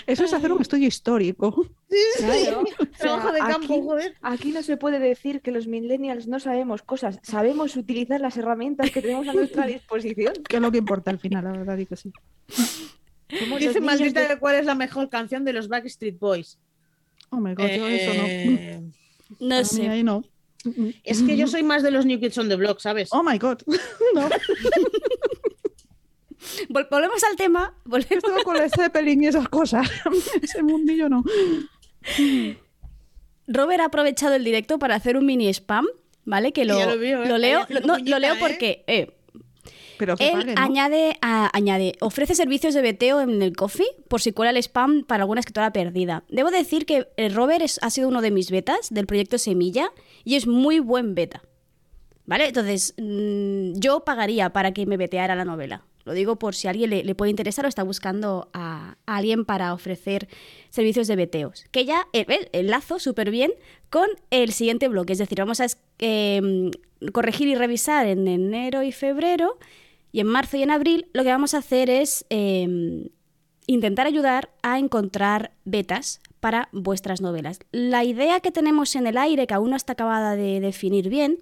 Eso 0.06 0.24
es 0.24 0.32
hacer 0.34 0.52
un 0.52 0.60
estudio 0.60 0.88
histórico. 0.88 1.66
Claro. 2.18 2.60
O 2.94 2.96
sea, 2.96 2.98
Trabajo 2.98 3.32
de 3.32 3.38
campo, 3.40 3.74
aquí- 3.74 3.82
joder. 3.82 4.14
Aquí 4.22 4.52
no 4.52 4.62
se 4.62 4.76
puede 4.76 4.98
decir 4.98 5.40
que 5.42 5.50
los 5.50 5.66
millennials 5.66 6.26
no 6.28 6.38
sabemos 6.40 6.82
cosas, 6.82 7.18
sabemos 7.22 7.76
utilizar 7.76 8.20
las 8.20 8.36
herramientas 8.36 8.90
que 8.90 9.02
tenemos 9.02 9.26
a 9.28 9.32
nuestra 9.34 9.66
disposición. 9.66 10.34
Que 10.48 10.56
es 10.56 10.62
lo 10.62 10.70
que 10.72 10.78
importa 10.78 11.10
al 11.10 11.18
final, 11.18 11.44
la 11.44 11.52
verdad, 11.52 11.76
y 11.78 11.86
que 11.86 11.96
sí. 11.96 12.12
Los 13.48 13.58
Dice 13.60 13.80
maldita 13.80 14.28
de- 14.28 14.38
cuál 14.38 14.54
es 14.56 14.64
la 14.66 14.74
mejor 14.74 15.08
canción 15.08 15.44
de 15.44 15.52
los 15.52 15.68
Backstreet 15.68 16.18
Boys. 16.18 16.58
Oh 17.30 17.36
my 17.40 17.54
god, 17.54 17.66
yo 17.66 17.88
eso 17.88 18.14
no. 18.14 18.22
Eh, 18.26 18.80
No 19.40 19.54
A 19.56 19.58
mí 19.58 19.64
sé. 19.64 19.88
ahí 19.88 20.02
no. 20.04 20.22
Es 21.02 21.22
que 21.22 21.36
yo 21.36 21.46
soy 21.46 21.62
más 21.62 21.82
de 21.82 21.90
los 21.90 22.06
New 22.06 22.20
Kids 22.20 22.38
on 22.38 22.48
the 22.48 22.56
Block, 22.56 22.78
¿sabes? 22.80 23.08
Oh 23.12 23.22
my 23.22 23.38
god. 23.38 23.58
No, 24.14 24.28
Vol- 26.68 26.88
volvemos 26.90 27.24
al 27.24 27.36
tema. 27.36 27.74
Volvemos. 27.84 28.10
esto 28.24 28.44
con 28.44 28.56
el 28.56 28.70
Zeppelin 28.70 29.22
y 29.22 29.26
esas 29.28 29.48
cosas. 29.48 29.88
Ese 30.42 30.62
mundillo 30.62 31.08
no. 31.08 31.24
Robert 33.46 33.80
ha 33.80 33.86
aprovechado 33.86 34.34
el 34.34 34.44
directo 34.44 34.78
para 34.78 34.94
hacer 34.94 35.16
un 35.16 35.26
mini 35.26 35.48
spam, 35.52 35.86
¿vale? 36.24 36.52
Que 36.52 36.64
lo, 36.64 36.78
Ya 36.78 36.86
lo 36.86 36.98
veo, 36.98 37.22
¿eh? 37.24 37.28
lo 37.28 37.38
leo, 37.38 37.66
lo- 37.68 37.80
no, 37.80 37.94
cuñita, 37.94 38.10
lo 38.10 38.18
leo 38.18 38.34
¿eh? 38.34 38.38
porque 38.40 38.84
eh, 38.86 39.10
Pero 39.98 40.16
que 40.16 40.30
él 40.30 40.54
añade, 40.56 41.16
a- 41.20 41.50
añade, 41.54 41.92
ofrece 42.00 42.34
servicios 42.34 42.72
de 42.74 42.82
veteo 42.82 43.20
en 43.20 43.42
el 43.42 43.54
coffee 43.54 43.86
por 44.08 44.20
si 44.22 44.32
cuela 44.32 44.50
el 44.50 44.56
spam 44.56 45.04
para 45.04 45.22
alguna 45.24 45.40
escritora 45.40 45.72
perdida. 45.72 46.24
Debo 46.28 46.50
decir 46.50 46.86
que 46.86 47.06
Robert 47.34 47.62
es- 47.62 47.78
ha 47.82 47.90
sido 47.90 48.08
uno 48.08 48.22
de 48.22 48.30
mis 48.30 48.50
betas 48.50 48.88
del 48.90 49.06
proyecto 49.06 49.36
Semilla 49.38 49.90
y 50.24 50.36
es 50.36 50.46
muy 50.46 50.78
buen 50.80 51.14
beta. 51.14 51.42
¿Vale? 52.26 52.46
Entonces, 52.46 52.94
mm, 52.96 53.74
yo 53.74 54.00
pagaría 54.04 54.48
para 54.50 54.72
que 54.72 54.86
me 54.86 54.96
veteara 54.96 55.34
la 55.34 55.44
novela. 55.44 55.84
Lo 56.04 56.12
digo 56.12 56.36
por 56.36 56.54
si 56.54 56.66
a 56.66 56.70
alguien 56.70 56.90
le, 56.90 57.04
le 57.04 57.14
puede 57.14 57.30
interesar 57.30 57.64
o 57.64 57.68
está 57.68 57.82
buscando 57.82 58.48
a, 58.52 58.96
alguien 59.06 59.44
para 59.44 59.72
ofrecer 59.72 60.28
servicios 60.70 61.06
de 61.06 61.16
veteos. 61.16 61.64
Que 61.70 61.84
ya 61.84 62.06
eh, 62.12 62.26
enlazo 62.52 62.98
súper 62.98 63.30
bien 63.30 63.52
con 63.90 64.08
el 64.30 64.52
siguiente 64.52 64.88
bloque. 64.88 65.14
Es 65.14 65.18
decir, 65.18 65.38
vamos 65.38 65.60
a 65.60 65.66
eh, 65.98 66.70
corregir 67.12 67.48
y 67.48 67.54
revisar 67.54 68.06
en 68.06 68.28
enero 68.28 68.82
y 68.82 68.92
febrero. 68.92 69.58
Y 70.12 70.20
en 70.20 70.26
marzo 70.26 70.56
y 70.56 70.62
en 70.62 70.70
abril 70.70 71.06
lo 71.12 71.24
que 71.24 71.30
vamos 71.30 71.54
a 71.54 71.58
hacer 71.58 71.90
es 71.90 72.26
eh, 72.30 73.08
intentar 73.66 74.06
ayudar 74.06 74.50
a 74.62 74.78
encontrar 74.78 75.52
betas 75.64 76.20
para 76.40 76.68
vuestras 76.72 77.20
novelas. 77.22 77.60
La 77.72 78.04
idea 78.04 78.40
que 78.40 78.52
tenemos 78.52 78.94
en 78.96 79.06
el 79.06 79.16
aire, 79.16 79.46
que 79.46 79.54
aún 79.54 79.70
no 79.70 79.76
está 79.76 79.94
acabada 79.94 80.36
de 80.36 80.60
definir 80.60 81.08
bien, 81.08 81.38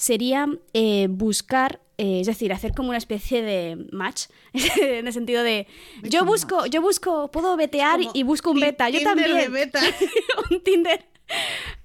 sería 0.00 0.46
eh, 0.72 1.08
buscar, 1.10 1.78
eh, 1.98 2.20
es 2.20 2.26
decir, 2.26 2.54
hacer 2.54 2.72
como 2.72 2.88
una 2.88 2.96
especie 2.96 3.42
de 3.42 3.86
match, 3.92 4.24
en 4.80 5.06
el 5.06 5.12
sentido 5.12 5.42
de 5.42 5.66
yo 6.02 6.24
busco, 6.24 6.64
yo 6.66 6.80
busco, 6.80 7.30
puedo 7.30 7.54
vetear 7.56 7.98
Como 8.00 8.10
y 8.14 8.22
busco 8.22 8.50
un 8.50 8.60
beta, 8.60 8.88
yo 8.88 8.98
Tinder 8.98 9.16
de 9.16 9.22
también. 9.24 9.52
beta. 9.52 9.80
un 10.50 10.62
Tinder. 10.62 11.04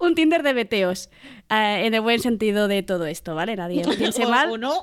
Un 0.00 0.14
Tinder 0.14 0.42
de 0.42 0.52
veteos. 0.54 1.08
eh, 1.50 1.82
en 1.84 1.94
el 1.94 2.00
buen 2.00 2.18
sentido 2.20 2.66
de 2.68 2.82
todo 2.82 3.04
esto, 3.06 3.34
¿vale? 3.34 3.54
Nadie 3.54 3.84
piense 3.96 4.26
mal. 4.34 4.50
o 4.50 4.56
no. 4.58 4.82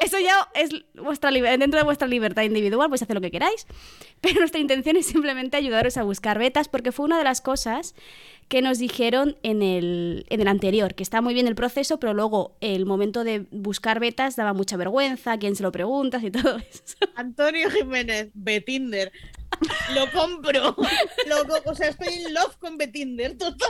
Eso 0.00 0.18
ya 0.18 0.48
es 0.54 0.70
vuestra 0.94 1.30
dentro 1.30 1.78
de 1.78 1.84
vuestra 1.84 2.08
libertad 2.08 2.42
individual, 2.42 2.88
podéis 2.88 3.02
hacer 3.02 3.14
lo 3.14 3.20
que 3.20 3.30
queráis. 3.30 3.66
Pero 4.22 4.40
nuestra 4.40 4.60
intención 4.60 4.96
es 4.96 5.06
simplemente 5.06 5.56
ayudaros 5.58 5.98
a 5.98 6.02
buscar 6.02 6.38
betas, 6.38 6.68
porque 6.68 6.90
fue 6.90 7.04
una 7.04 7.18
de 7.18 7.24
las 7.24 7.40
cosas 7.42 7.94
que 8.50 8.62
nos 8.62 8.80
dijeron 8.80 9.38
en 9.44 9.62
el, 9.62 10.26
en 10.28 10.40
el 10.40 10.48
anterior, 10.48 10.96
que 10.96 11.04
está 11.04 11.20
muy 11.20 11.34
bien 11.34 11.46
el 11.46 11.54
proceso, 11.54 12.00
pero 12.00 12.14
luego 12.14 12.56
el 12.60 12.84
momento 12.84 13.22
de 13.22 13.46
buscar 13.52 14.00
betas 14.00 14.34
daba 14.34 14.54
mucha 14.54 14.76
vergüenza, 14.76 15.38
quién 15.38 15.54
se 15.54 15.62
lo 15.62 15.70
preguntas 15.70 16.24
y 16.24 16.30
todo 16.32 16.56
eso. 16.56 16.96
Antonio 17.14 17.70
Jiménez, 17.70 18.30
Betinder. 18.34 19.12
Lo 19.94 20.10
compro. 20.10 20.74
Lo 21.28 21.70
o 21.70 21.74
sea, 21.76 21.90
estoy 21.90 22.12
en 22.12 22.34
love 22.34 22.56
con 22.56 22.76
Betinder, 22.76 23.38
total. 23.38 23.68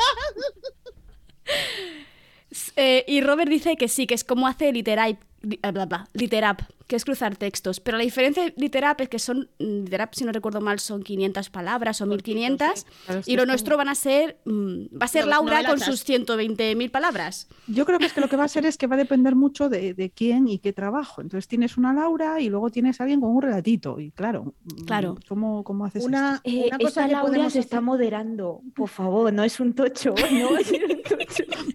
Eh, 2.76 3.05
y 3.07 3.20
Robert 3.20 3.51
dice 3.51 3.76
que 3.76 3.87
sí, 3.87 4.07
que 4.07 4.14
es 4.14 4.24
como 4.24 4.49
hace 4.49 4.72
ah, 4.99 5.18
bla, 5.43 5.86
bla, 5.86 6.09
Literap, 6.12 6.62
que 6.86 6.97
es 6.97 7.05
cruzar 7.05 7.36
textos. 7.36 7.80
Pero 7.80 7.97
la 7.99 8.05
diferencia 8.05 8.43
de 8.45 8.55
Literap 8.57 9.01
es 9.01 9.09
que 9.09 9.18
son, 9.18 9.49
mm, 9.59 9.84
Literap, 9.84 10.12
si 10.14 10.24
no 10.24 10.32
recuerdo 10.32 10.61
mal, 10.61 10.80
son 10.80 11.03
500 11.03 11.49
palabras 11.51 12.01
o 12.01 12.07
1500. 12.07 12.84
Claro, 13.07 13.20
es 13.20 13.26
que 13.26 13.32
Y 13.32 13.36
lo 13.36 13.43
es 13.43 13.49
nuestro 13.49 13.76
van 13.76 13.88
a 13.88 13.95
ser, 13.95 14.38
mm, 14.45 14.86
va 15.01 15.05
a 15.05 15.09
ser 15.09 15.24
No- 15.24 15.30
Laura 15.30 15.64
con 15.64 15.78
sus 15.80 16.05
120.000 16.05 16.91
palabras. 16.91 17.49
Yo 17.68 17.86
creo 17.86 17.99
que 17.99 18.07
es 18.07 18.12
que 18.12 18.20
lo 18.20 18.28
que 18.28 18.36
va 18.36 18.45
a 18.45 18.49
ser 18.49 18.66
es 18.66 18.76
que 18.76 18.86
va 18.86 18.97
a 18.97 18.99
depender 18.99 19.34
mucho 19.36 19.68
de, 19.68 19.95
de 19.95 20.11
quién 20.11 20.49
y 20.49 20.59
qué 20.59 20.72
trabajo. 20.72 21.20
Entonces 21.22 21.47
tienes 21.49 21.76
una 21.76 21.93
Laura 21.93 22.41
y 22.41 22.49
luego 22.49 22.70
tienes 22.70 23.01
a 23.01 23.05
alguien 23.05 23.20
con 23.20 23.30
un 23.30 23.43
relatito. 23.43 24.01
Y 24.01 24.11
claro, 24.11 24.55
mm, 24.64 24.84
Claro. 24.84 25.16
¿cómo, 25.28 25.62
cómo 25.64 25.84
haces 25.86 26.05
Una, 26.05 26.41
Eh, 26.45 26.64
una 26.68 26.78
cosa 26.78 26.88
esta 26.88 27.07
que 27.07 27.12
Laura 27.12 27.28
podemos 27.28 27.53
se 27.53 27.61
está 27.61 27.80
moderando. 27.80 28.62
Por 28.74 28.88
favor, 28.88 29.32
no 29.32 29.45
es 29.45 29.61
un 29.61 29.74
tocho. 29.74 30.14
No 30.30 30.51
un? 30.51 30.59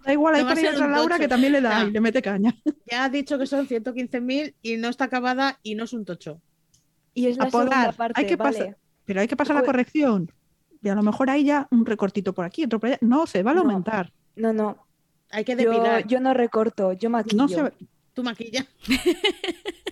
Da 0.06 0.12
igual, 0.14 0.36
hay 0.36 0.42
No 0.44 0.48
va 0.48 0.54
a 0.54 0.56
otra 0.74 0.88
Laura 0.88 1.16
tocho. 1.16 1.20
que 1.20 1.28
también 1.28 1.54
le 1.54 1.62
da 1.62 1.80
Ah. 1.80 1.86
y 1.86 1.92
le 1.92 2.00
mete 2.02 2.22
caña. 2.22 2.56
Ya 2.90 3.06
ha 3.06 3.10
dicho 3.10 3.38
que 3.38 3.46
son 3.46 3.55
115.000 3.64 4.56
y 4.62 4.78
no 4.78 4.90
está 4.90 5.06
acabada 5.06 5.60
y 5.64 5.76
no 5.76 5.84
es 5.86 5.94
un 5.94 6.06
tocho. 6.06 6.42
Y 7.14 7.28
es 7.28 7.38
la 7.38 7.50
segunda 7.50 7.92
parte, 7.94 8.20
Hay 8.22 8.28
que 8.28 8.36
vale. 8.36 8.58
pasar- 8.60 8.78
Pero 9.06 9.22
hay 9.22 9.28
que 9.28 9.36
pasar 9.38 9.56
la 9.56 9.64
corrección. 9.64 10.32
Y 10.82 10.90
a 10.90 10.96
lo 10.96 11.02
mejor 11.04 11.30
hay 11.30 11.46
ya 11.46 11.68
un 11.72 11.86
recortito 11.86 12.34
por 12.34 12.46
aquí, 12.46 12.64
otro 12.66 12.80
por 12.80 12.88
allá. 12.90 12.98
No, 13.02 13.26
se 13.26 13.42
va 13.44 13.52
a 13.52 13.54
No. 13.54 13.62
aumentar. 13.62 14.12
No, 14.36 14.52
no. 14.54 14.86
Hay 15.32 15.44
que 15.44 15.56
depilar. 15.56 16.06
yo 16.08 16.20
no 16.20 16.34
recorto, 16.34 16.94
yo 16.94 17.10
maquillo. 17.10 17.38
No 17.38 17.48
se, 17.48 17.72
Tu 18.14 18.24
maquilla. 18.24 18.66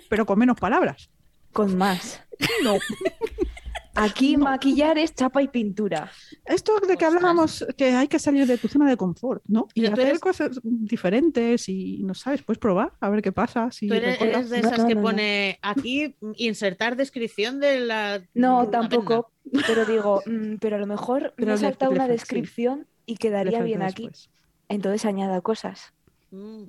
pero 0.09 0.26
con 0.26 0.38
menos 0.39 0.57
palabras. 0.59 1.09
Con 1.51 1.78
más. 1.78 2.22
No. 2.64 2.76
Aquí 3.96 4.38
maquillar 4.38 4.98
es 4.98 5.14
chapa 5.14 5.41
y 5.44 5.48
pintura. 5.48 6.12
Esto 6.46 6.80
de 6.80 6.98
que 6.98 7.06
hablábamos, 7.06 7.66
que 7.78 7.86
hay 7.94 8.08
que 8.08 8.18
salir 8.18 8.48
de 8.48 8.58
tu 8.58 8.68
zona 8.68 8.89
de 8.89 8.98
confort, 8.98 9.44
¿no? 9.48 9.68
Y 9.76 9.86
hacer 9.86 10.08
eres- 10.08 10.20
cosas 10.20 10.60
diferentes 10.64 11.70
y 11.70 12.02
no 12.04 12.14
sabes, 12.14 12.41
puedes 12.41 12.58
probar 12.60 12.94
a 13.00 13.10
ver 13.10 13.22
qué 13.22 13.32
pasa. 13.32 13.72
Si 13.72 13.88
Tú 13.88 13.94
eres, 13.94 14.20
de 14.50 14.62
No, 14.62 14.68
esas 14.68 14.80
no, 14.80 14.88
que 14.88 14.96
no, 14.96 15.02
no. 15.02 15.08
pone 15.08 15.60
aquí 15.62 16.16
insertar 16.38 16.96
descripción 16.96 17.60
de 17.60 17.82
la. 17.82 18.24
No, 18.34 18.66
de 18.66 18.72
tampoco. 18.72 19.32
Pero 19.68 19.86
digo, 19.86 20.22
mm, 20.26 20.56
pero 20.60 20.78
a 20.78 20.80
lo 20.80 20.88
mejor 20.88 21.34
Pero 21.36 21.52
me 21.52 21.58
salta 21.58 21.89
una 21.89 22.06
sí. 22.06 22.12
descripción 22.12 22.88
y 23.06 23.18
quedaría 23.18 23.62
bien 23.62 23.84
aquí. 23.84 24.10
Entonces 24.70 25.06
añada 25.06 25.41
cosas. 25.41 25.94
Mm. 26.32 26.64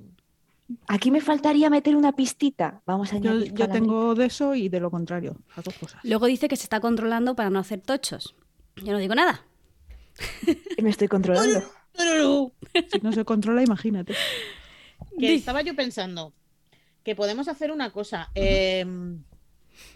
Aquí 0.88 1.10
me 1.10 1.20
faltaría 1.20 1.68
meter 1.70 1.94
una 1.96 2.12
pistita. 2.12 2.82
Vamos 2.86 3.12
a 3.12 3.18
Yo, 3.18 3.30
añadir 3.30 3.48
yo 3.48 3.54
palabras. 3.54 3.80
tengo 3.80 4.14
de 4.14 4.26
eso 4.26 4.54
y 4.54 4.68
de 4.68 4.80
lo 4.80 4.90
contrario, 4.90 5.36
las 5.56 5.64
dos 5.64 5.74
cosas. 5.74 6.00
Luego 6.04 6.26
dice 6.26 6.48
que 6.48 6.56
se 6.56 6.62
está 6.64 6.80
controlando 6.80 7.36
para 7.36 7.50
no 7.50 7.58
hacer 7.58 7.80
tochos. 7.80 8.34
Yo 8.76 8.92
no 8.92 8.98
digo 8.98 9.14
nada. 9.14 9.44
Me 10.82 10.90
estoy 10.90 11.08
controlando. 11.08 11.62
Si 12.92 12.98
no 13.02 13.12
se 13.12 13.24
controla, 13.24 13.62
imagínate. 13.62 14.14
Que 15.18 15.34
estaba 15.34 15.62
yo 15.62 15.76
pensando 15.76 16.32
que 17.04 17.14
podemos 17.14 17.48
hacer 17.48 17.70
una 17.70 17.90
cosa. 17.90 18.30
eh, 18.34 18.86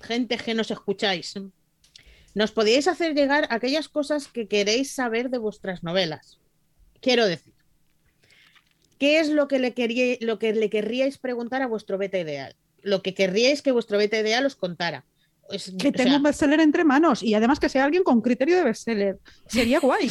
gente 0.03 0.37
que 0.37 0.55
nos 0.55 0.71
escucháis, 0.71 1.35
nos 2.35 2.53
podíais 2.53 2.89
hacer 2.89 3.15
llegar 3.15 3.47
aquellas 3.51 3.89
cosas 3.89 4.29
que 4.29 4.47
queréis 4.49 4.93
saber 4.93 5.31
de 5.31 5.39
vuestras 5.39 5.83
novelas. 5.83 6.39
Quiero 7.01 7.27
decir, 7.27 7.55
¿qué 8.99 9.21
es 9.21 9.29
lo 9.31 9.49
que 9.49 9.59
le, 9.59 9.75
quería, 9.75 10.17
lo 10.21 10.39
que 10.39 10.53
le 10.53 10.69
querríais 10.71 11.19
preguntar 11.19 11.63
a 11.63 11.67
vuestro 11.67 11.99
beta 11.99 12.19
ideal? 12.19 12.55
Lo 12.83 13.03
que 13.03 13.15
querríais 13.15 13.63
que 13.63 13.73
vuestro 13.73 13.99
beta 13.99 14.19
ideal 14.19 14.45
os 14.47 14.57
contara. 14.57 15.05
Es- 15.51 15.73
Que 15.79 15.89
o 15.89 15.93
tengo 15.93 16.11
sea, 16.11 16.17
un 16.19 16.23
bestseller 16.23 16.61
entre 16.61 16.85
manos 16.85 17.23
y 17.23 17.35
además 17.35 17.59
que 17.59 17.69
sea 17.69 17.85
alguien 17.85 18.03
con 18.05 18.21
criterio 18.21 18.57
de 18.57 18.65
bestseller. 18.65 19.19
Sería 19.47 19.81
guay. 19.81 20.11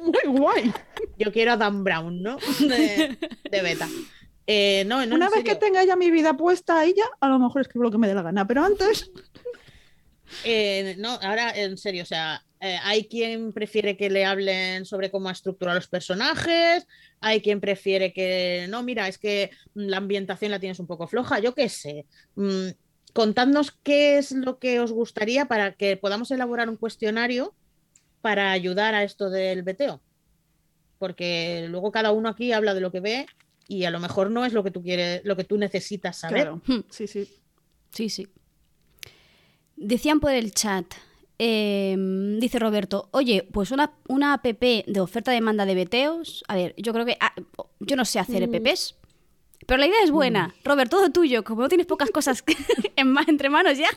Muy 0.00 0.38
guay. 0.38 0.72
yo 1.18 1.32
quiero 1.32 1.52
a 1.52 1.56
Dan 1.56 1.84
Brown, 1.84 2.22
¿no? 2.22 2.36
De, 2.60 3.16
de 3.50 3.62
beta. 3.62 3.88
Eh, 4.46 4.84
no, 4.88 5.06
no, 5.06 5.14
Una 5.14 5.30
vez 5.30 5.44
que 5.44 5.54
tenga 5.54 5.84
ya 5.84 5.94
mi 5.96 6.10
vida 6.10 6.36
puesta 6.36 6.80
ahí 6.80 6.92
ya, 6.96 7.04
a 7.20 7.28
lo 7.28 7.38
mejor 7.38 7.60
escribo 7.62 7.84
lo 7.84 7.90
que 7.92 7.98
me 7.98 8.08
dé 8.08 8.14
la 8.14 8.22
gana. 8.22 8.46
Pero 8.46 8.64
antes, 8.64 9.10
Eh, 10.44 10.96
no, 10.98 11.10
ahora 11.22 11.50
en 11.54 11.76
serio, 11.76 12.02
o 12.02 12.06
sea, 12.06 12.42
eh, 12.64 12.78
hay 12.84 13.08
quien 13.08 13.52
prefiere 13.52 13.96
que 13.96 14.08
le 14.08 14.24
hablen 14.24 14.86
sobre 14.86 15.10
cómo 15.10 15.28
estructurar 15.28 15.74
los 15.74 15.88
personajes, 15.88 16.86
hay 17.20 17.40
quien 17.40 17.60
prefiere 17.60 18.12
que, 18.12 18.66
no, 18.70 18.84
mira, 18.84 19.08
es 19.08 19.18
que 19.18 19.50
la 19.74 19.96
ambientación 19.96 20.52
la 20.52 20.60
tienes 20.60 20.78
un 20.78 20.86
poco 20.86 21.08
floja, 21.08 21.40
yo 21.40 21.56
qué 21.56 21.68
sé. 21.68 22.06
Mm, 22.36 22.68
contadnos 23.14 23.72
qué 23.82 24.16
es 24.16 24.30
lo 24.30 24.60
que 24.60 24.78
os 24.78 24.92
gustaría 24.92 25.46
para 25.46 25.72
que 25.72 25.96
podamos 25.96 26.30
elaborar 26.30 26.68
un 26.68 26.76
cuestionario 26.76 27.52
para 28.20 28.52
ayudar 28.52 28.94
a 28.94 29.02
esto 29.02 29.28
del 29.28 29.64
veteo. 29.64 30.00
Porque 31.00 31.66
luego 31.68 31.90
cada 31.90 32.12
uno 32.12 32.28
aquí 32.28 32.52
habla 32.52 32.74
de 32.74 32.80
lo 32.80 32.92
que 32.92 33.00
ve 33.00 33.26
y 33.66 33.86
a 33.86 33.90
lo 33.90 33.98
mejor 33.98 34.30
no 34.30 34.44
es 34.44 34.52
lo 34.52 34.62
que 34.62 34.70
tú 34.70 34.84
quieres, 34.84 35.22
lo 35.24 35.34
que 35.34 35.42
tú 35.42 35.58
necesitas 35.58 36.16
saber. 36.16 36.42
Claro. 36.42 36.62
Hmm. 36.64 36.84
Sí, 36.90 37.08
sí. 37.08 37.28
Sí, 37.90 38.08
sí. 38.08 38.28
Decían 39.74 40.20
por 40.20 40.30
el 40.30 40.54
chat, 40.54 40.86
eh, 41.44 41.96
dice 42.38 42.60
Roberto, 42.60 43.08
oye, 43.10 43.48
pues 43.50 43.72
una, 43.72 43.92
una 44.08 44.34
app 44.34 44.44
de 44.46 45.00
oferta-demanda 45.00 45.66
de 45.66 45.74
veteos. 45.74 46.44
A 46.46 46.54
ver, 46.54 46.72
yo 46.76 46.92
creo 46.92 47.04
que. 47.04 47.16
ah, 47.20 47.32
yo 47.80 47.96
no 47.96 48.04
sé 48.04 48.20
hacer 48.20 48.48
Mm. 48.48 48.54
EPPs. 48.54 48.94
Pero 49.66 49.78
la 49.78 49.86
idea 49.86 49.98
es 50.04 50.12
buena. 50.12 50.54
Robert, 50.64 50.88
todo 50.88 51.10
tuyo. 51.10 51.42
Como 51.42 51.62
no 51.62 51.68
tienes 51.68 51.86
pocas 51.88 52.10
cosas 52.10 52.44
en 52.96 53.14
entre 53.26 53.48
manos 53.48 53.76
ya. 53.76 53.88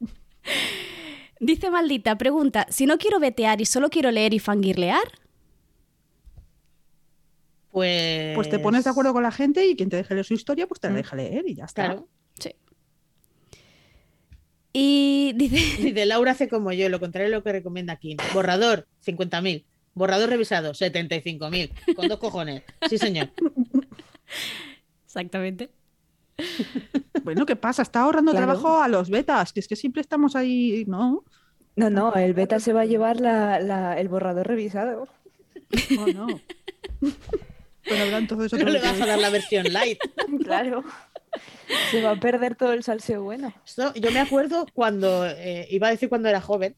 Dice 1.40 1.70
Maldita, 1.70 2.16
pregunta: 2.16 2.66
si 2.70 2.86
no 2.86 2.96
quiero 2.96 3.20
vetear 3.20 3.60
y 3.60 3.66
solo 3.66 3.90
quiero 3.90 4.10
leer 4.10 4.32
y 4.32 4.38
fangirlear. 4.38 5.02
Pues, 7.70 8.34
Pues 8.34 8.48
te 8.48 8.58
pones 8.58 8.84
de 8.84 8.90
acuerdo 8.90 9.12
con 9.12 9.22
la 9.22 9.30
gente 9.32 9.66
y 9.66 9.76
quien 9.76 9.90
te 9.90 9.96
deje 9.96 10.14
leer 10.14 10.26
su 10.26 10.34
historia, 10.34 10.66
pues 10.66 10.80
te 10.80 10.88
la 10.88 10.94
deja 10.94 11.16
leer 11.16 11.44
y 11.46 11.54
ya 11.54 11.64
está. 11.64 11.84
Claro. 11.86 12.08
Y 14.72 15.32
dice. 15.36 15.56
Dice 15.82 16.06
Laura 16.06 16.32
hace 16.32 16.48
como 16.48 16.72
yo, 16.72 16.88
lo 16.88 16.98
contrario 17.00 17.28
de 17.30 17.36
lo 17.36 17.42
que 17.44 17.52
recomienda 17.52 17.92
aquí. 17.92 18.16
Borrador, 18.32 18.86
50.000. 19.06 19.64
Borrador 19.94 20.30
revisado, 20.30 20.72
75.000. 20.72 21.94
Con 21.94 22.08
dos 22.08 22.18
cojones. 22.18 22.62
Sí, 22.88 22.96
señor. 22.98 23.30
Exactamente. 25.04 25.70
Bueno, 27.22 27.44
¿qué 27.46 27.56
pasa? 27.56 27.82
Está 27.82 28.00
ahorrando 28.00 28.32
Claro. 28.32 28.46
trabajo 28.46 28.80
a 28.82 28.88
los 28.88 29.10
betas, 29.10 29.52
que 29.52 29.60
es 29.60 29.68
que 29.68 29.76
siempre 29.76 30.00
estamos 30.00 30.34
ahí, 30.34 30.84
¿no? 30.86 31.24
No, 31.76 31.90
no, 31.90 32.14
el 32.14 32.32
beta 32.34 32.58
se 32.60 32.72
va 32.72 32.82
a 32.82 32.86
llevar 32.86 33.20
la- 33.20 33.60
la- 33.60 33.98
el 34.00 34.08
borrador 34.08 34.46
revisado. 34.46 35.08
No, 35.90 36.06
no. 36.06 36.26
Bueno, 37.00 38.04
habrán 38.04 38.26
todo 38.26 38.44
eso. 38.44 38.56
No 38.56 38.64
le 38.70 38.80
vas 38.80 39.00
a 39.00 39.06
dar 39.06 39.18
la 39.18 39.30
versión 39.30 39.70
light. 39.72 39.98
Claro. 40.44 40.84
Se 41.90 42.02
va 42.02 42.12
a 42.12 42.20
perder 42.20 42.54
todo 42.56 42.72
el 42.72 42.82
salseo 42.82 43.22
bueno. 43.22 43.54
Esto, 43.64 43.94
yo 43.94 44.10
me 44.10 44.20
acuerdo 44.20 44.66
cuando, 44.74 45.26
eh, 45.26 45.66
iba 45.70 45.88
a 45.88 45.90
decir 45.90 46.08
cuando 46.08 46.28
era 46.28 46.40
joven, 46.40 46.76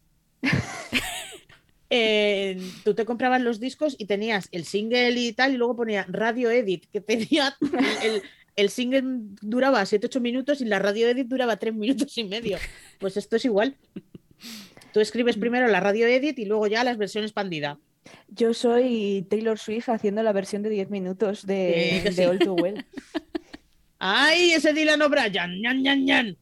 eh, 1.90 2.60
tú 2.84 2.94
te 2.94 3.04
comprabas 3.04 3.40
los 3.40 3.60
discos 3.60 3.96
y 3.98 4.06
tenías 4.06 4.48
el 4.52 4.64
single 4.64 5.10
y 5.10 5.32
tal, 5.32 5.54
y 5.54 5.56
luego 5.56 5.76
ponía 5.76 6.06
radio 6.08 6.50
edit, 6.50 6.86
que 6.92 7.00
tenía 7.00 7.56
el, 8.02 8.22
el 8.56 8.70
single 8.70 9.02
duraba 9.40 9.82
7-8 9.82 10.20
minutos 10.20 10.60
y 10.60 10.64
la 10.64 10.78
radio 10.78 11.08
edit 11.08 11.26
duraba 11.26 11.56
3 11.56 11.74
minutos 11.74 12.16
y 12.18 12.24
medio. 12.24 12.58
Pues 12.98 13.16
esto 13.16 13.36
es 13.36 13.44
igual. 13.44 13.76
Tú 14.92 15.00
escribes 15.00 15.36
primero 15.36 15.66
la 15.66 15.80
radio 15.80 16.06
edit 16.06 16.38
y 16.38 16.44
luego 16.44 16.66
ya 16.66 16.84
la 16.84 16.94
versión 16.94 17.24
expandida. 17.24 17.78
Yo 18.28 18.54
soy 18.54 19.26
Taylor 19.28 19.58
Swift 19.58 19.88
haciendo 19.88 20.22
la 20.22 20.32
versión 20.32 20.62
de 20.62 20.70
10 20.70 20.90
minutos 20.90 21.46
de, 21.46 21.94
Sí, 21.96 22.02
que 22.02 22.10
de 22.10 22.12
sí. 22.12 22.24
All 22.24 22.38
Too 22.38 22.54
Well. 22.54 22.84
¡Ay, 24.06 24.52
ese 24.52 24.74
Dylan 24.74 25.00
O'Brien! 25.00 25.62
¡Ñan, 25.62 25.82
ñan, 25.82 26.04
ñan! 26.04 26.36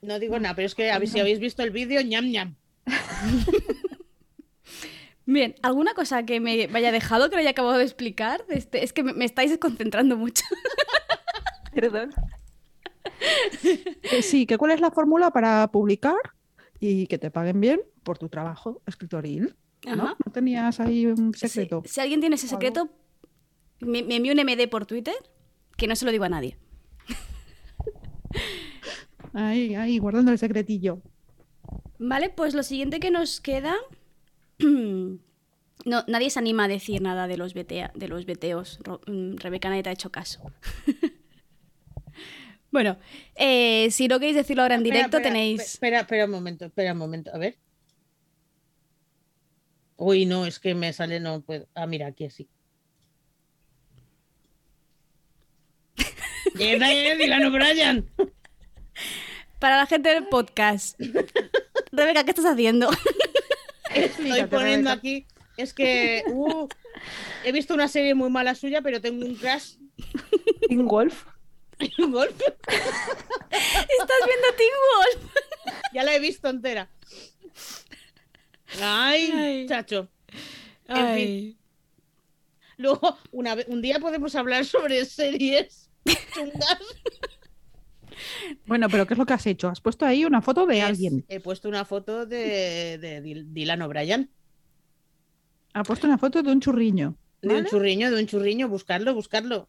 No 0.00 0.18
digo 0.18 0.38
nada, 0.38 0.54
pero 0.54 0.64
es 0.64 0.74
que 0.74 0.90
si 1.06 1.20
habéis 1.20 1.40
visto 1.40 1.62
el 1.62 1.72
vídeo, 1.72 2.00
ñam, 2.00 2.30
ñam. 2.30 2.54
Bien, 5.26 5.54
¿alguna 5.60 5.92
cosa 5.92 6.24
que 6.24 6.40
me 6.40 6.68
vaya 6.68 6.90
dejado 6.90 7.28
que 7.28 7.36
no 7.36 7.40
haya 7.40 7.50
acabado 7.50 7.76
de 7.76 7.84
explicar? 7.84 8.46
Este, 8.48 8.82
es 8.82 8.94
que 8.94 9.02
me, 9.02 9.12
me 9.12 9.26
estáis 9.26 9.50
desconcentrando 9.50 10.16
mucho. 10.16 10.42
Perdón. 11.74 12.14
Que 14.08 14.22
sí, 14.22 14.46
que 14.46 14.56
cuál 14.56 14.70
es 14.70 14.80
la 14.80 14.90
fórmula 14.90 15.32
para 15.32 15.70
publicar 15.70 16.16
y 16.80 17.08
que 17.08 17.18
te 17.18 17.30
paguen 17.30 17.60
bien 17.60 17.82
por 18.04 18.16
tu 18.16 18.30
trabajo 18.30 18.80
escritoril. 18.86 19.54
¿no? 19.84 20.04
Ajá. 20.04 20.16
¿No 20.24 20.32
tenías 20.32 20.80
ahí 20.80 21.04
un 21.04 21.34
Sí, 21.34 21.46
secreto? 21.46 21.82
Si, 21.84 22.00
alguien 22.00 22.20
tiene 22.20 22.36
ese 22.36 22.48
secreto, 22.48 22.88
me, 23.80 24.02
me 24.02 24.16
envíe 24.16 24.30
un 24.32 24.38
MD 24.40 24.68
por 24.68 24.86
Twitter, 24.86 25.14
que 25.76 25.86
no 25.86 25.96
se 25.96 26.04
lo 26.04 26.12
digo 26.12 26.24
a 26.24 26.28
nadie. 26.28 26.56
Ahí, 29.32 29.74
ahí, 29.74 29.98
guardando 29.98 30.32
el 30.32 30.38
secretillo. 30.38 31.02
Vale, 31.98 32.30
pues 32.30 32.54
lo 32.54 32.62
siguiente 32.62 33.00
que 33.00 33.10
nos 33.10 33.40
queda. 33.40 33.74
No, 35.84 36.02
nadie 36.08 36.30
se 36.30 36.40
anima 36.40 36.64
a 36.64 36.68
decir 36.68 37.00
nada 37.00 37.28
de 37.28 37.36
los, 37.36 37.54
betea- 37.54 37.92
de 37.94 38.08
los 38.08 38.26
beteos. 38.26 38.80
Ro- 38.82 39.02
mm, 39.06 39.36
Rebeca 39.36 39.68
nadie 39.68 39.84
te 39.84 39.90
ha 39.90 39.92
hecho 39.92 40.10
caso. 40.10 40.40
bueno, 42.72 42.98
eh, 43.36 43.88
si 43.92 44.08
no 44.08 44.18
queréis 44.18 44.34
decirlo 44.36 44.62
ahora 44.62 44.74
en 44.74 44.80
Espera, 44.80 44.96
directo, 44.96 45.18
espera, 45.18 45.32
tenéis. 45.32 45.60
Espera, 45.60 46.00
espera 46.00 46.24
un 46.24 46.32
momento, 46.32 46.64
espera 46.64 46.92
un 46.92 46.98
momento, 46.98 47.30
a 47.32 47.38
ver. 47.38 47.58
Uy, 49.96 50.26
no, 50.26 50.44
es 50.44 50.58
que 50.58 50.74
me 50.74 50.92
sale, 50.92 51.20
no 51.20 51.42
puedo. 51.42 51.68
Ah, 51.74 51.86
mira, 51.86 52.08
aquí 52.08 52.24
así. 52.24 52.48
Dylan 56.56 57.44
O'Brien. 57.46 58.08
Para 59.58 59.76
la 59.76 59.86
gente 59.86 60.08
del 60.10 60.26
podcast. 60.26 60.98
Rebeca, 61.92 62.24
¿qué 62.24 62.30
estás 62.30 62.46
haciendo? 62.46 62.90
Estoy 63.94 64.44
poniendo 64.44 64.90
aquí. 64.90 65.26
Es 65.56 65.72
que 65.72 66.22
uh, 66.28 66.68
he 67.44 67.52
visto 67.52 67.74
una 67.74 67.88
serie 67.88 68.14
muy 68.14 68.30
mala 68.30 68.54
suya, 68.54 68.82
pero 68.82 69.00
tengo 69.00 69.24
un 69.24 69.34
crash 69.36 69.76
Teen 70.68 70.86
Wolf. 70.86 71.24
en 71.78 72.04
un 72.04 72.12
golf. 72.12 72.34
Estás 72.58 74.20
viendo 74.26 74.48
Teen 74.56 74.72
Wolf. 74.94 75.32
Ya 75.92 76.02
la 76.04 76.14
he 76.14 76.20
visto 76.20 76.48
entera. 76.48 76.90
Ay, 78.82 79.30
Ay. 79.34 79.66
chacho. 79.66 80.08
En 80.88 81.14
fin. 81.14 81.58
Luego, 82.76 83.18
una 83.32 83.56
un 83.68 83.80
día 83.80 83.98
podemos 83.98 84.34
hablar 84.34 84.66
sobre 84.66 85.04
series 85.06 85.85
chungas. 86.34 86.78
Bueno, 88.66 88.88
pero 88.88 89.06
¿qué 89.06 89.14
es 89.14 89.18
lo 89.18 89.26
que 89.26 89.34
has 89.34 89.46
hecho? 89.46 89.68
Has 89.68 89.80
puesto 89.80 90.06
ahí 90.06 90.24
una 90.24 90.40
foto 90.40 90.66
de 90.66 90.78
Es- 90.78 90.84
alguien. 90.84 91.24
He 91.28 91.40
puesto 91.40 91.68
una 91.68 91.84
foto 91.84 92.24
de, 92.26 92.98
de 92.98 93.44
Dylan 93.52 93.82
O'Brien. 93.82 94.30
Ha 95.74 95.82
puesto 95.82 96.06
una 96.06 96.16
foto 96.18 96.42
de 96.42 96.50
un 96.50 96.60
churriño. 96.60 97.16
De 97.42 97.54
un 97.58 97.66
churriño, 97.66 98.10
de 98.10 98.18
un 98.20 98.26
churriño. 98.26 98.68
Buscarlo, 98.68 99.14
buscarlo. 99.14 99.68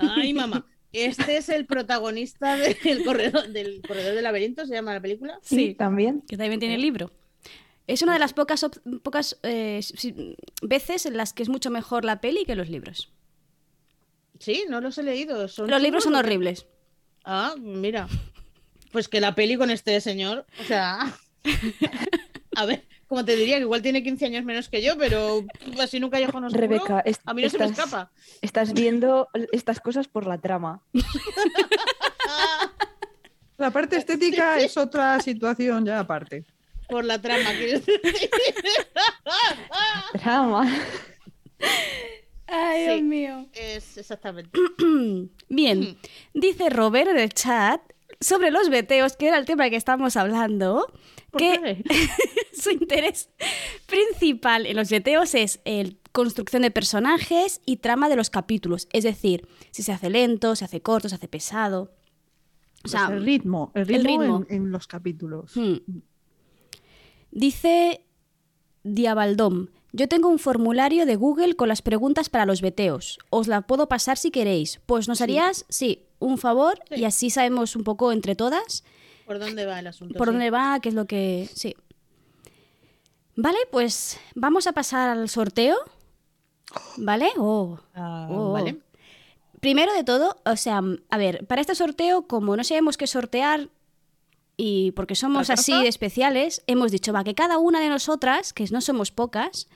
Ay, 0.00 0.34
mamá. 0.34 0.66
Este 0.92 1.36
es 1.36 1.48
el 1.50 1.66
protagonista 1.66 2.56
del 2.56 3.04
corredor, 3.04 3.48
del 3.48 3.80
corredor 3.86 4.14
del 4.14 4.24
laberinto, 4.24 4.66
¿se 4.66 4.74
llama 4.74 4.94
la 4.94 5.00
película? 5.00 5.38
Sí. 5.42 5.74
también. 5.74 6.22
Que 6.22 6.36
también 6.36 6.58
tiene 6.60 6.74
el 6.74 6.82
libro. 6.82 7.12
Es 7.86 8.02
una 8.02 8.14
de 8.14 8.18
las 8.18 8.32
pocas, 8.34 8.66
pocas 9.02 9.38
eh, 9.44 9.80
veces 10.62 11.06
en 11.06 11.16
las 11.16 11.32
que 11.32 11.42
es 11.42 11.48
mucho 11.48 11.70
mejor 11.70 12.04
la 12.04 12.20
peli 12.20 12.44
que 12.44 12.54
los 12.56 12.68
libros. 12.68 13.12
Sí, 14.38 14.64
no 14.68 14.80
los 14.80 14.96
he 14.98 15.02
leído. 15.02 15.48
¿Son 15.48 15.68
Los 15.70 15.82
libros 15.82 16.04
son 16.04 16.14
horribles. 16.14 16.66
Ah, 17.24 17.54
mira. 17.58 18.08
Pues 18.92 19.08
que 19.08 19.20
la 19.20 19.34
peli 19.34 19.56
con 19.56 19.70
este 19.70 20.00
señor, 20.00 20.46
o 20.60 20.64
sea. 20.64 21.14
A 22.56 22.64
ver, 22.66 22.86
como 23.06 23.24
te 23.24 23.36
diría, 23.36 23.56
que 23.56 23.62
igual 23.62 23.82
tiene 23.82 24.02
15 24.02 24.26
años 24.26 24.44
menos 24.44 24.68
que 24.68 24.82
yo, 24.82 24.96
pero 24.96 25.44
así 25.80 26.00
nunca 26.00 26.16
callejón 26.18 26.44
oscuro. 26.44 26.60
Rebeca, 26.60 27.00
es- 27.00 27.20
a 27.26 27.34
mí 27.34 27.42
no 27.42 27.50
se 27.50 27.58
me 27.58 27.66
estás- 27.66 27.78
escapa. 27.86 28.10
Estás 28.40 28.72
viendo 28.72 29.28
estas 29.52 29.80
cosas 29.80 30.08
por 30.08 30.26
la 30.26 30.38
trama. 30.38 30.82
La 33.58 33.70
parte 33.72 33.96
estética 33.96 34.60
es 34.60 34.76
otra 34.76 35.18
situación 35.20 35.84
ya 35.84 35.98
aparte. 35.98 36.44
Por 36.88 37.04
la 37.04 37.20
trama, 37.20 37.50
¿quieres 37.58 37.84
decir? 37.84 38.00
Trama. 40.12 40.72
Ay, 42.48 42.80
Sí. 42.86 42.90
Dios 42.92 43.02
mío. 43.02 43.46
Es 43.52 43.96
exactamente. 43.98 44.50
Bien, 45.48 45.96
dice 46.34 46.70
Robert 46.70 47.10
en 47.10 47.18
el 47.18 47.32
chat 47.32 47.80
sobre 48.20 48.50
los 48.50 48.68
veteos, 48.70 49.16
que 49.16 49.28
era 49.28 49.38
el 49.38 49.44
tema 49.46 49.70
que 49.70 49.76
estábamos 49.76 50.16
hablando, 50.16 50.92
¿Por 51.30 51.40
que 51.40 51.84
su 52.52 52.70
interés 52.70 53.28
principal 53.86 54.66
en 54.66 54.76
los 54.76 54.88
veteos 54.90 55.34
es 55.34 55.60
el 55.64 55.98
construcción 56.12 56.62
de 56.62 56.70
personajes 56.72 57.60
y 57.64 57.76
trama 57.76 58.08
de 58.08 58.16
los 58.16 58.28
capítulos. 58.30 58.88
Es 58.92 59.04
decir, 59.04 59.46
si 59.70 59.82
se 59.84 59.92
hace 59.92 60.10
lento, 60.10 60.56
se 60.56 60.64
hace 60.64 60.80
corto, 60.80 61.08
se 61.08 61.14
hace 61.14 61.28
pesado. 61.28 61.82
O 62.78 62.80
Pues 62.82 62.92
sea, 62.92 63.06
el 63.08 63.24
ritmo, 63.24 63.70
el 63.74 63.82
el 63.82 64.04
ritmo, 64.04 64.20
ritmo. 64.20 64.46
En, 64.48 64.56
en 64.64 64.70
los 64.72 64.86
capítulos. 64.88 65.52
Hmm. 65.54 65.76
Dice 67.30 68.04
Diabaldom, 68.84 69.68
yo 69.92 70.08
tengo 70.08 70.28
un 70.28 70.38
formulario 70.38 71.06
de 71.06 71.16
Google 71.16 71.54
con 71.56 71.68
las 71.68 71.82
preguntas 71.82 72.28
para 72.28 72.46
los 72.46 72.60
veteos. 72.60 73.18
Os 73.30 73.48
la 73.48 73.62
puedo 73.62 73.88
pasar 73.88 74.16
si 74.18 74.30
queréis. 74.30 74.80
Pues 74.86 75.08
nos 75.08 75.20
harías, 75.20 75.64
sí, 75.68 76.04
un 76.18 76.38
favor 76.38 76.80
Sí. 76.90 77.00
y 77.00 77.04
así 77.04 77.30
sabemos 77.30 77.74
un 77.76 77.84
poco 77.84 78.12
entre 78.12 78.34
todas 78.34 78.84
¿Por 79.26 79.38
dónde 79.38 79.66
va 79.66 79.78
el 79.80 79.86
asunto? 79.86 80.16
por 80.18 80.26
Sí. 80.28 80.32
dónde 80.32 80.50
va, 80.50 80.80
qué 80.80 80.88
es 80.90 80.94
lo 80.94 81.06
que... 81.06 81.48
Sí. 81.54 81.74
Vale, 83.36 83.58
pues 83.70 84.18
vamos 84.34 84.66
a 84.66 84.72
pasar 84.72 85.10
al 85.10 85.28
sorteo. 85.28 85.76
¿Vale? 86.96 87.28
Oh. 87.36 87.78
Ah, 87.94 88.26
Oh. 88.30 88.52
Vale. 88.52 88.78
Primero 89.60 89.92
de 89.92 90.04
todo, 90.04 90.36
o 90.44 90.56
sea, 90.56 90.80
a 91.10 91.18
ver, 91.18 91.46
para 91.46 91.60
este 91.60 91.74
sorteo, 91.74 92.26
como 92.28 92.56
no 92.56 92.62
sabemos 92.62 92.96
qué 92.96 93.06
sortear 93.08 93.68
y 94.58 94.90
porque 94.92 95.14
somos 95.14 95.48
¿La 95.48 95.54
así 95.54 95.72
de 95.72 95.88
especiales, 95.88 96.62
hemos 96.66 96.92
dicho, 96.92 97.14
va, 97.14 97.24
que 97.24 97.34
cada 97.34 97.56
una 97.56 97.80
de 97.80 97.88
nosotras, 97.88 98.52
que 98.52 98.66
no 98.66 98.82
somos 98.82 99.10
pocas, 99.10 99.68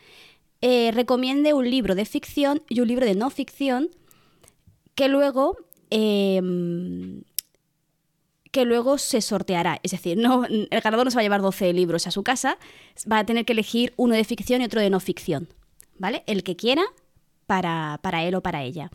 eh, 0.60 0.90
recomiende 0.92 1.54
un 1.54 1.70
libro 1.70 1.94
de 1.94 2.04
ficción 2.04 2.62
y 2.68 2.80
un 2.80 2.88
libro 2.88 3.06
de 3.06 3.14
no 3.14 3.30
ficción 3.30 3.88
que 4.94 5.08
luego 5.08 5.56
eh, 5.90 6.42
que 8.52 8.64
luego 8.66 8.98
se 8.98 9.20
sorteará. 9.22 9.80
Es 9.82 9.90
decir, 9.90 10.18
no, 10.18 10.44
el 10.44 10.80
ganador 10.82 11.06
no 11.06 11.10
se 11.10 11.16
va 11.16 11.20
a 11.20 11.24
llevar 11.24 11.40
12 11.40 11.72
libros 11.72 12.06
a 12.06 12.10
su 12.10 12.22
casa, 12.22 12.58
va 13.10 13.18
a 13.18 13.26
tener 13.26 13.44
que 13.44 13.54
elegir 13.54 13.94
uno 13.96 14.14
de 14.14 14.22
ficción 14.24 14.60
y 14.60 14.66
otro 14.66 14.80
de 14.80 14.90
no 14.90 15.00
ficción. 15.00 15.48
¿Vale? 15.98 16.22
El 16.26 16.42
que 16.42 16.56
quiera 16.56 16.82
para, 17.46 17.98
para 18.02 18.24
él 18.24 18.34
o 18.34 18.42
para 18.42 18.62
ella. 18.62 18.90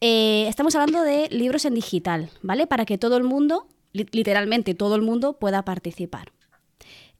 Eh, 0.00 0.46
estamos 0.48 0.74
hablando 0.74 1.02
de 1.02 1.28
libros 1.30 1.64
en 1.64 1.74
digital, 1.74 2.30
¿vale? 2.42 2.66
Para 2.66 2.84
que 2.84 2.98
todo 2.98 3.16
el 3.16 3.24
mundo, 3.24 3.66
literalmente 3.94 4.74
todo 4.74 4.96
el 4.96 5.02
mundo, 5.02 5.38
pueda 5.38 5.64
participar. 5.64 6.32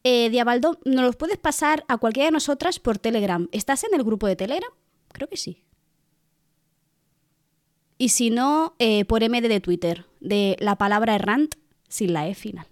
Eh, 0.03 0.29
Diabaldo, 0.29 0.79
¿nos 0.85 1.05
los 1.05 1.17
puedes 1.17 1.39
pasar 1.39 1.85
a 1.89 1.97
cualquiera 1.97 2.27
de 2.27 2.33
nosotras 2.33 2.79
por 2.79 2.99
Telegram? 2.99 3.49
¿Estás 3.53 3.85
en 3.85 3.95
el 3.95 4.05
grupo 4.05 4.27
de 4.27 4.37
Telegram? 4.37 4.71
Creo 5.13 5.29
que 5.29 5.39
sí. 5.39 5.65
Y 7.97 8.11
si 8.11 8.31
no, 8.31 8.75
eh, 8.79 9.05
por 9.05 9.23
MD 9.23 9.49
de 9.49 9.61
Twitter, 9.61 10.05
de 10.21 10.57
la 10.59 10.77
palabra 10.77 11.15
errant 11.15 11.55
sin 11.89 12.13
la 12.13 12.29
E 12.29 12.35
final. 12.35 12.67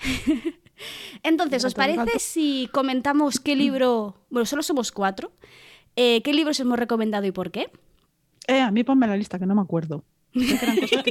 Entonces, 1.22 1.64
¿os 1.64 1.74
parece 1.74 2.18
si 2.18 2.68
comentamos 2.72 3.40
qué 3.40 3.54
libro, 3.56 4.16
bueno, 4.30 4.46
solo 4.46 4.62
somos 4.62 4.90
cuatro, 4.90 5.32
eh, 5.96 6.22
qué 6.22 6.32
libros 6.32 6.58
hemos 6.60 6.78
recomendado 6.78 7.26
y 7.26 7.32
por 7.32 7.50
qué? 7.50 7.70
Eh, 8.46 8.60
a 8.60 8.70
mí 8.70 8.84
ponme 8.84 9.06
la 9.06 9.16
lista, 9.16 9.38
que 9.38 9.46
no 9.46 9.54
me 9.54 9.60
acuerdo. 9.60 10.04
Eran 10.34 10.76
cosas 10.80 11.02
que. 11.02 11.10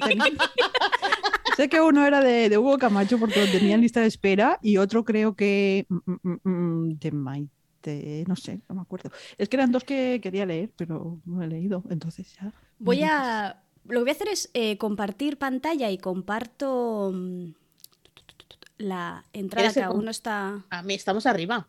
Sé 1.58 1.70
que 1.70 1.82
uno 1.82 2.06
era 2.06 2.22
de, 2.22 2.50
de 2.50 2.58
Hugo 2.58 2.78
Camacho 2.78 3.18
porque 3.18 3.44
lo 3.44 3.52
tenía 3.52 3.74
en 3.76 3.82
lista 3.82 4.00
de 4.00 4.08
espera 4.08 4.60
y 4.62 4.78
otro 4.78 5.04
creo 5.04 5.36
que 5.36 5.88
mm, 5.90 6.12
mm, 6.22 6.40
mm, 6.44 7.00
de 7.00 7.12
Maite, 7.12 8.24
no 8.28 8.36
sé, 8.36 8.62
no 8.70 8.76
me 8.76 8.82
acuerdo. 8.82 9.10
Es 9.40 9.50
que 9.50 9.58
eran 9.58 9.72
dos 9.72 9.84
que 9.84 10.20
quería 10.22 10.46
leer, 10.46 10.72
pero 10.78 11.20
no 11.26 11.42
he 11.42 11.48
leído, 11.48 11.84
entonces 11.90 12.34
ya. 12.36 12.54
Voy 12.78 13.02
a. 13.04 13.64
Lo 13.86 14.00
que 14.00 14.04
voy 14.04 14.10
a 14.10 14.14
hacer 14.14 14.28
es 14.28 14.50
eh, 14.54 14.78
compartir 14.78 15.38
pantalla 15.38 15.90
y 15.90 15.98
comparto 15.98 17.12
la 18.78 19.26
entrada 19.34 19.70
¿Quieres 19.70 19.74
que 19.74 19.84
aún 19.84 20.06
no 20.06 20.12
está. 20.12 20.66
A 20.70 20.84
mí 20.84 20.94
estamos 20.94 21.26
arriba. 21.26 21.68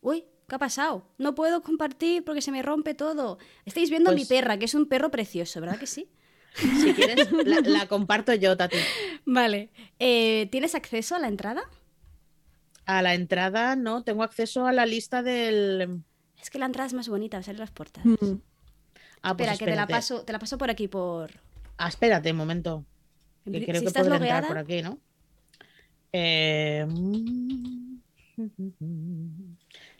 Uy, 0.00 0.24
¿qué 0.48 0.54
ha 0.54 0.58
pasado? 0.58 1.04
No 1.18 1.34
puedo 1.34 1.62
compartir 1.62 2.24
porque 2.24 2.40
se 2.40 2.52
me 2.52 2.62
rompe 2.62 2.94
todo. 2.94 3.38
Estáis 3.66 3.90
viendo 3.90 4.10
a 4.10 4.14
mi 4.14 4.20
Pues- 4.20 4.28
perra, 4.28 4.58
que 4.58 4.64
es 4.64 4.74
un 4.74 4.86
perro 4.86 5.10
precioso, 5.10 5.60
¿verdad 5.60 5.78
que 5.78 5.86
sí? 5.86 6.08
Si 6.54 6.94
quieres, 6.94 7.30
la, 7.32 7.60
la 7.64 7.86
comparto 7.86 8.34
yo, 8.34 8.56
Tati. 8.56 8.76
Vale. 9.24 9.70
Eh, 9.98 10.48
¿Tienes 10.50 10.74
acceso 10.74 11.14
a 11.14 11.18
la 11.18 11.28
entrada? 11.28 11.62
A 12.86 13.02
la 13.02 13.14
entrada 13.14 13.76
no, 13.76 14.02
tengo 14.02 14.22
acceso 14.22 14.66
a 14.66 14.72
la 14.72 14.84
lista 14.86 15.22
del. 15.22 16.02
Es 16.40 16.50
que 16.50 16.58
la 16.58 16.66
entrada 16.66 16.86
es 16.86 16.94
más 16.94 17.08
bonita, 17.08 17.36
va 17.36 17.40
a 17.40 17.44
salir 17.44 17.60
las 17.60 17.70
puertas. 17.70 18.04
Mm, 18.04 18.40
Ah, 19.22 19.36
pues 19.36 19.50
Espera, 19.50 19.58
que 19.58 19.70
te 19.72 19.76
la 19.76 19.86
paso, 19.86 20.22
te 20.24 20.32
la 20.32 20.38
paso 20.38 20.56
por 20.56 20.70
aquí 20.70 20.88
por. 20.88 21.30
Ah, 21.76 21.88
espérate 21.88 22.30
un 22.30 22.38
momento. 22.38 22.84
Que 23.44 23.60
Si 23.60 23.66
creo 23.66 23.82
que 23.82 23.90
puedo 23.90 24.14
entrar 24.14 24.46
por 24.46 24.56
aquí, 24.58 24.80
¿no? 24.82 24.98
Eh, 26.12 26.86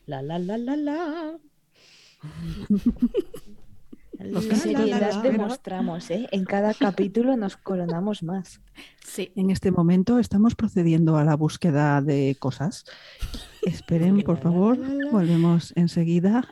La 0.07 0.23
la 0.23 0.39
la 0.39 0.57
la 0.59 0.77
la. 0.77 1.39
La, 4.23 4.41
la, 4.41 4.55
seriedad 4.57 5.13
la. 5.15 5.23
demostramos, 5.23 6.11
¿eh? 6.11 6.29
En 6.31 6.45
cada 6.45 6.75
capítulo 6.75 7.37
nos 7.37 7.57
coronamos 7.57 8.23
más. 8.23 8.61
Sí. 9.07 9.33
En 9.37 9.51
este 9.51 9.71
momento 9.71 10.19
estamos 10.19 10.55
procediendo 10.55 11.17
a 11.17 11.25
la 11.25 11.35
búsqueda 11.37 12.01
de 12.03 12.37
cosas. 12.39 12.85
Esperen, 13.63 14.23
por 14.23 14.39
favor, 14.39 14.79
volvemos 15.11 15.73
enseguida. 15.77 16.47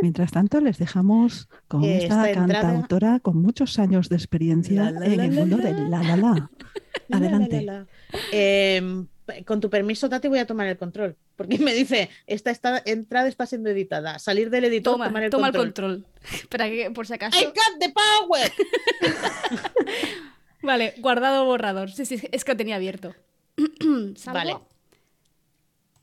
Mientras 0.00 0.32
tanto, 0.32 0.60
les 0.60 0.78
dejamos 0.78 1.48
con 1.68 1.84
Eh, 1.84 1.98
esta 2.04 2.28
esta 2.28 2.42
entrada- 2.42 2.62
cantautora 2.62 3.20
con 3.20 3.40
muchos 3.40 3.78
años 3.78 4.08
de 4.08 4.16
experiencia 4.16 4.90
La, 4.90 5.00
la, 5.00 5.06
en 5.06 5.16
la, 5.18 5.24
el 5.26 5.34
la, 5.34 5.40
mundo 5.40 5.56
la. 5.58 5.64
del 5.64 5.90
la 5.90 6.02
la 6.02 6.16
la. 6.16 6.16
La, 6.16 6.50
la, 7.08 7.16
Adelante. 7.18 7.62
la, 7.62 7.72
la. 7.80 7.86
Eh, 8.32 9.04
con 9.44 9.60
tu 9.60 9.70
permiso, 9.70 10.08
Tati, 10.08 10.28
voy 10.28 10.38
a 10.38 10.46
tomar 10.46 10.66
el 10.66 10.76
control. 10.76 11.16
Porque 11.36 11.58
me 11.58 11.74
dice, 11.74 12.10
esta, 12.26 12.50
esta 12.50 12.82
entrada 12.84 13.28
está 13.28 13.46
siendo 13.46 13.70
editada. 13.70 14.18
Salir 14.18 14.50
del 14.50 14.64
editor, 14.64 14.94
Toma, 14.94 15.06
tomar 15.06 15.22
el 15.24 15.30
toma 15.30 15.52
control. 15.52 15.66
el 15.66 15.72
control. 15.72 16.06
Espera, 16.32 16.68
que 16.70 16.90
por 16.90 17.06
si 17.06 17.14
acaso. 17.14 17.38
I 17.38 17.46
got 17.46 17.78
the 17.80 17.92
power. 17.92 18.52
Vale, 20.62 20.94
guardado 20.98 21.44
borrador. 21.44 21.90
Sí, 21.90 22.06
sí, 22.06 22.20
es 22.30 22.44
que 22.44 22.52
lo 22.52 22.56
tenía 22.56 22.76
abierto. 22.76 23.14
Salgo. 24.16 24.32
Vale. 24.32 24.56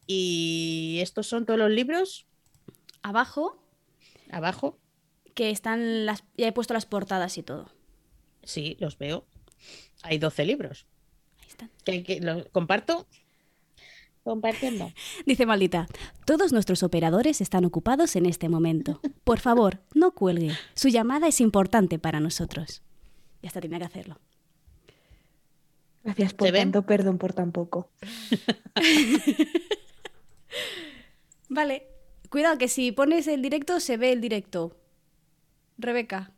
Y 0.05 0.99
estos 1.01 1.27
son 1.27 1.45
todos 1.45 1.59
los 1.59 1.69
libros. 1.69 2.25
Abajo, 3.01 3.63
Abajo. 4.31 4.77
que 5.35 5.51
están 5.51 6.05
las. 6.05 6.23
Ya 6.35 6.47
he 6.47 6.51
puesto 6.51 6.73
las 6.73 6.85
portadas 6.85 7.37
y 7.37 7.43
todo. 7.43 7.71
Sí, 8.43 8.75
los 8.79 8.97
veo. 8.97 9.25
Hay 10.01 10.17
12 10.17 10.45
libros. 10.45 10.87
¿Que, 11.83 12.03
que 12.03 12.19
lo 12.21 12.47
comparto? 12.51 13.07
Compartiendo. 14.23 14.91
Dice 15.25 15.45
maldita, 15.45 15.87
todos 16.25 16.51
nuestros 16.53 16.83
operadores 16.83 17.41
están 17.41 17.65
ocupados 17.65 18.15
en 18.15 18.25
este 18.25 18.49
momento. 18.49 18.99
Por 19.23 19.39
favor, 19.39 19.79
no 19.93 20.11
cuelgue. 20.11 20.51
Su 20.75 20.89
llamada 20.89 21.27
es 21.27 21.41
importante 21.41 21.99
para 21.99 22.19
nosotros. 22.19 22.81
Ya 23.41 23.47
está, 23.47 23.61
tenía 23.61 23.79
que 23.79 23.85
hacerlo. 23.85 24.19
Gracias 26.03 26.33
por 26.33 26.51
tanto, 26.51 26.83
perdón 26.85 27.17
por 27.17 27.33
tan 27.33 27.51
poco. 27.51 27.89
Vale, 31.49 31.87
cuidado 32.29 32.57
que 32.57 32.67
si 32.67 32.91
pones 32.91 33.27
el 33.27 33.41
directo 33.41 33.79
se 33.79 33.97
ve 33.97 34.11
el 34.11 34.21
directo. 34.21 34.75
Rebeca, 35.77 36.31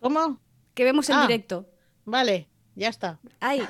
¿Cómo? 0.00 0.40
que 0.74 0.84
vemos 0.84 1.08
el 1.08 1.16
Ah. 1.16 1.22
directo. 1.26 1.68
Vale, 2.04 2.48
ya 2.74 2.88
está. 2.88 3.20
Ahí, 3.40 3.62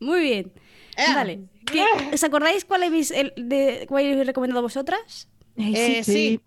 muy 0.00 0.20
bien. 0.20 0.52
Eh. 0.96 1.14
Vale. 1.14 1.40
¿Qué- 1.66 1.84
¿Os 2.14 2.24
acordáis 2.24 2.64
cuál 2.64 2.82
habéis, 2.84 3.10
el- 3.10 3.32
de, 3.36 3.84
cuál 3.88 4.04
habéis 4.06 4.26
recomendado 4.26 4.62
vosotras? 4.62 5.28
Eh, 5.56 6.02
sí. 6.04 6.40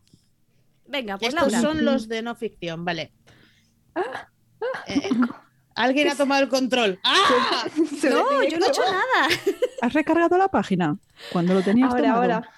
Venga, 0.87 1.17
pues 1.17 1.33
Estos 1.33 1.51
Laura. 1.53 1.61
son 1.69 1.85
los 1.85 2.07
de 2.07 2.21
no 2.21 2.35
ficción, 2.35 2.83
vale. 2.85 3.11
Eh, 4.87 5.09
Alguien 5.75 6.09
ha 6.09 6.15
tomado 6.15 6.43
el 6.43 6.49
control. 6.49 6.99
¡Ah! 7.03 7.65
No, 8.03 8.43
yo 8.43 8.59
no 8.59 8.65
he 8.65 8.69
hecho 8.69 8.81
nada. 8.83 9.29
¿Has 9.81 9.93
recargado 9.93 10.37
la 10.37 10.49
página? 10.49 10.97
Cuando 11.31 11.53
lo 11.53 11.61
tenías 11.61 11.89
Ahora, 11.91 12.01
tomado. 12.01 12.21
ahora. 12.21 12.49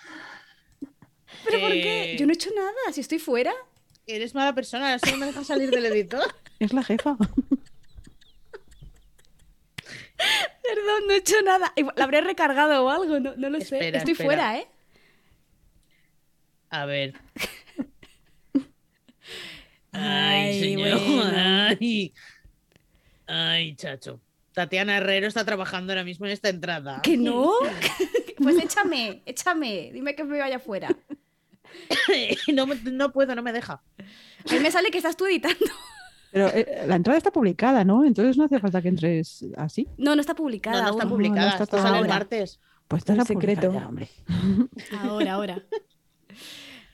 ¿Pero 1.45 1.59
por 1.59 1.71
qué? 1.71 2.13
Eh, 2.13 2.17
Yo 2.17 2.25
no 2.25 2.31
he 2.31 2.35
hecho 2.35 2.49
nada. 2.55 2.71
Si 2.91 3.01
estoy 3.01 3.19
fuera. 3.19 3.53
Eres 4.07 4.33
mala 4.35 4.53
persona, 4.55 4.97
solo 4.99 5.17
me 5.17 5.25
dejas 5.27 5.47
salir 5.47 5.69
del 5.69 5.85
editor. 5.85 6.23
Es 6.59 6.73
la 6.73 6.83
jefa. 6.83 7.15
No 11.05 11.13
he 11.13 11.17
hecho 11.17 11.41
nada. 11.43 11.73
La 11.95 12.03
habré 12.03 12.21
recargado 12.21 12.85
o 12.85 12.89
algo, 12.89 13.19
no, 13.19 13.35
no 13.35 13.49
lo 13.49 13.59
sé. 13.61 13.89
Estoy 13.89 14.11
espera. 14.13 14.27
fuera, 14.27 14.57
¿eh? 14.57 14.67
A 16.69 16.85
ver. 16.85 17.13
Ay, 19.91 20.59
señor. 20.59 20.99
bueno. 20.99 21.31
Ay. 21.35 22.13
Ay, 23.27 23.75
chacho. 23.75 24.19
Tatiana 24.53 24.97
Herrero 24.97 25.27
está 25.27 25.43
trabajando 25.45 25.93
ahora 25.93 26.03
mismo 26.03 26.25
en 26.25 26.31
esta 26.31 26.49
entrada. 26.49 27.01
¿Que 27.01 27.17
no? 27.17 27.51
pues 28.37 28.57
échame, 28.57 29.23
échame. 29.25 29.91
Dime 29.93 30.15
que 30.15 30.23
me 30.23 30.39
vaya 30.39 30.59
fuera. 30.59 30.89
no, 32.53 32.65
no 32.65 33.11
puedo, 33.11 33.35
no 33.35 33.41
me 33.41 33.53
deja. 33.53 33.81
A 34.49 34.53
mí 34.53 34.59
me 34.59 34.71
sale 34.71 34.91
que 34.91 34.97
estás 34.97 35.17
tú 35.17 35.25
editando. 35.25 35.65
Pero 36.33 36.47
eh, 36.47 36.85
la 36.87 36.95
entrada 36.95 37.15
está 37.17 37.31
publicada, 37.31 37.83
¿no? 37.85 38.03
Entonces 38.03 38.37
no 38.37 38.45
hace 38.45 38.59
falta 38.59 38.81
que 38.81 38.87
entres 38.87 39.45
así. 39.55 39.87
No, 39.97 40.15
no 40.15 40.21
está 40.21 40.33
publicada. 40.33 40.77
No, 40.77 40.83
no 40.85 40.89
está 40.89 41.03
aún. 41.03 41.11
publicada. 41.13 41.45
no 41.45 41.51
está 41.51 41.63
Esto 41.65 41.77
sale 41.77 41.89
el 41.89 41.95
ahora. 42.05 42.13
martes. 42.15 42.59
Pues 42.87 43.01
está 43.01 43.13
secreto. 43.23 43.61
secreto. 43.71 43.87
hombre. 43.87 44.09
Ahora, 44.99 45.33
ahora. 45.33 45.63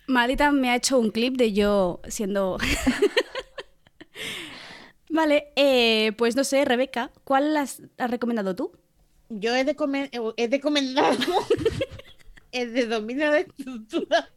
Maldita 0.07 0.51
me 0.51 0.69
ha 0.69 0.75
hecho 0.75 0.99
un 0.99 1.09
clip 1.11 1.37
de 1.37 1.53
yo 1.53 2.01
siendo. 2.07 2.57
vale, 5.09 5.53
eh, 5.55 6.11
pues 6.17 6.35
no 6.35 6.43
sé, 6.43 6.65
Rebeca, 6.65 7.11
¿cuál 7.23 7.55
has, 7.55 7.81
has 7.97 8.11
recomendado 8.11 8.55
tú? 8.55 8.71
Yo 9.29 9.55
he 9.55 9.63
de, 9.63 9.75
comer, 9.75 10.09
he 10.37 10.47
de 10.47 10.59
comendado. 10.59 11.15
he 12.51 12.65
de 12.75 12.87
dominar 12.87 13.31
la 13.31 13.39
estructura. 13.39 14.29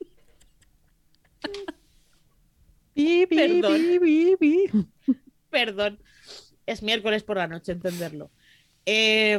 Pi, 2.94 3.26
pi, 3.26 3.36
Perdón. 3.36 4.91
Perdón. 5.52 6.00
Es 6.66 6.82
miércoles 6.82 7.22
por 7.22 7.36
la 7.36 7.46
noche, 7.46 7.72
entenderlo. 7.72 8.30
Eh, 8.86 9.38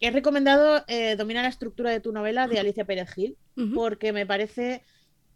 he 0.00 0.10
recomendado 0.10 0.84
eh, 0.88 1.16
Domina 1.16 1.42
la 1.42 1.48
estructura 1.48 1.90
de 1.90 2.00
tu 2.00 2.12
novela 2.12 2.46
de 2.48 2.58
Alicia 2.58 2.86
Pérez 2.86 3.10
Gil, 3.12 3.36
porque 3.74 4.12
me 4.12 4.24
parece 4.24 4.82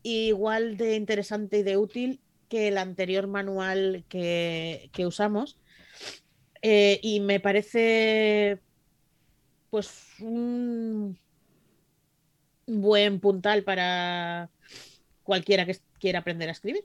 igual 0.03 0.77
de 0.77 0.95
interesante 0.95 1.59
y 1.59 1.63
de 1.63 1.77
útil 1.77 2.21
que 2.49 2.69
el 2.69 2.79
anterior 2.79 3.27
manual 3.27 4.05
que, 4.09 4.89
que 4.93 5.05
usamos. 5.07 5.59
eh, 6.63 7.01
y 7.03 7.21
me 7.21 7.41
parece 7.41 8.61
pues 9.71 10.05
un 10.21 11.19
buen 12.67 13.21
puntal 13.21 13.65
para 13.65 14.51
cualquiera 15.23 15.67
que 15.67 15.77
quiera 15.99 16.21
aprender 16.21 16.49
a 16.49 16.53
escribir. 16.53 16.85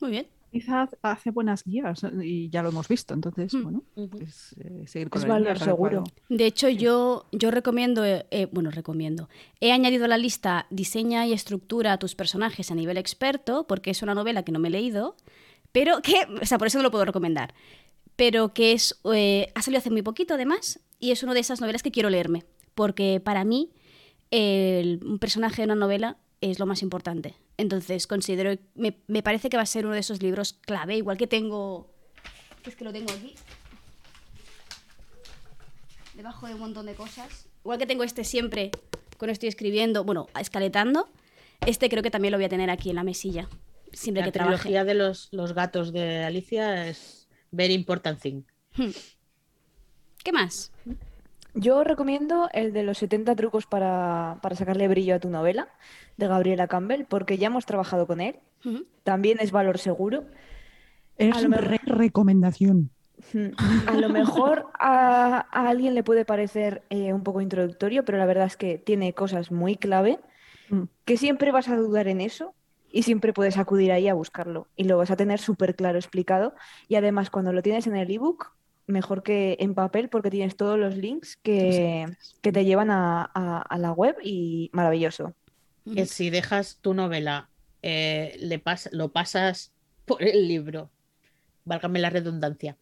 Muy 0.00 0.10
bien. 0.10 0.35
Quizás 0.52 0.96
hace 1.02 1.30
buenas 1.30 1.64
guías 1.64 2.00
y 2.22 2.48
ya 2.48 2.62
lo 2.62 2.70
hemos 2.70 2.88
visto, 2.88 3.12
entonces, 3.12 3.52
Mm. 3.52 3.62
bueno, 3.62 3.82
pues 4.10 4.54
eh, 4.58 4.84
seguir 4.86 5.10
con 5.10 5.20
Es 5.22 5.28
valor 5.28 5.58
seguro. 5.58 6.04
De 6.30 6.46
hecho, 6.46 6.68
yo, 6.68 7.26
yo 7.32 7.50
recomiendo, 7.50 8.04
eh, 8.04 8.26
eh, 8.30 8.48
bueno, 8.50 8.70
recomiendo. 8.70 9.28
He 9.60 9.72
añadido 9.72 10.06
a 10.06 10.08
la 10.08 10.16
lista 10.18 10.66
Diseña 10.70 11.26
y 11.26 11.32
estructura 11.32 11.92
a 11.92 11.98
tus 11.98 12.14
personajes 12.14 12.70
a 12.70 12.74
nivel 12.74 12.96
experto, 12.96 13.66
porque 13.66 13.90
es 13.90 14.02
una 14.02 14.14
novela 14.14 14.44
que 14.44 14.52
no 14.52 14.58
me 14.58 14.68
he 14.68 14.70
leído, 14.70 15.16
pero 15.72 16.00
que, 16.00 16.14
o 16.42 16.46
sea, 16.46 16.56
por 16.58 16.68
eso 16.68 16.78
no 16.78 16.84
lo 16.84 16.90
puedo 16.90 17.04
recomendar, 17.04 17.52
pero 18.14 18.54
que 18.54 18.72
es, 18.72 18.98
eh, 19.12 19.52
ha 19.54 19.60
salido 19.62 19.78
hace 19.80 19.90
muy 19.90 20.02
poquito 20.02 20.34
además, 20.34 20.80
y 21.00 21.10
es 21.10 21.22
una 21.22 21.34
de 21.34 21.40
esas 21.40 21.60
novelas 21.60 21.82
que 21.82 21.90
quiero 21.90 22.08
leerme, 22.08 22.44
porque 22.74 23.20
para 23.20 23.44
mí 23.44 23.72
el- 24.30 25.00
un 25.04 25.18
personaje 25.18 25.62
de 25.62 25.66
una 25.66 25.74
novela 25.74 26.16
es 26.40 26.58
lo 26.58 26.66
más 26.66 26.82
importante. 26.82 27.34
Entonces, 27.58 28.06
considero, 28.06 28.58
me, 28.74 28.98
me 29.06 29.22
parece 29.22 29.48
que 29.48 29.56
va 29.56 29.62
a 29.62 29.66
ser 29.66 29.86
uno 29.86 29.94
de 29.94 30.00
esos 30.00 30.22
libros 30.22 30.52
clave, 30.52 30.96
igual 30.96 31.16
que 31.16 31.26
tengo, 31.26 31.90
es 32.64 32.76
que 32.76 32.84
lo 32.84 32.92
tengo 32.92 33.10
aquí, 33.12 33.34
debajo 36.14 36.46
de 36.46 36.54
un 36.54 36.60
montón 36.60 36.86
de 36.86 36.94
cosas. 36.94 37.46
Igual 37.64 37.78
que 37.78 37.86
tengo 37.86 38.04
este 38.04 38.24
siempre 38.24 38.70
cuando 39.18 39.32
estoy 39.32 39.48
escribiendo, 39.48 40.04
bueno, 40.04 40.28
escaletando, 40.38 41.08
este 41.66 41.88
creo 41.88 42.02
que 42.02 42.10
también 42.10 42.32
lo 42.32 42.38
voy 42.38 42.44
a 42.44 42.48
tener 42.48 42.70
aquí 42.70 42.90
en 42.90 42.96
la 42.96 43.04
mesilla, 43.04 43.48
siempre 43.92 44.20
La 44.20 44.26
que 44.26 44.32
trabaje. 44.32 44.58
trilogía 44.62 44.84
de 44.84 44.94
los, 44.94 45.28
los 45.32 45.54
gatos 45.54 45.92
de 45.92 46.24
Alicia 46.24 46.88
es 46.88 47.28
very 47.50 47.74
important 47.74 48.20
thing. 48.20 48.42
Hmm. 48.76 48.90
¿Qué 50.22 50.32
más? 50.32 50.72
Yo 51.56 51.82
recomiendo 51.84 52.48
el 52.52 52.72
de 52.72 52.82
los 52.82 52.98
70 52.98 53.34
trucos 53.34 53.66
para, 53.66 54.38
para 54.42 54.54
sacarle 54.56 54.88
brillo 54.88 55.14
a 55.14 55.18
tu 55.18 55.30
novela, 55.30 55.68
de 56.16 56.28
Gabriela 56.28 56.68
Campbell, 56.68 57.04
porque 57.08 57.38
ya 57.38 57.46
hemos 57.48 57.66
trabajado 57.66 58.06
con 58.06 58.20
él. 58.20 58.36
También 59.04 59.38
es 59.40 59.52
valor 59.52 59.78
seguro. 59.78 60.24
Es 61.16 61.34
A 61.36 61.40
lo 61.40 61.48
mejor- 61.48 61.66
re- 61.68 61.80
recomendación. 61.86 62.90
Mm, 63.32 63.88
A 63.88 63.94
lo 63.96 64.08
mejor 64.10 64.66
a, 64.78 65.46
a 65.50 65.68
alguien 65.68 65.94
le 65.94 66.02
puede 66.02 66.24
parecer 66.26 66.82
eh, 66.90 67.12
un 67.14 67.22
poco 67.22 67.40
introductorio, 67.40 68.04
pero 68.04 68.18
la 68.18 68.26
verdad 68.26 68.46
es 68.46 68.56
que 68.58 68.76
tiene 68.78 69.12
cosas 69.14 69.50
muy 69.50 69.76
clave 69.76 70.18
Mm. 70.68 70.82
que 71.04 71.16
siempre 71.16 71.52
vas 71.52 71.68
a 71.68 71.76
dudar 71.76 72.08
en 72.08 72.20
eso 72.20 72.52
y 72.90 73.04
siempre 73.04 73.32
puedes 73.32 73.56
acudir 73.56 73.92
ahí 73.92 74.08
a 74.08 74.14
buscarlo 74.14 74.66
y 74.74 74.82
lo 74.84 74.98
vas 74.98 75.12
a 75.12 75.16
tener 75.16 75.38
súper 75.38 75.76
claro 75.76 75.96
explicado. 75.96 76.54
Y 76.88 76.96
además, 76.96 77.30
cuando 77.30 77.52
lo 77.52 77.62
tienes 77.62 77.86
en 77.86 77.94
el 77.94 78.10
ebook, 78.10 78.52
mejor 78.86 79.22
que 79.22 79.56
en 79.60 79.74
papel 79.74 80.08
porque 80.08 80.30
tienes 80.30 80.56
todos 80.56 80.78
los 80.78 80.96
links 80.96 81.36
que, 81.42 82.06
que 82.42 82.52
te 82.52 82.64
llevan 82.64 82.90
a, 82.90 83.22
a- 83.34 83.62
a 83.62 83.78
la 83.78 83.92
web 83.92 84.16
y 84.22 84.70
maravilloso. 84.72 85.34
Que 85.94 86.06
si 86.06 86.30
dejas 86.30 86.78
tu 86.80 86.94
novela, 86.94 87.50
eh, 87.82 88.36
le 88.40 88.62
pas- 88.62 88.88
lo 88.92 89.12
pasas 89.12 89.72
por 90.04 90.22
el 90.22 90.46
libro, 90.48 90.90
válgame 91.64 91.98
la 91.98 92.10
redundancia, 92.10 92.76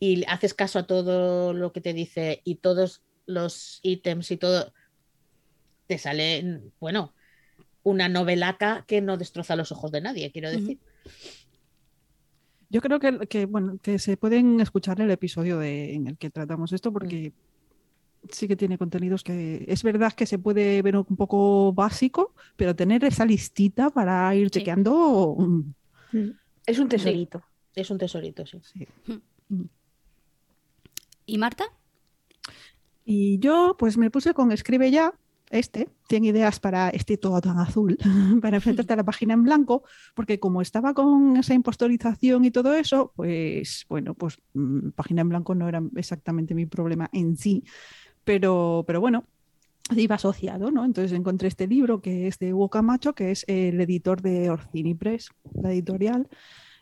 y 0.00 0.24
haces 0.28 0.54
caso 0.54 0.78
a 0.80 0.86
todo 0.86 1.52
lo 1.54 1.72
que 1.72 1.80
te 1.80 1.92
dice 1.92 2.40
y 2.44 2.56
todos 2.56 3.02
los 3.26 3.80
ítems 3.82 4.30
y 4.30 4.36
todo, 4.36 4.72
te 5.86 5.98
sale, 5.98 6.60
bueno, 6.80 7.14
una 7.82 8.08
novelaca 8.08 8.84
que 8.86 9.00
no 9.00 9.16
destroza 9.16 9.56
los 9.56 9.72
ojos 9.72 9.90
de 9.92 10.00
nadie, 10.00 10.30
quiero 10.32 10.50
decir. 10.50 10.78
Yo 12.70 12.80
creo 12.82 13.00
que, 13.00 13.26
que, 13.28 13.46
bueno, 13.46 13.78
que 13.82 13.98
se 13.98 14.16
pueden 14.16 14.60
escuchar 14.60 15.00
el 15.00 15.10
episodio 15.10 15.58
de, 15.58 15.94
en 15.94 16.06
el 16.06 16.18
que 16.18 16.30
tratamos 16.30 16.72
esto 16.72 16.92
porque 16.92 17.32
sí 18.30 18.46
que 18.46 18.56
tiene 18.56 18.76
contenidos 18.76 19.22
que 19.22 19.64
es 19.68 19.82
verdad 19.82 20.12
que 20.12 20.26
se 20.26 20.38
puede 20.38 20.82
ver 20.82 20.96
un 20.96 21.16
poco 21.16 21.72
básico, 21.72 22.34
pero 22.56 22.76
tener 22.76 23.04
esa 23.04 23.24
listita 23.24 23.88
para 23.90 24.34
ir 24.34 24.48
Sí. 24.48 24.58
chequeando. 24.58 25.36
mm, 25.38 26.30
Es 26.66 26.78
un 26.78 26.88
tesorito. 26.88 27.42
Es 27.74 27.90
un 27.90 27.96
tesorito, 27.98 28.44
sí. 28.44 28.58
sí. 28.62 28.86
¿Y 31.26 31.38
Marta? 31.38 31.64
Y 33.04 33.38
yo 33.38 33.76
pues 33.78 33.96
me 33.96 34.10
puse 34.10 34.34
con 34.34 34.52
Escribe 34.52 34.90
ya, 34.90 35.14
este, 35.50 35.88
100 36.08 36.24
ideas 36.24 36.60
para 36.60 36.90
este 36.90 37.16
todo 37.16 37.40
tan 37.40 37.58
azul, 37.58 37.98
para 38.42 38.56
enfrentarte 38.56 38.92
a 38.92 38.96
la 38.96 39.04
página 39.04 39.34
en 39.34 39.44
blanco, 39.44 39.82
porque 40.14 40.38
como 40.40 40.62
estaba 40.62 40.94
con 40.94 41.36
esa 41.36 41.54
impostorización 41.54 42.44
y 42.44 42.50
todo 42.50 42.74
eso, 42.74 43.12
pues 43.16 43.86
bueno, 43.88 44.14
pues 44.14 44.38
mm, 44.54 44.90
página 44.90 45.22
en 45.22 45.28
blanco 45.28 45.54
no 45.54 45.68
era 45.68 45.82
exactamente 45.96 46.54
mi 46.54 46.66
problema 46.66 47.08
en 47.12 47.36
sí, 47.36 47.64
pero, 48.24 48.84
pero 48.86 49.00
bueno, 49.00 49.24
iba 49.96 50.16
asociado, 50.16 50.70
¿no? 50.70 50.84
Entonces 50.84 51.12
encontré 51.12 51.48
este 51.48 51.66
libro 51.66 52.00
que 52.00 52.26
es 52.26 52.38
de 52.38 52.52
Hugo 52.52 52.68
Camacho, 52.68 53.14
que 53.14 53.30
es 53.30 53.44
el 53.48 53.80
editor 53.80 54.20
de 54.20 54.50
Orcini 54.50 54.94
Press, 54.94 55.30
la 55.54 55.72
editorial, 55.72 56.28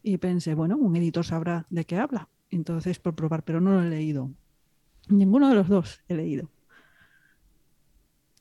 y 0.03 0.19
pensé, 0.19 0.55
bueno, 0.55 0.77
un 0.77 0.97
editor 0.97 1.25
sabrá 1.25 1.67
de 1.71 1.85
qué 1.85 1.97
habla. 1.97 2.29
Entonces, 2.51 2.99
por 2.99 3.14
probar, 3.14 3.43
pero 3.43 3.61
no 3.61 3.73
lo 3.73 3.83
he 3.83 3.91
leído. 3.91 4.31
Ninguno 5.09 5.49
de 5.49 5.57
los 5.57 5.69
dos 5.69 6.01
he 6.09 6.14
leído. 6.14 6.49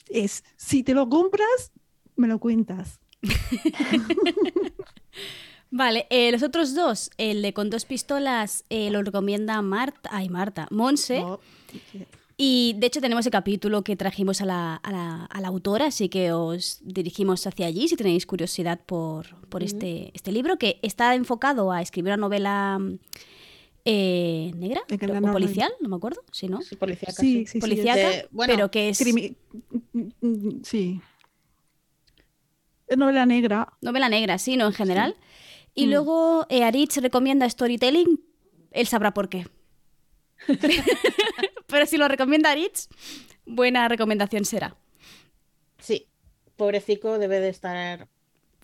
Es, 0.10 0.44
si 0.56 0.84
te 0.84 0.94
lo 0.94 1.10
compras, 1.10 1.72
me 2.16 2.28
lo 2.28 2.40
cuentas. 2.40 3.00
Vale, 5.72 6.06
eh, 6.10 6.32
los 6.32 6.44
otros 6.44 6.74
dos, 6.76 7.10
el 7.18 7.42
de 7.42 7.54
con 7.54 7.70
dos 7.70 7.86
pistolas, 7.86 8.64
eh, 8.70 8.90
lo 8.92 9.02
recomienda 9.02 9.62
Marta, 9.62 10.10
ay 10.14 10.30
Marta, 10.30 10.68
Monse. 10.72 11.24
Y 12.38 12.76
de 12.78 12.88
hecho 12.88 13.02
tenemos 13.02 13.26
el 13.26 13.32
capítulo 13.32 13.84
que 13.84 13.96
trajimos 13.96 14.42
a 14.42 14.46
la, 14.46 14.76
a 14.76 14.92
la- 14.92 15.26
a 15.26 15.42
la 15.42 15.48
autora, 15.48 15.86
así 15.88 16.08
que 16.10 16.32
os 16.34 16.80
dirigimos 16.84 17.48
hacia 17.48 17.66
allí 17.68 17.88
si 17.88 17.96
tenéis 17.96 18.26
curiosidad 18.26 18.80
por, 18.86 19.36
por 19.48 19.64
este, 19.64 20.12
este 20.14 20.32
libro, 20.32 20.58
que 20.58 20.78
está 20.82 21.16
enfocado 21.16 21.72
a 21.72 21.82
escribir 21.82 22.10
una 22.14 22.18
novela 22.18 22.78
mm, 22.80 23.00
eh, 23.86 24.52
negra 24.56 24.82
o 24.90 25.32
policial, 25.32 25.72
no 25.80 25.90
me 25.90 25.96
acuerdo, 25.96 26.24
si 26.32 26.48
no. 26.48 26.62
Sí, 26.62 26.76
policíaca, 26.76 27.14
Sí, 27.14 27.34
sí. 27.34 27.46
sí, 27.46 27.52
sí. 27.54 27.60
Policíaca, 27.60 28.10
De- 28.10 28.28
bueno, 28.32 28.54
pero 28.54 28.72
que 28.72 28.90
es 28.90 29.00
crimi- 29.00 29.36
sí. 30.64 31.00
Novela 32.96 33.26
negra. 33.26 33.74
novela 33.82 34.10
negra, 34.10 34.38
sí, 34.38 34.58
no 34.58 34.68
en 34.68 34.74
general. 34.74 35.16
Y 35.74 35.88
Mm. 35.88 35.90
luego 35.90 36.46
eh, 36.50 36.64
Aritz 36.64 36.98
recomienda 36.98 37.50
storytelling, 37.50 38.20
él 38.72 38.88
sabrá 38.88 39.14
por 39.14 39.28
qué. 39.30 39.48
pero 41.68 41.86
si 41.86 41.98
lo 41.98 42.08
recomienda 42.08 42.52
Aritz, 42.52 42.88
buena 43.46 43.88
recomendación 43.88 44.46
será. 44.46 44.76
Sí, 45.80 46.08
pobrecico 46.56 47.18
debe 47.18 47.40
de 47.40 47.50
estar 47.50 48.08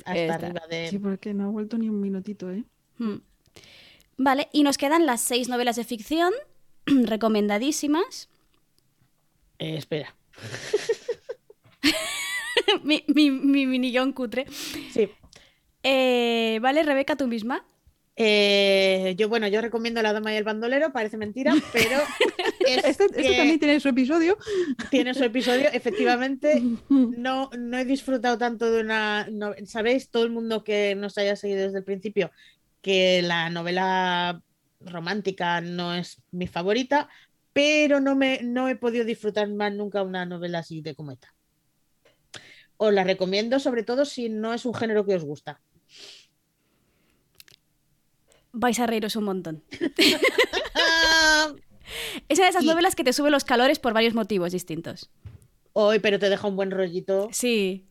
hasta 0.06 0.16
Está. 0.16 0.34
arriba 0.36 0.62
de... 0.70 0.88
Sí, 0.90 1.00
porque 1.00 1.34
no 1.34 1.46
ha 1.46 1.50
vuelto 1.50 1.78
ni 1.78 1.90
un 1.90 2.00
minutito, 2.00 2.50
¿eh? 2.52 2.64
Hmm. 2.98 3.18
Vale, 4.24 4.50
y 4.54 4.62
nos 4.62 4.78
quedan 4.78 5.08
las 5.08 5.20
seis 5.22 5.50
novelas 5.50 5.78
de 5.78 5.84
ficción 5.84 6.32
recomendadísimas. 6.86 8.30
Eh, 9.58 9.78
espera. 9.78 10.16
mi, 12.84 13.04
mi, 13.08 13.32
mi 13.32 13.66
mini 13.66 13.92
guion 13.92 14.14
cutre. 14.14 14.46
Sí. 14.94 15.10
Eh, 15.84 16.60
vale, 16.62 16.84
Rebeca, 16.84 17.16
tú 17.16 17.28
misma. 17.28 17.66
Eh, 18.16 19.16
yo, 19.18 19.28
bueno, 19.30 19.48
yo 19.48 19.62
recomiendo 19.62 20.02
La 20.04 20.14
Dama 20.14 20.34
y 20.34 20.38
el 20.38 20.44
Bandolero, 20.44 20.92
parece 20.92 21.18
mentira, 21.18 21.56
pero 21.74 21.98
es 22.68 22.84
Este, 22.84 23.06
este 23.06 23.24
que 23.24 23.36
también 23.38 23.60
tiene 23.60 23.80
su 23.80 23.90
episodio. 23.90 24.38
tiene 24.92 25.16
su 25.16 25.24
episodio. 25.24 25.68
Efectivamente, 25.74 26.62
no, 26.90 27.50
no 27.58 27.78
he 27.80 27.86
disfrutado 27.86 28.38
tanto 28.38 28.70
de 28.72 28.82
una. 28.82 29.28
no- 29.32 29.56
¿Sabéis? 29.66 30.10
Todo 30.10 30.26
el 30.26 30.30
mundo 30.32 30.64
que 30.64 30.94
nos 30.94 31.18
haya 31.18 31.36
seguido 31.36 31.64
desde 31.64 31.80
el 31.80 31.84
principio, 31.84 32.30
que 32.82 33.22
la 33.22 33.50
novela 33.50 34.42
romántica 34.80 35.62
no 35.62 35.94
es 35.94 36.22
mi 36.32 36.48
favorita, 36.48 37.08
pero 37.54 38.00
no, 38.00 38.16
me, 38.16 38.40
no 38.44 38.68
he 38.70 38.76
podido 38.76 39.06
disfrutar 39.06 39.48
más 39.50 39.74
nunca 39.74 40.02
una 40.04 40.26
novela 40.26 40.60
así 40.60 40.82
de 40.82 40.96
como 40.96 41.12
esta. 41.12 41.34
Os 42.78 42.92
la 42.94 43.04
recomiendo, 43.04 43.60
sobre 43.60 43.84
todo 43.84 44.06
si 44.06 44.30
no 44.30 44.54
es 44.54 44.66
un 44.66 44.74
género 44.74 45.06
que 45.06 45.16
os 45.16 45.24
gusta. 45.24 45.62
Vais 48.54 48.80
a 48.80 48.88
reíros 48.88 49.16
un 49.16 49.24
montón. 49.26 49.64
Es 52.30 52.38
una 52.40 52.46
de 52.46 52.52
esas 52.52 52.64
Y- 52.64 52.68
novelas 52.68 52.96
que 52.96 53.04
te 53.04 53.12
sube 53.12 53.30
los 53.30 53.44
calores 53.44 53.78
por 53.80 53.94
varios 53.94 54.14
motivos 54.14 54.54
distintos. 54.54 55.10
Hoy, 55.74 56.00
pero 56.00 56.20
te 56.20 56.30
deja 56.30 56.48
un 56.48 56.56
buen 56.56 56.72
rollito. 56.72 57.28
Sí. 57.32 57.86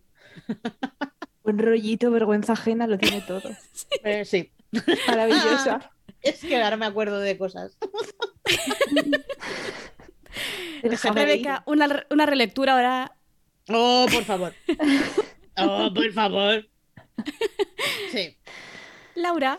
Un 1.43 1.59
rollito, 1.59 2.11
vergüenza 2.11 2.53
ajena, 2.53 2.87
lo 2.87 2.97
tiene 2.99 3.21
todo. 3.23 3.43
Eh, 4.05 4.25
sí. 4.25 4.51
Maravillosa. 5.09 5.91
Es 6.23 6.41
que 6.41 6.63
ahora 6.63 6.77
me 6.77 6.85
acuerdo 6.85 7.19
de 7.19 7.39
cosas. 7.39 7.79
Rebeca, 11.15 11.63
una, 11.67 11.87
re- 11.87 12.07
una 12.11 12.27
relectura 12.27 12.75
ahora. 12.75 13.17
Oh, 13.69 14.07
por 14.13 14.25
favor. 14.25 14.53
Oh, 15.57 15.91
por 15.95 16.13
favor. 16.13 16.69
Sí. 18.13 18.37
Laura. 19.15 19.59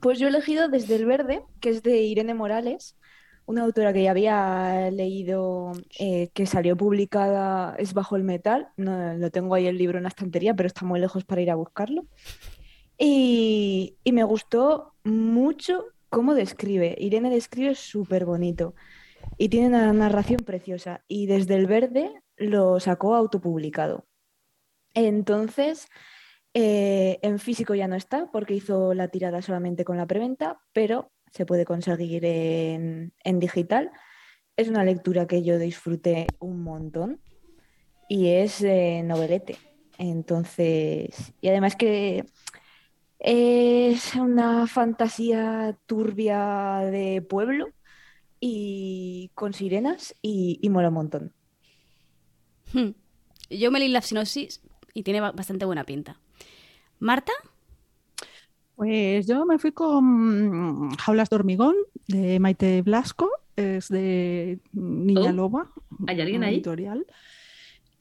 Pues 0.00 0.18
yo 0.18 0.26
he 0.26 0.30
elegido 0.30 0.68
Desde 0.68 0.96
el 0.96 1.04
Verde, 1.04 1.42
que 1.60 1.70
es 1.70 1.82
de 1.82 2.00
Irene 2.02 2.32
Morales, 2.34 2.96
una 3.44 3.64
autora 3.64 3.92
que 3.92 4.02
ya 4.04 4.12
había 4.12 4.90
leído, 4.90 5.72
eh, 5.98 6.30
que 6.32 6.46
salió 6.46 6.76
publicada, 6.76 7.74
es 7.76 7.92
Bajo 7.92 8.16
el 8.16 8.22
Metal. 8.24 8.68
No, 8.76 9.14
lo 9.14 9.30
tengo 9.30 9.54
ahí 9.56 9.66
el 9.66 9.76
libro 9.78 9.98
en 9.98 10.04
la 10.04 10.08
estantería, 10.10 10.54
pero 10.54 10.68
está 10.68 10.84
muy 10.86 11.00
lejos 11.00 11.24
para 11.24 11.42
ir 11.42 11.50
a 11.50 11.56
buscarlo. 11.56 12.06
Y, 13.02 13.96
me 14.12 14.24
gustó 14.24 14.92
mucho 15.04 15.86
cómo 16.10 16.34
describe. 16.34 16.94
Irene 16.98 17.30
describe 17.30 17.74
súper 17.74 18.26
bonito 18.26 18.74
y 19.38 19.48
tiene 19.48 19.68
una 19.68 19.92
narración 19.94 20.40
preciosa. 20.40 21.02
Y 21.08 21.26
Desde 21.26 21.54
el 21.54 21.66
Verde 21.66 22.12
lo 22.36 22.78
sacó 22.78 23.14
autopublicado. 23.14 24.06
Entonces, 24.92 25.88
eh, 26.52 27.18
en 27.22 27.38
físico 27.38 27.74
ya 27.74 27.88
no 27.88 27.96
está 27.96 28.30
porque 28.30 28.54
hizo 28.54 28.92
la 28.92 29.08
tirada 29.08 29.40
solamente 29.40 29.84
con 29.84 29.96
la 29.96 30.06
preventa, 30.06 30.60
pero 30.74 31.10
se 31.32 31.46
puede 31.46 31.64
conseguir 31.64 32.24
en, 32.26 33.14
en 33.24 33.38
digital. 33.38 33.92
Es 34.56 34.68
una 34.68 34.84
lectura 34.84 35.26
que 35.26 35.42
yo 35.42 35.58
disfruté 35.58 36.26
un 36.38 36.62
montón 36.62 37.22
y 38.10 38.28
es 38.28 38.60
eh, 38.62 39.02
novelete. 39.04 39.56
Entonces, 39.96 41.32
y 41.40 41.48
además 41.48 41.76
que 41.76 42.26
es 43.20 44.14
una 44.16 44.66
fantasía 44.66 45.78
turbia 45.86 46.78
de 46.90 47.22
pueblo 47.22 47.68
y 48.40 49.30
con 49.34 49.54
sirenas 49.54 50.14
y, 50.22 50.58
y 50.62 50.70
mola 50.70 50.88
un 50.88 50.94
montón. 50.94 51.34
Hmm. 52.72 52.90
Yo 53.50 53.70
me 53.70 53.78
leí 53.80 53.88
la 53.88 54.02
sinopsis 54.02 54.62
y 54.94 55.02
tiene 55.02 55.20
ba- 55.20 55.32
bastante 55.32 55.64
buena 55.64 55.84
pinta. 55.84 56.20
¿Marta? 57.00 57.32
Pues 58.76 59.26
yo 59.26 59.44
me 59.44 59.58
fui 59.58 59.72
con 59.72 60.90
Jaulas 60.96 61.28
de 61.28 61.36
hormigón 61.36 61.74
de 62.08 62.40
Maite 62.40 62.80
Blasco, 62.82 63.30
es 63.56 63.88
de 63.88 64.60
Niña 64.72 65.32
Oh, 65.32 65.32
Loba, 65.32 65.70
¿hay 66.06 66.20
alguien 66.20 66.42
ahí? 66.44 66.54
editorial. 66.54 67.06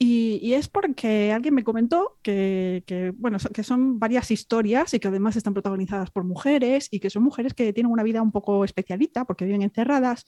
Y, 0.02 0.40
y 0.42 0.54
es 0.54 0.70
porque 0.70 1.34
alguien 1.34 1.54
me 1.54 1.66
comentó 1.66 2.18
que, 2.22 2.84
que, 2.88 3.12
bueno, 3.12 3.38
que 3.54 3.64
son 3.64 4.00
varias 4.00 4.32
historias 4.32 4.94
y 4.94 5.00
que 5.00 5.10
además 5.10 5.36
están 5.36 5.54
protagonizadas 5.54 6.10
por 6.10 6.24
mujeres 6.24 6.88
y 6.90 7.02
que 7.02 7.10
son 7.10 7.24
mujeres 7.24 7.54
que 7.54 7.74
tienen 7.74 7.92
una 7.92 8.04
vida 8.04 8.22
un 8.22 8.32
poco 8.32 8.64
especialita 8.64 9.26
porque 9.26 9.44
viven 9.44 9.62
encerradas. 9.62 10.26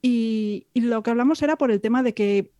Y, 0.00 0.68
y 0.72 0.80
lo 0.80 1.02
que 1.02 1.10
hablamos 1.10 1.42
era 1.42 1.56
por 1.56 1.70
el 1.70 1.82
tema 1.82 2.02
de 2.02 2.14
que 2.14 2.52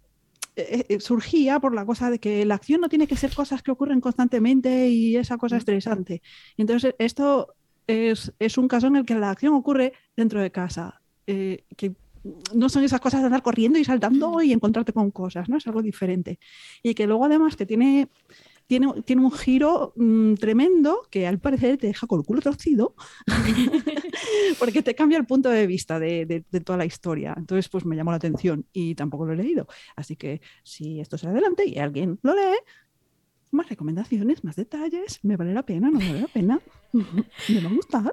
eh, 0.56 0.84
eh, 0.88 1.00
surgía 1.00 1.60
por 1.60 1.74
la 1.74 1.86
cosa 1.86 2.10
de 2.10 2.18
que 2.18 2.44
la 2.44 2.56
acción 2.56 2.80
no 2.82 2.88
tiene 2.88 3.06
que 3.06 3.16
ser 3.16 3.34
cosas 3.34 3.62
que 3.62 3.70
ocurren 3.70 4.00
constantemente 4.00 4.88
y 4.88 5.16
esa 5.16 5.38
cosa 5.38 5.56
estresante. 5.56 6.22
Y 6.56 6.62
entonces 6.62 6.94
esto 6.98 7.54
es, 7.86 8.32
es 8.38 8.58
un 8.58 8.68
caso 8.68 8.88
en 8.88 8.96
el 8.96 9.06
que 9.06 9.14
la 9.14 9.30
acción 9.30 9.54
ocurre 9.54 9.94
dentro 10.16 10.40
de 10.42 10.50
casa, 10.50 11.00
eh, 11.26 11.64
que 11.76 11.94
no 12.54 12.68
son 12.68 12.84
esas 12.84 13.00
cosas 13.00 13.20
de 13.20 13.26
andar 13.26 13.42
corriendo 13.42 13.78
y 13.78 13.84
saltando 13.84 14.42
y 14.42 14.52
encontrarte 14.52 14.92
con 14.92 15.10
cosas, 15.10 15.48
¿no? 15.48 15.56
Es 15.56 15.66
algo 15.66 15.82
diferente. 15.82 16.38
Y 16.82 16.94
que 16.94 17.06
luego 17.06 17.24
además 17.24 17.56
que 17.56 17.64
tiene, 17.66 18.08
tiene, 18.66 18.88
tiene 19.04 19.22
un 19.22 19.32
giro 19.32 19.92
mm, 19.96 20.34
tremendo 20.34 21.06
que 21.10 21.26
al 21.26 21.38
parecer 21.38 21.78
te 21.78 21.86
deja 21.86 22.06
con 22.06 22.20
el 22.20 22.26
culo 22.26 22.40
torcido 22.42 22.94
porque 24.58 24.82
te 24.82 24.94
cambia 24.94 25.18
el 25.18 25.26
punto 25.26 25.48
de 25.48 25.66
vista 25.66 25.98
de, 25.98 26.26
de- 26.26 26.44
de 26.50 26.60
toda 26.60 26.76
la 26.78 26.84
historia. 26.84 27.34
Entonces, 27.36 27.68
pues 27.68 27.84
me 27.84 27.96
llamó 27.96 28.10
la 28.10 28.18
atención 28.18 28.66
y 28.72 28.94
tampoco 28.94 29.26
lo 29.26 29.32
he 29.32 29.36
leído. 29.36 29.66
Así 29.96 30.16
que 30.16 30.40
si 30.62 31.00
esto 31.00 31.16
sale 31.18 31.32
adelante 31.32 31.64
y 31.66 31.78
alguien 31.78 32.18
lo 32.22 32.34
lee, 32.34 32.58
más 33.52 33.68
recomendaciones, 33.68 34.44
más 34.44 34.56
detalles, 34.56 35.18
me 35.24 35.36
vale 35.36 35.52
la 35.54 35.64
pena, 35.64 35.90
no 35.90 35.98
me 35.98 36.06
vale 36.08 36.20
la 36.20 36.28
pena, 36.28 36.60
me 36.92 37.60
va 37.60 37.68
a 37.70 37.72
gustar. 37.72 38.12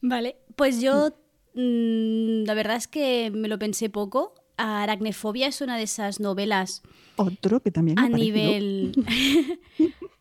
Vale, 0.00 0.36
pues 0.56 0.80
yo 0.80 1.12
mm, 1.54 2.44
la 2.44 2.54
verdad 2.54 2.76
es 2.76 2.88
que 2.88 3.30
me 3.30 3.48
lo 3.48 3.58
pensé 3.58 3.90
poco. 3.90 4.34
Aracnefobia 4.56 5.48
es 5.48 5.60
una 5.60 5.76
de 5.76 5.84
esas 5.84 6.20
novelas 6.20 6.82
Otro 7.16 7.60
que 7.60 7.70
también 7.70 7.98
a 7.98 8.08
nivel 8.08 8.92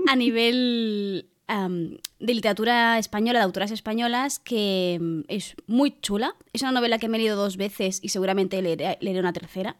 a 0.07 0.15
nivel 0.15 1.27
de 2.19 2.33
literatura 2.33 2.97
española, 2.97 3.39
de 3.39 3.43
autoras 3.43 3.71
españolas, 3.71 4.39
que 4.39 4.97
mm, 5.01 5.21
es 5.27 5.55
muy 5.67 5.99
chula. 5.99 6.35
Es 6.53 6.61
una 6.61 6.71
novela 6.71 6.97
que 6.97 7.09
me 7.09 7.17
he 7.17 7.19
leído 7.19 7.35
dos 7.35 7.57
veces 7.57 7.99
y 8.01 8.09
seguramente 8.09 8.61
leeré, 8.61 8.97
leeré 9.01 9.19
una 9.19 9.33
tercera. 9.33 9.77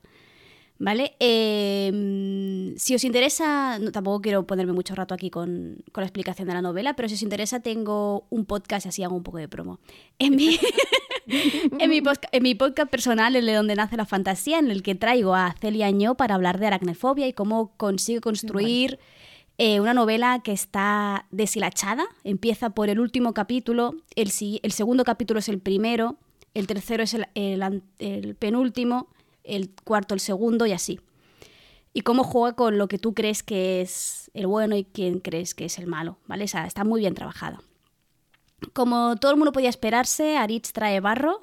¿Vale? 0.80 1.16
Eh, 1.20 1.92
mm, 1.94 2.78
si 2.78 2.96
os 2.96 3.04
interesa, 3.04 3.78
no, 3.80 3.92
tampoco 3.92 4.20
quiero 4.20 4.48
ponerme 4.48 4.74
mucho 4.74 4.96
rato 4.96 5.14
aquí 5.14 5.30
con, 5.30 5.78
con 5.92 6.02
la 6.02 6.08
explicación 6.08 6.48
de 6.48 6.56
la 6.56 6.62
novela, 6.62 6.96
pero 6.96 7.08
si 7.08 7.16
os 7.16 7.22
interesa, 7.22 7.60
tengo 7.60 8.26
un 8.32 8.46
podcast 8.46 8.88
y 8.88 8.90
así 8.90 9.04
hago 9.04 9.16
un 9.16 9.24
poco 9.24 9.38
de 9.38 9.48
promo. 9.48 9.80
En 10.18 10.36
mi, 10.36 10.58
en 11.80 11.90
mi, 11.90 12.02
en 12.32 12.44
mi 12.44 12.56
podcast 12.56 12.90
personal, 12.90 13.36
el 13.36 13.46
de 13.46 13.54
donde 13.54 13.76
nace 13.76 13.98
la 13.98 14.06
fantasía, 14.06 14.60
en 14.60 14.72
el 14.72 14.84
que 14.84 14.96
traigo 14.96 15.36
a 15.36 15.56
Celia 15.60 15.88
Añó 15.88 16.16
para 16.16 16.36
hablar 16.36 16.60
de 16.60 16.68
aracnefobia 16.68 17.28
y 17.28 17.34
cómo 17.34 17.74
consigue 17.78 18.22
construir 18.22 19.00
eh, 19.58 19.80
una 19.80 19.94
novela 19.94 20.42
que 20.44 20.52
está 20.52 21.28
deshilachada. 21.32 22.06
Empieza 22.24 22.72
por 22.72 22.90
el 22.90 23.00
último 23.00 23.34
capítulo, 23.34 23.96
el, 24.16 24.32
el 24.64 24.72
segundo 24.72 25.04
capítulo 25.04 25.40
es 25.40 25.50
el 25.50 25.60
primero, 25.60 26.18
el 26.54 26.68
tercero 26.68 27.04
es 27.04 27.16
el, 27.16 28.36
penúltimo, 28.40 29.08
el 29.44 29.72
cuarto 29.84 30.14
el 30.14 30.20
segundo 30.20 30.66
y 30.66 30.72
así. 30.72 31.00
Y 31.94 32.02
cómo 32.02 32.24
juega 32.24 32.56
con 32.56 32.78
lo 32.78 32.88
que 32.88 32.98
tú 32.98 33.14
crees 33.14 33.44
que 33.44 33.82
es 33.82 34.32
el 34.34 34.48
bueno 34.48 34.76
y 34.76 34.84
quién 34.84 35.20
crees 35.20 35.54
que 35.54 35.66
es 35.66 35.78
el 35.78 35.88
malo, 35.88 36.18
¿vale? 36.26 36.46
O 36.46 36.58
está 36.58 36.84
muy 36.84 37.02
bien 37.02 37.14
trabajada. 37.14 37.62
Como 38.74 39.16
todo 39.18 39.32
el 39.32 39.38
mundo 39.38 39.52
podía 39.52 39.70
esperarse, 39.70 40.38
Aritz 40.38 40.72
trae 40.72 41.00
barro 41.00 41.40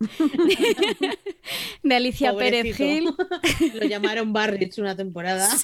de 1.82 1.94
Alicia 1.94 2.36
Pérez 2.36 2.76
Gil. 2.76 3.10
Lo 3.74 3.86
llamaron 3.86 4.32
Barrich 4.32 4.78
una 4.78 4.96
temporada. 4.96 5.48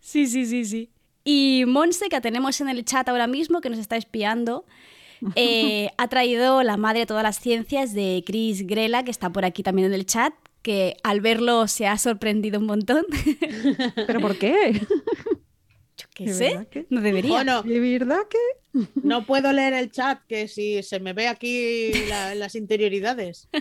Sí. 0.00 0.26
sí, 0.26 0.26
sí, 0.26 0.44
sí, 0.44 0.64
sí. 0.66 0.90
Y 1.24 1.64
Monse, 1.66 2.10
que 2.10 2.20
tenemos 2.20 2.60
en 2.60 2.68
el 2.68 2.84
chat 2.84 3.08
ahora 3.08 3.26
mismo, 3.26 3.62
que 3.62 3.70
nos 3.70 3.78
está 3.78 3.96
espiando, 3.96 4.66
eh, 5.36 5.88
ha 5.96 6.08
traído 6.08 6.62
La 6.62 6.76
Madre 6.76 7.00
de 7.00 7.06
todas 7.06 7.22
las 7.22 7.38
ciencias 7.40 7.94
de 7.94 8.22
Chris 8.26 8.66
Grela, 8.66 9.04
que 9.04 9.10
está 9.10 9.30
por 9.30 9.46
aquí 9.46 9.62
también 9.62 9.86
en 9.88 9.94
el 9.94 10.04
chat, 10.04 10.34
que 10.60 10.98
al 11.02 11.22
verlo 11.22 11.66
se 11.66 11.86
ha 11.86 11.96
sorprendido 11.96 12.60
un 12.60 12.66
montón. 12.66 13.06
¿Pero 14.06 14.20
por 14.20 14.36
qué? 14.36 14.82
Yo 15.98 16.06
qué 16.14 16.24
¿De 16.26 16.34
sé, 16.34 16.66
que- 16.70 16.86
no 16.90 17.00
debería. 17.00 17.30
Bueno, 17.30 17.62
¿De 17.62 17.80
verdad 17.80 18.20
que? 18.30 18.38
no 19.02 19.26
puedo 19.26 19.52
leer 19.52 19.72
el 19.74 19.90
chat, 19.90 20.20
que 20.28 20.46
si 20.48 20.82
se 20.82 21.00
me 21.00 21.12
ve 21.12 21.26
aquí 21.28 21.90
la- 22.08 22.34
las 22.34 22.54
interioridades. 22.54 23.48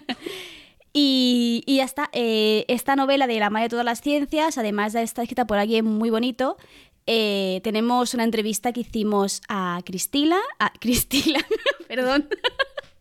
Y, 0.93 1.63
y 1.67 1.77
ya 1.77 1.83
está. 1.83 2.09
eh, 2.11 2.65
esta 2.69 2.95
novela 2.95 3.27
de 3.27 3.39
La 3.39 3.51
Madre 3.51 3.65
de 3.65 3.69
todas 3.69 3.85
las 3.85 4.01
ciencias, 4.01 4.57
además 4.57 4.93
de 4.93 5.03
estar 5.03 5.21
escrita 5.21 5.45
por 5.45 5.59
alguien 5.59 5.85
muy 5.85 6.09
bonito, 6.09 6.57
eh, 7.05 7.61
tenemos 7.63 8.15
una 8.15 8.23
entrevista 8.23 8.73
que 8.73 8.79
hicimos 8.79 9.41
a 9.47 9.79
Cristila. 9.85 10.39
A 10.57 10.71
Cristila, 10.79 11.45
perdón. 11.87 12.27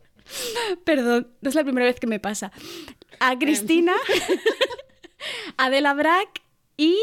perdón, 0.84 1.28
no 1.40 1.48
es 1.48 1.54
la 1.54 1.64
primera 1.64 1.86
vez 1.86 1.98
que 1.98 2.06
me 2.06 2.20
pasa. 2.20 2.52
A 3.18 3.38
Cristina, 3.38 3.94
a 5.56 5.66
Adela 5.66 5.94
Brack 5.94 6.42
y. 6.76 6.96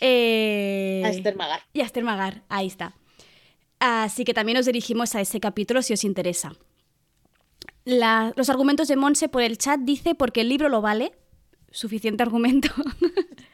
eh, 0.00 1.02
A 1.04 1.10
Esther 1.10 1.36
Magar. 1.36 1.60
y 1.72 1.80
a 1.80 1.84
Esther 1.84 2.04
Magar, 2.04 2.42
ahí 2.48 2.66
está. 2.66 2.94
Así 3.80 4.24
que 4.24 4.34
también 4.34 4.56
nos 4.56 4.66
dirigimos 4.66 5.14
a 5.14 5.20
ese 5.20 5.38
capítulo 5.40 5.82
si 5.82 5.92
os 5.92 6.04
interesa. 6.04 6.52
La- 7.84 8.32
los 8.36 8.50
argumentos 8.50 8.88
de 8.88 8.96
Monse 8.96 9.28
por 9.28 9.42
el 9.42 9.56
chat 9.58 9.80
dice 9.80 10.14
porque 10.14 10.40
el 10.42 10.48
libro 10.48 10.68
lo 10.68 10.80
vale. 10.82 11.12
Suficiente 11.70 12.22
argumento. 12.22 12.68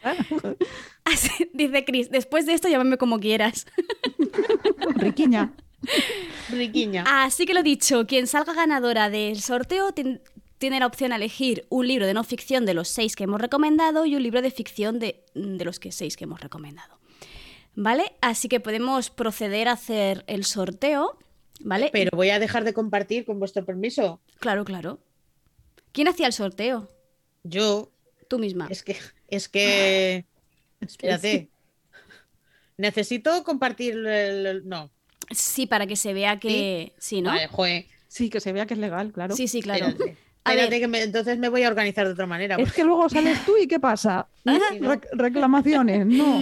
Así- 1.05 1.51
dice 1.53 1.85
Chris, 1.85 2.11
después 2.11 2.47
de 2.47 2.55
esto 2.55 2.69
llámame 2.69 2.97
como 2.99 3.19
quieras. 3.21 3.67
Riquiña. 4.97 5.53
Riquiña. 6.51 7.05
Así 7.07 7.45
que 7.47 7.55
lo 7.55 7.63
dicho, 7.63 8.07
quien 8.07 8.27
salga 8.27 8.55
ganadora 8.55 9.11
del 9.11 9.41
sorteo 9.41 9.93
tin- 9.93 10.21
tiene 10.59 10.81
la 10.81 10.87
opción 10.87 11.13
a 11.13 11.17
elegir 11.17 11.67
un 11.69 11.87
libro 11.89 12.07
de 12.07 12.15
no 12.15 12.25
ficción 12.25 12.65
de 12.67 12.75
los 12.75 12.89
seis 12.89 13.17
que 13.17 13.25
hemos 13.25 13.41
recomendado 13.41 14.07
y 14.07 14.17
un 14.17 14.23
libro 14.23 14.43
de 14.43 14.51
ficción 14.51 14.99
de, 14.99 15.25
de 15.35 15.65
los 15.65 15.79
que 15.79 15.93
seis 15.93 16.17
que 16.17 16.25
hemos 16.25 16.41
recomendado. 16.41 16.99
¿Vale? 17.75 18.13
Así 18.21 18.49
que 18.49 18.61
podemos 18.61 19.11
proceder 19.11 19.69
a 19.69 19.73
hacer 19.73 20.25
el 20.27 20.45
sorteo. 20.45 21.19
¿Vale? 21.61 21.91
Pero 21.93 22.11
voy 22.17 22.31
a 22.31 22.39
dejar 22.39 22.65
de 22.65 22.73
compartir 22.73 23.25
con 23.25 23.39
vuestro 23.39 23.65
permiso. 23.65 24.21
Claro, 24.39 24.65
claro. 24.65 25.01
¿Quién 25.93 26.09
hacía 26.09 26.27
el 26.27 26.33
sorteo? 26.33 26.89
Yo, 27.43 27.91
Tú 28.29 28.39
misma. 28.39 28.69
es 28.71 28.83
que, 28.83 28.97
es 29.29 29.49
que, 29.49 30.25
espérate. 30.81 31.49
Necesito 32.77 33.45
compartir 33.45 33.95
el, 34.07 34.63
no. 34.69 34.91
Sí, 35.31 35.67
para 35.67 35.87
que 35.87 35.97
se 35.97 36.13
vea 36.13 36.39
que. 36.41 36.93
Sí, 36.99 37.23
¿no? 37.23 37.31
Vale, 37.31 37.47
joe. 37.49 37.89
Sí, 38.09 38.31
que 38.31 38.41
se 38.41 38.53
vea 38.53 38.67
que 38.67 38.75
es 38.75 38.81
legal, 38.81 39.13
claro. 39.13 39.37
Sí, 39.37 39.49
sí, 39.49 39.63
claro. 39.63 39.87
Espérate. 39.87 40.17
Espérate 40.47 40.71
ver. 40.71 40.81
que 40.81 40.89
me- 40.89 41.03
entonces 41.03 41.39
me 41.39 41.49
voy 41.49 41.63
a 41.63 41.69
organizar 41.69 42.07
de 42.07 42.13
otra 42.13 42.27
manera. 42.27 42.57
Es 42.57 42.73
que 42.73 42.85
luego 42.85 43.09
sales 43.09 43.45
tú 43.47 43.57
y 43.57 43.67
¿qué 43.67 43.81
pasa? 43.81 44.29
Reclamaciones, 45.13 46.07
no. 46.07 46.41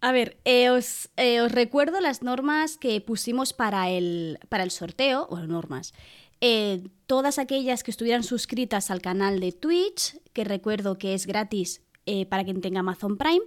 A 0.00 0.12
ver, 0.12 0.36
eh, 0.44 0.68
os, 0.70 1.08
eh, 1.16 1.40
os 1.40 1.50
recuerdo 1.50 2.00
las 2.00 2.22
normas 2.22 2.76
que 2.76 3.00
pusimos 3.00 3.52
para 3.54 3.88
el, 3.88 4.38
para 4.50 4.62
el 4.62 4.70
sorteo, 4.70 5.26
bueno, 5.30 5.46
normas. 5.46 5.94
Eh, 6.42 6.82
todas 7.06 7.38
aquellas 7.38 7.82
que 7.82 7.90
estuvieran 7.90 8.22
suscritas 8.22 8.90
al 8.90 9.00
canal 9.00 9.40
de 9.40 9.52
Twitch, 9.52 10.18
que 10.34 10.44
recuerdo 10.44 10.98
que 10.98 11.14
es 11.14 11.26
gratis 11.26 11.80
eh, 12.04 12.26
para 12.26 12.44
quien 12.44 12.60
tenga 12.60 12.80
Amazon 12.80 13.16
Prime, 13.16 13.40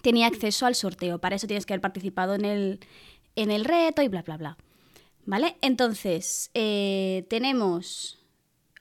tenía 0.00 0.26
acceso 0.26 0.64
al 0.64 0.74
sorteo. 0.74 1.18
Para 1.20 1.36
eso 1.36 1.46
tienes 1.46 1.66
que 1.66 1.74
haber 1.74 1.82
participado 1.82 2.34
en 2.34 2.46
el, 2.46 2.80
en 3.36 3.50
el 3.50 3.66
reto 3.66 4.00
y 4.00 4.08
bla, 4.08 4.22
bla, 4.22 4.38
bla. 4.38 4.56
¿Vale? 5.26 5.56
Entonces, 5.60 6.50
eh, 6.54 7.26
tenemos... 7.28 8.23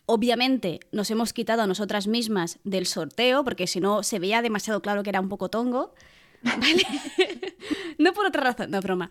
Obviamente 0.05 0.79
nos 0.91 1.09
hemos 1.11 1.33
quitado 1.33 1.61
a 1.61 1.67
nosotras 1.67 2.07
mismas 2.07 2.59
del 2.63 2.85
sorteo, 2.85 3.43
porque 3.43 3.67
si 3.67 3.79
no 3.79 4.03
se 4.03 4.19
veía 4.19 4.41
demasiado 4.41 4.81
claro 4.81 5.03
que 5.03 5.09
era 5.09 5.21
un 5.21 5.29
poco 5.29 5.49
tongo. 5.49 5.93
¿Vale? 6.43 6.83
no 7.97 8.13
por 8.13 8.25
otra 8.25 8.43
razón, 8.43 8.71
no 8.71 8.81
broma. 8.81 9.09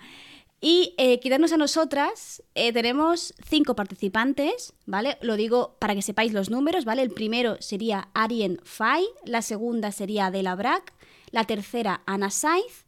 Y 0.64 0.94
eh, 0.96 1.18
quitarnos 1.18 1.52
a 1.52 1.56
nosotras, 1.56 2.40
eh, 2.54 2.72
tenemos 2.72 3.34
cinco 3.48 3.74
participantes, 3.74 4.74
¿vale? 4.86 5.18
Lo 5.20 5.34
digo 5.34 5.74
para 5.80 5.96
que 5.96 6.02
sepáis 6.02 6.32
los 6.32 6.50
números, 6.50 6.84
¿vale? 6.84 7.02
El 7.02 7.10
primero 7.10 7.56
sería 7.60 8.10
Arien 8.14 8.60
Fay, 8.62 9.04
la 9.24 9.42
segunda 9.42 9.90
sería 9.90 10.26
Adela 10.26 10.54
Brack, 10.54 10.92
la 11.32 11.44
tercera 11.44 12.02
Ana 12.06 12.30
Saiz, 12.30 12.86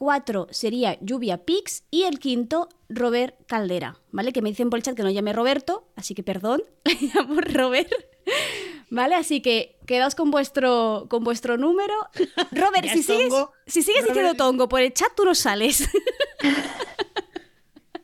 cuatro 0.00 0.46
sería 0.50 0.96
Lluvia 1.02 1.44
Pix 1.44 1.84
y 1.90 2.04
el 2.04 2.18
quinto 2.18 2.70
Robert 2.88 3.36
Caldera, 3.46 3.98
¿vale? 4.12 4.32
Que 4.32 4.40
me 4.40 4.48
dicen 4.48 4.70
por 4.70 4.78
el 4.78 4.82
chat 4.82 4.96
que 4.96 5.02
no 5.02 5.10
llame 5.10 5.34
Roberto, 5.34 5.92
así 5.94 6.14
que 6.14 6.22
perdón, 6.22 6.62
le 6.84 6.94
llamo 7.14 7.38
Robert. 7.42 7.92
¿Vale? 8.88 9.14
Así 9.14 9.42
que 9.42 9.78
quedaos 9.86 10.14
con 10.14 10.30
vuestro, 10.30 11.06
con 11.10 11.22
vuestro 11.22 11.58
número. 11.58 11.92
Robert, 12.50 12.88
si 12.88 13.00
es 13.00 13.06
sigues, 13.06 13.28
tongo. 13.28 13.52
si 13.66 13.82
sigues 13.82 14.06
diciendo 14.06 14.32
tongo 14.34 14.70
por 14.70 14.80
el 14.80 14.94
chat, 14.94 15.10
tú 15.14 15.24
no 15.26 15.34
sales. 15.34 15.86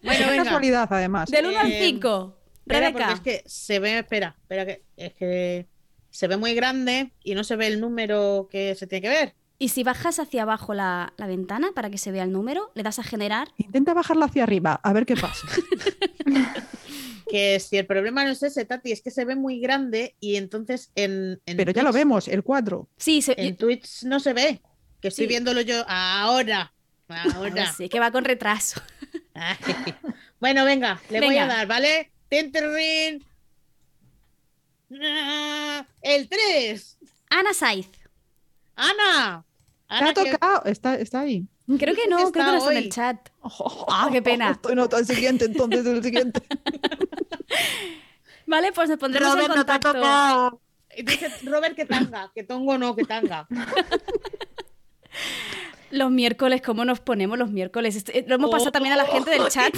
Bueno, 0.02 0.28
venga. 0.28 0.44
casualidad, 0.44 0.86
además. 0.92 1.28
Del 1.30 1.46
1 1.46 1.58
al 1.58 1.72
Eh, 1.72 1.80
5. 1.82 2.36
Espera, 2.60 2.80
Rebeca. 2.90 3.12
es 3.12 3.20
que 3.20 3.42
se 3.46 3.78
ve, 3.80 3.98
espera, 3.98 4.36
espera 4.40 4.64
que 4.66 4.84
es 4.96 5.14
que 5.14 5.66
se 6.10 6.28
ve 6.28 6.36
muy 6.36 6.54
grande 6.54 7.12
y 7.24 7.34
no 7.34 7.42
se 7.42 7.56
ve 7.56 7.66
el 7.66 7.80
número 7.80 8.46
que 8.50 8.74
se 8.76 8.86
tiene 8.86 9.02
que 9.02 9.08
ver. 9.08 9.34
Y 9.58 9.70
si 9.70 9.82
bajas 9.84 10.18
hacia 10.18 10.42
abajo 10.42 10.74
la, 10.74 11.12
la 11.16 11.26
ventana 11.26 11.70
para 11.74 11.88
que 11.90 11.96
se 11.98 12.10
vea 12.12 12.24
el 12.24 12.32
número, 12.32 12.70
le 12.74 12.82
das 12.82 12.98
a 12.98 13.02
generar. 13.02 13.48
Intenta 13.56 13.94
bajarla 13.94 14.26
hacia 14.26 14.42
arriba, 14.42 14.78
a 14.82 14.92
ver 14.92 15.06
qué 15.06 15.16
pasa. 15.16 15.46
Que 17.28 17.58
si 17.58 17.76
el 17.76 17.86
problema 17.86 18.22
no 18.24 18.30
es 18.30 18.42
ese, 18.44 18.64
Tati, 18.64 18.92
es 18.92 19.02
que 19.02 19.10
se 19.10 19.24
ve 19.24 19.34
muy 19.34 19.58
grande 19.58 20.14
y 20.20 20.36
entonces 20.36 20.92
en, 20.94 21.40
en 21.44 21.56
Pero 21.56 21.72
ya 21.72 21.82
lo 21.82 21.92
vemos, 21.92 22.28
el 22.28 22.44
4. 22.44 22.88
Sí, 22.98 23.20
se, 23.20 23.34
En 23.36 23.56
Twitch 23.56 24.04
no 24.04 24.20
se 24.20 24.32
ve. 24.32 24.60
Que 25.00 25.08
estoy 25.08 25.24
Sí. 25.24 25.28
viéndolo 25.30 25.60
yo 25.60 25.84
ahora. 25.88 26.72
Ahora. 27.08 27.72
Sí, 27.72 27.88
que 27.88 27.98
va 27.98 28.12
con 28.12 28.24
retraso. 28.24 28.80
Ay. 29.34 29.56
Bueno, 30.38 30.64
venga, 30.64 31.00
le 31.10 31.20
voy 31.20 31.36
a 31.38 31.46
dar, 31.48 31.66
¿vale? 31.66 32.12
Tintirín. 32.28 33.24
Ah, 35.02 35.84
El 36.02 36.28
3. 36.28 36.98
Ana 37.30 37.52
Saiz. 37.54 37.88
Ana. 38.76 39.44
¿Te 39.88 39.94
Ana 39.94 40.10
ha 40.10 40.14
que- 40.14 40.30
tocado? 40.32 40.64
Está, 40.64 40.94
está 40.96 41.20
ahí. 41.20 41.44
Creo 41.78 41.94
que 41.94 42.06
no, 42.08 42.16
que 42.18 42.32
creo 42.32 42.32
que 42.32 42.38
está 42.40 42.52
no 42.52 42.58
está 42.58 42.70
en 42.72 42.76
el 42.78 42.88
chat. 42.90 43.28
Ah, 43.88 44.08
qué 44.12 44.22
pena. 44.22 44.50
Estoy 44.52 44.74
nota 44.76 44.98
el 44.98 45.06
siguiente, 45.06 45.44
entonces 45.46 45.84
el 45.86 46.02
siguiente. 46.02 46.40
Vale, 48.46 48.72
pues 48.72 48.88
nos 48.88 48.98
pondremos 48.98 49.32
en 49.32 49.36
Robert, 49.40 49.56
no 49.56 49.66
te 49.66 49.72
ha 49.72 49.80
contacto. 49.80 49.98
tocado. 50.00 50.60
Dice 50.96 51.30
Robert 51.44 51.74
que 51.76 51.84
tanga, 51.84 52.30
que 52.34 52.42
tongo 52.44 52.78
no, 52.78 52.94
que 52.96 53.04
tanga. 53.04 53.46
Los 55.90 56.10
miércoles, 56.10 56.62
¿cómo 56.62 56.84
nos 56.84 57.00
ponemos 57.00 57.38
los 57.38 57.50
miércoles? 57.50 57.96
Esto- 57.96 58.12
eh, 58.12 58.24
Lo 58.26 58.34
hemos 58.34 58.50
pasado 58.50 58.72
también 58.72 58.92
a 58.94 58.96
la 58.96 59.06
gente 59.06 59.30
del 59.30 59.48
chat. 59.48 59.72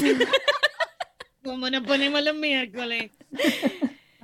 Como 1.44 1.68
nos 1.70 1.86
ponemos 1.86 2.22
los 2.22 2.34
miércoles. 2.34 3.10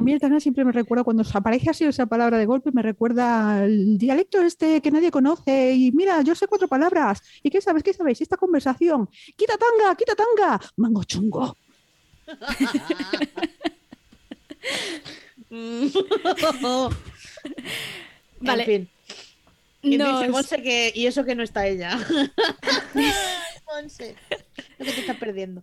A 0.05 0.07
mí 0.07 0.12
el 0.12 0.20
siempre 0.42 0.66
me 0.66 0.72
recuerda, 0.72 1.02
cuando 1.02 1.24
se 1.24 1.38
aparece 1.38 1.70
así 1.70 1.82
esa 1.82 2.05
palabra 2.05 2.36
de 2.36 2.44
golpe, 2.44 2.70
me 2.72 2.82
recuerda 2.82 3.62
al 3.62 3.96
dialecto 3.96 4.42
este 4.42 4.82
que 4.82 4.90
nadie 4.90 5.11
conoce. 5.11 5.72
Y 5.72 5.92
mira, 5.92 6.20
yo 6.20 6.34
sé 6.34 6.46
cuatro 6.46 6.68
palabras. 6.68 7.22
¿Y 7.42 7.48
qué 7.48 7.62
sabes? 7.62 7.82
¿Qué 7.82 7.94
sabéis? 7.94 8.20
Esta 8.20 8.36
conversación. 8.36 9.09
¡Quita 9.34 9.55
tanga! 9.57 9.96
¡Quita 9.96 10.14
tanga! 10.14 10.61
¡Mango 10.76 11.05
chungo! 11.05 11.57
Vale. 18.40 18.62
En 18.62 18.66
fin. 18.66 18.90
Y 19.80 19.96
Nos- 19.96 20.20
dice 20.20 20.30
Monse 20.30 20.62
que. 20.62 20.92
Y 20.94 21.07
eso 21.07 21.24
que 21.24 21.34
no 21.34 21.42
está 21.42 21.66
ella. 21.66 21.98
Monse. 23.66 24.16
Lo 24.78 24.84
que 24.84 24.92
te 24.92 25.00
estás 25.00 25.16
perdiendo. 25.16 25.62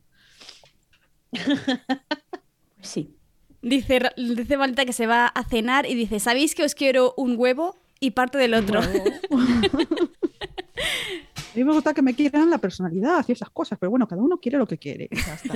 Sí. 2.81 3.15
Dice, 3.62 3.99
dice 4.18 4.57
Malta 4.57 4.86
que 4.86 4.93
se 4.93 5.05
va 5.05 5.28
a 5.28 5.43
cenar 5.43 5.86
y 5.86 5.93
dice, 5.93 6.20
¿sabéis 6.20 6.55
que 6.55 6.64
os 6.64 6.74
quiero 6.74 7.14
un 7.16 7.36
huevo 7.38 7.78
y 7.99 8.12
parte 8.12 8.38
del 8.38 8.53
otro? 8.55 8.82
A 11.36 11.57
mí 11.57 11.64
me 11.66 11.74
gusta 11.74 11.93
que 11.93 12.01
me 12.01 12.16
quieran 12.16 12.49
la 12.49 12.57
personalidad 12.57 13.26
y 13.28 13.34
esas 13.34 13.49
cosas, 13.49 13.78
pero 13.78 13.89
bueno, 13.89 14.07
cada 14.07 14.22
uno 14.22 14.38
quiere 14.38 14.57
lo 14.57 14.66
que 14.66 14.78
quiere. 14.78 15.09
Ya 15.12 15.34
está. 15.34 15.53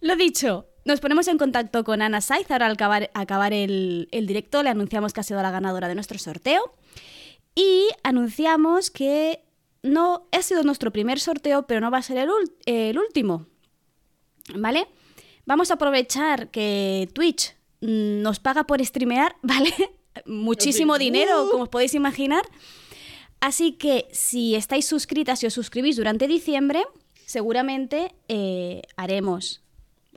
Lo 0.00 0.16
dicho, 0.16 0.66
nos 0.84 1.00
ponemos 1.00 1.28
en 1.28 1.38
contacto 1.38 1.84
con 1.84 2.02
Ana 2.02 2.20
Saiz. 2.20 2.50
Ahora 2.50 2.66
al 2.66 2.72
acabar, 2.72 3.10
acabar 3.14 3.52
el, 3.52 4.08
el 4.10 4.26
directo 4.26 4.62
le 4.62 4.70
anunciamos 4.70 5.12
que 5.12 5.20
ha 5.20 5.22
sido 5.22 5.40
la 5.42 5.50
ganadora 5.50 5.88
de 5.88 5.94
nuestro 5.94 6.18
sorteo. 6.18 6.74
Y 7.54 7.88
anunciamos 8.02 8.90
que 8.90 9.40
no 9.82 10.26
ha 10.32 10.42
sido 10.42 10.62
nuestro 10.64 10.90
primer 10.90 11.20
sorteo, 11.20 11.66
pero 11.66 11.80
no 11.80 11.90
va 11.90 11.98
a 11.98 12.02
ser 12.02 12.18
el, 12.18 12.28
el 12.66 12.98
último. 12.98 13.46
¿Vale? 14.54 14.88
Vamos 15.46 15.70
a 15.70 15.74
aprovechar 15.74 16.48
que 16.50 17.08
Twitch 17.12 17.54
mm, 17.80 18.22
nos 18.22 18.40
paga 18.40 18.64
por 18.64 18.84
streamear, 18.84 19.36
¿vale? 19.42 19.72
Muchísimo 20.26 20.96
dinero, 20.98 21.48
como 21.50 21.64
os 21.64 21.68
podéis 21.68 21.94
imaginar. 21.94 22.42
Así 23.40 23.72
que 23.72 24.06
si 24.12 24.54
estáis 24.54 24.86
suscritas 24.86 25.42
y 25.42 25.46
os 25.46 25.52
suscribís 25.54 25.96
durante 25.96 26.26
diciembre, 26.28 26.82
seguramente 27.26 28.14
eh, 28.28 28.82
haremos 28.96 29.62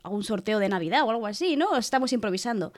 algún 0.03 0.23
sorteo 0.23 0.59
de 0.59 0.69
Navidad 0.69 1.03
o 1.03 1.09
algo 1.11 1.27
así, 1.27 1.57
¿no? 1.57 1.75
Estamos 1.75 2.13
improvisando. 2.13 2.71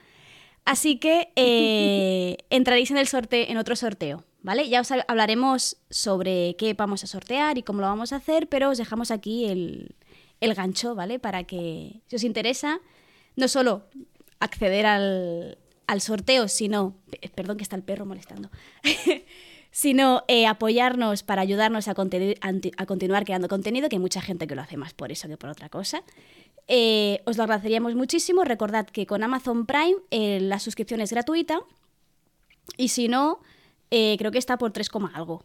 Así 0.65 0.97
que 0.97 1.31
eh, 1.35 2.37
entraréis 2.49 2.89
en 2.89 2.97
el 2.97 3.07
sorteo, 3.07 3.45
en 3.47 3.57
otro 3.57 3.75
sorteo, 3.75 4.23
¿vale? 4.41 4.67
Ya 4.69 4.81
os 4.81 4.91
ha- 4.91 5.05
hablaremos 5.07 5.77
sobre 5.91 6.55
qué 6.57 6.73
vamos 6.73 7.03
a 7.03 7.07
sortear 7.07 7.57
y 7.59 7.63
cómo 7.63 7.81
lo 7.81 7.87
vamos 7.87 8.11
a 8.11 8.15
hacer, 8.15 8.47
pero 8.47 8.69
os 8.71 8.77
dejamos 8.79 9.11
aquí 9.11 9.45
el, 9.45 9.93
el 10.41 10.53
gancho, 10.53 10.95
¿vale? 10.95 11.19
Para 11.19 11.43
que, 11.43 12.01
si 12.07 12.15
os 12.15 12.23
interesa, 12.23 12.79
no 13.35 13.47
solo 13.47 13.83
acceder 14.39 14.85
al, 14.85 15.57
al 15.87 16.01
sorteo, 16.01 16.47
sino... 16.47 16.95
pe- 17.09 17.29
Perdón 17.35 17.57
que 17.57 17.63
está 17.63 17.75
el 17.75 17.83
perro 17.83 18.05
molestando. 18.05 18.49
sino 19.71 20.23
eh, 20.27 20.47
apoyarnos 20.47 21.21
para 21.23 21.41
ayudarnos 21.43 21.87
a, 21.87 21.91
a 21.91 22.85
continuar 22.85 23.23
creando 23.25 23.47
contenido, 23.47 23.87
que 23.89 23.97
hay 23.97 23.99
mucha 24.01 24.21
gente 24.21 24.47
que 24.47 24.55
lo 24.55 24.61
hace 24.61 24.77
más 24.77 24.93
por 24.93 25.11
eso 25.11 25.27
que 25.27 25.37
por 25.37 25.49
otra 25.49 25.69
cosa. 25.69 26.03
Eh, 26.67 27.21
os 27.25 27.37
lo 27.37 27.43
agradeceríamos 27.43 27.95
muchísimo. 27.95 28.43
Recordad 28.43 28.87
que 28.87 29.05
con 29.05 29.23
Amazon 29.23 29.65
Prime 29.65 29.95
eh, 30.11 30.39
la 30.41 30.59
suscripción 30.59 31.01
es 31.01 31.11
gratuita 31.11 31.61
y 32.77 32.89
si 32.89 33.07
no, 33.07 33.41
eh, 33.91 34.15
creo 34.17 34.31
que 34.31 34.37
está 34.37 34.57
por 34.57 34.71
3, 34.71 34.89
coma 34.89 35.11
algo, 35.13 35.43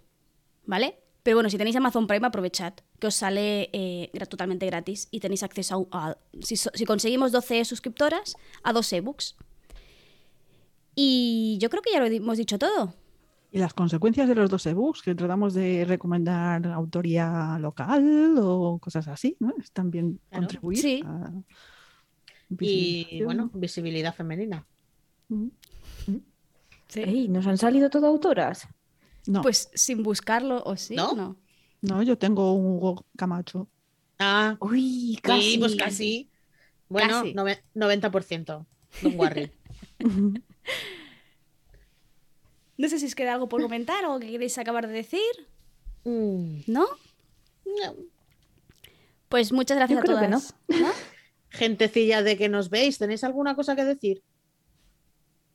¿vale? 0.64 0.96
Pero 1.24 1.38
bueno, 1.38 1.48
si 1.50 1.56
tenéis 1.58 1.74
Amazon 1.74 2.06
Prime, 2.06 2.26
aprovechad, 2.26 2.74
que 3.00 3.06
os 3.08 3.14
sale 3.14 3.70
eh, 3.72 4.10
totalmente 4.28 4.66
gratis 4.66 5.08
y 5.10 5.20
tenéis 5.20 5.42
acceso 5.42 5.88
a, 5.90 6.16
si, 6.42 6.54
si 6.56 6.84
conseguimos 6.84 7.32
12 7.32 7.64
suscriptoras, 7.64 8.36
a 8.62 8.72
dos 8.74 8.92
ebooks. 8.92 9.34
Y 10.94 11.58
yo 11.60 11.70
creo 11.70 11.82
que 11.82 11.90
ya 11.92 11.98
lo 12.00 12.06
hemos 12.06 12.36
dicho 12.36 12.58
todo. 12.58 12.94
Y 13.50 13.58
las 13.58 13.72
consecuencias 13.72 14.28
de 14.28 14.34
los 14.34 14.50
dos 14.50 14.66
ebooks, 14.66 15.00
que 15.00 15.14
tratamos 15.14 15.54
de 15.54 15.84
recomendar 15.86 16.66
autoría 16.66 17.56
local 17.58 18.34
o 18.38 18.78
cosas 18.78 19.08
así, 19.08 19.36
¿no? 19.40 19.54
Es 19.58 19.72
también 19.72 20.20
Claro. 20.28 20.42
contribuir 20.42 20.78
Sí. 20.78 21.02
a 21.06 21.30
Y 22.60 23.22
bueno, 23.24 23.50
visibilidad 23.54 24.14
femenina. 24.14 24.66
Mm. 25.28 25.46
Ey, 26.96 27.28
¿Nos 27.28 27.46
han 27.46 27.56
salido 27.58 27.88
todo 27.90 28.06
autoras? 28.08 28.68
No, 29.26 29.42
Pues 29.42 29.70
sin 29.74 30.02
buscarlo, 30.02 30.62
o 30.64 30.76
sí, 30.76 30.94
¿No? 30.96 31.14
no. 31.14 31.36
no, 31.82 32.02
yo 32.02 32.18
tengo 32.18 32.52
un 32.52 32.66
Hugo 32.76 33.06
Camacho. 33.16 33.68
Ah, 34.18 34.56
Uy, 34.60 35.18
sí, 35.40 35.56
pues 35.58 35.74
casi. 35.76 36.30
Bueno, 36.88 37.20
Casi. 37.22 37.34
nove- 37.34 37.62
90%. 37.74 38.66
Don 39.02 39.18
Warry. 39.18 39.50
No 42.76 42.88
sé 42.88 42.98
si 42.98 43.06
os 43.06 43.14
queda 43.14 43.34
algo 43.34 43.48
por 43.48 43.62
comentar 43.62 44.04
o 44.06 44.18
que 44.18 44.30
queréis 44.30 44.58
acabar 44.58 44.86
de 44.88 44.92
decir, 44.94 45.20
Mm, 46.04 46.60
¿no? 46.66 46.86
no. 47.64 47.94
Pues 49.30 49.52
muchas 49.52 49.76
gracias 49.78 49.96
Yo 49.96 50.00
a 50.00 50.02
creo 50.04 50.18
que 50.20 50.26
todas. 50.28 50.54
¿no? 50.68 50.88
Gentecilla 51.50 52.22
de 52.22 52.36
que 52.36 52.48
nos 52.50 52.68
veis, 52.68 52.98
¿tenéis 52.98 53.24
alguna 53.24 53.54
cosa 53.54 53.74
que 53.76 53.84
decir? 53.84 54.22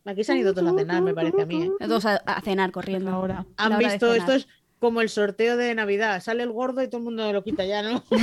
Aquí 0.10 0.24
se 0.24 0.32
han 0.32 0.40
ido 0.40 0.54
todos 0.54 0.74
a 0.74 0.78
cenar, 0.78 1.02
me 1.02 1.14
parece 1.14 1.42
a 1.42 1.46
mí. 1.46 1.64
¿eh? 1.64 1.72
Todos 1.80 2.06
a, 2.06 2.16
a 2.18 2.42
cenar 2.42 2.72
corriendo. 2.72 3.12
Ahora. 3.12 3.46
Han 3.58 3.78
visto, 3.78 4.14
esto 4.14 4.34
es 4.34 4.48
como 4.80 5.02
el 5.02 5.10
sorteo 5.10 5.58
de 5.58 5.76
Navidad. 5.76 6.22
Sale 6.24 6.44
el 6.44 6.52
gordo 6.52 6.82
y 6.82 6.88
todo 6.88 6.98
el 6.98 7.04
mundo 7.04 7.32
lo 7.32 7.44
quita 7.44 7.66
ya, 7.66 7.82
¿no? 7.84 8.04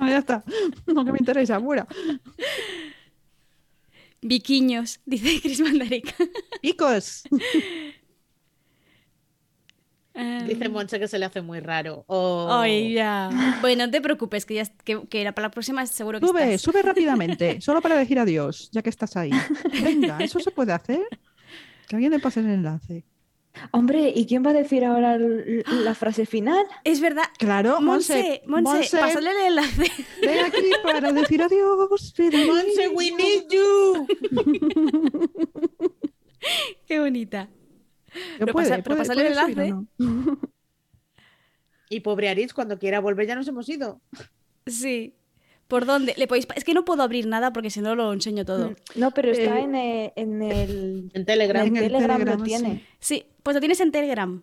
Ah, 0.00 0.08
ya 0.10 0.18
está. 0.18 0.44
No 0.86 1.04
que 1.04 1.10
me 1.10 1.18
interesa, 1.18 1.60
fuera. 1.60 1.84
Viquiños, 4.22 5.00
dice 5.04 5.40
Chris 5.42 5.60
Mandarica. 5.60 6.14
Picos. 6.62 7.24
Dice 10.46 10.68
Monse 10.68 10.98
que 10.98 11.08
se 11.08 11.18
le 11.18 11.26
hace 11.26 11.42
muy 11.42 11.60
raro. 11.60 12.04
Oh. 12.08 12.48
Ay, 12.50 12.92
ya. 12.94 13.30
Bueno, 13.60 13.86
no 13.86 13.90
te 13.92 14.00
preocupes, 14.00 14.44
que, 14.46 14.54
ya, 14.54 14.64
que, 14.84 15.06
que 15.08 15.24
la- 15.24 15.32
para 15.32 15.48
la 15.48 15.50
próxima 15.52 15.84
seguro 15.86 16.20
que 16.20 16.26
Sube, 16.26 16.42
estás. 16.54 16.60
sube 16.62 16.82
rápidamente, 16.82 17.60
solo 17.62 17.80
para 17.80 17.96
decir 17.96 18.18
adiós, 18.18 18.68
ya 18.72 18.82
que 18.82 18.90
estás 18.90 19.16
ahí. 19.16 19.30
Venga, 19.82 20.18
¿eso 20.20 20.40
se 20.40 20.50
puede 20.50 20.72
hacer? 20.72 21.06
Que 21.88 21.96
alguien 21.96 22.12
le 22.12 22.18
pase 22.18 22.40
el 22.40 22.46
enlace. 22.50 23.04
Hombre, 23.72 24.12
¿y 24.14 24.26
quién 24.26 24.44
va 24.46 24.50
a 24.50 24.52
decir 24.52 24.84
ahora 24.84 25.18
la 25.18 25.94
frase 25.96 26.26
final? 26.26 26.64
Es 26.84 27.00
verdad. 27.00 27.24
Claro, 27.38 27.80
Monse, 27.80 28.42
Monse, 28.46 28.70
Monse, 28.76 28.96
pásale 28.98 29.30
el 29.30 29.46
enlace. 29.48 29.90
ven 30.22 30.44
aquí 30.44 30.70
para 30.84 31.12
decir 31.12 31.42
adiós. 31.42 31.90
Monse, 32.46 32.88
we 32.94 33.10
need 33.10 33.44
you. 33.50 34.06
Qué 36.86 37.00
bonita. 37.00 37.48
Pero 38.38 38.38
pero 38.38 38.52
puede, 38.52 38.82
pasa- 38.82 38.96
pásale 38.96 39.20
el 39.22 39.26
enlace. 39.28 39.70
no. 39.70 39.86
Y 41.90 42.00
pobre 42.00 42.28
Aritz, 42.28 42.52
cuando 42.52 42.78
quiera 42.78 43.00
volver 43.00 43.26
ya 43.26 43.34
nos 43.34 43.48
hemos 43.48 43.66
ido. 43.68 44.00
Sí. 44.66 45.14
¿Por 45.68 45.86
dónde? 45.86 46.14
Le 46.18 46.26
podéis... 46.26 46.46
Es 46.54 46.62
que 46.64 46.74
no 46.74 46.84
puedo 46.84 47.02
abrir 47.02 47.26
nada 47.26 47.50
porque 47.52 47.70
si 47.70 47.80
no 47.80 47.94
lo 47.94 48.12
enseño 48.12 48.44
todo. 48.44 48.74
No, 48.94 49.10
pero 49.12 49.30
está 49.30 49.58
Eh, 49.58 49.62
en, 49.64 49.74
eh, 49.74 50.12
en 50.16 50.42
el, 50.42 51.10
En 51.14 51.24
Telegram. 51.24 51.66
en 51.66 51.76
el 51.76 51.82
Telegram, 51.84 52.18
Telegram, 52.18 52.38
lo 52.40 52.44
tiene. 52.44 52.86
Sí, 53.00 53.24
pues 53.42 53.54
lo 53.54 53.60
tienes 53.60 53.80
en 53.80 53.90
Telegram. 53.90 54.42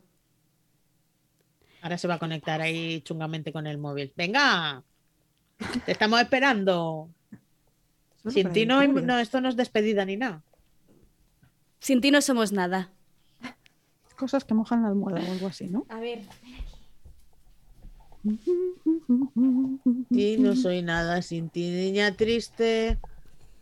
Ahora 1.81 1.99
se 1.99 2.07
va 2.07 2.15
a 2.15 2.19
conectar 2.19 2.61
ahí 2.61 3.01
chungamente 3.01 3.51
con 3.53 3.67
el 3.67 3.77
móvil. 3.77 4.11
Venga, 4.15 4.83
te 5.85 5.91
estamos 5.91 6.19
esperando. 6.21 7.09
Sin 8.27 8.51
ti 8.53 8.65
no, 8.65 8.85
no, 8.87 9.19
esto 9.19 9.39
no 9.39 9.49
es 9.49 9.55
despedida 9.55 10.03
ni 10.03 10.17
nada. 10.17 10.41
Sin 11.79 12.01
ti 12.01 12.09
no 12.09 12.21
somos 12.21 12.51
nada. 12.51 12.91
Cosas 14.17 14.43
que 14.45 14.53
mojan 14.53 14.81
la 14.83 14.89
almohada 14.89 15.21
o 15.27 15.31
algo 15.31 15.47
así, 15.47 15.67
¿no? 15.67 15.85
A 15.89 15.99
ver. 15.99 16.21
Y 20.09 20.37
no 20.37 20.55
soy 20.55 20.81
nada 20.81 21.21
sin 21.21 21.49
ti, 21.49 21.69
niña 21.69 22.15
triste. 22.15 22.97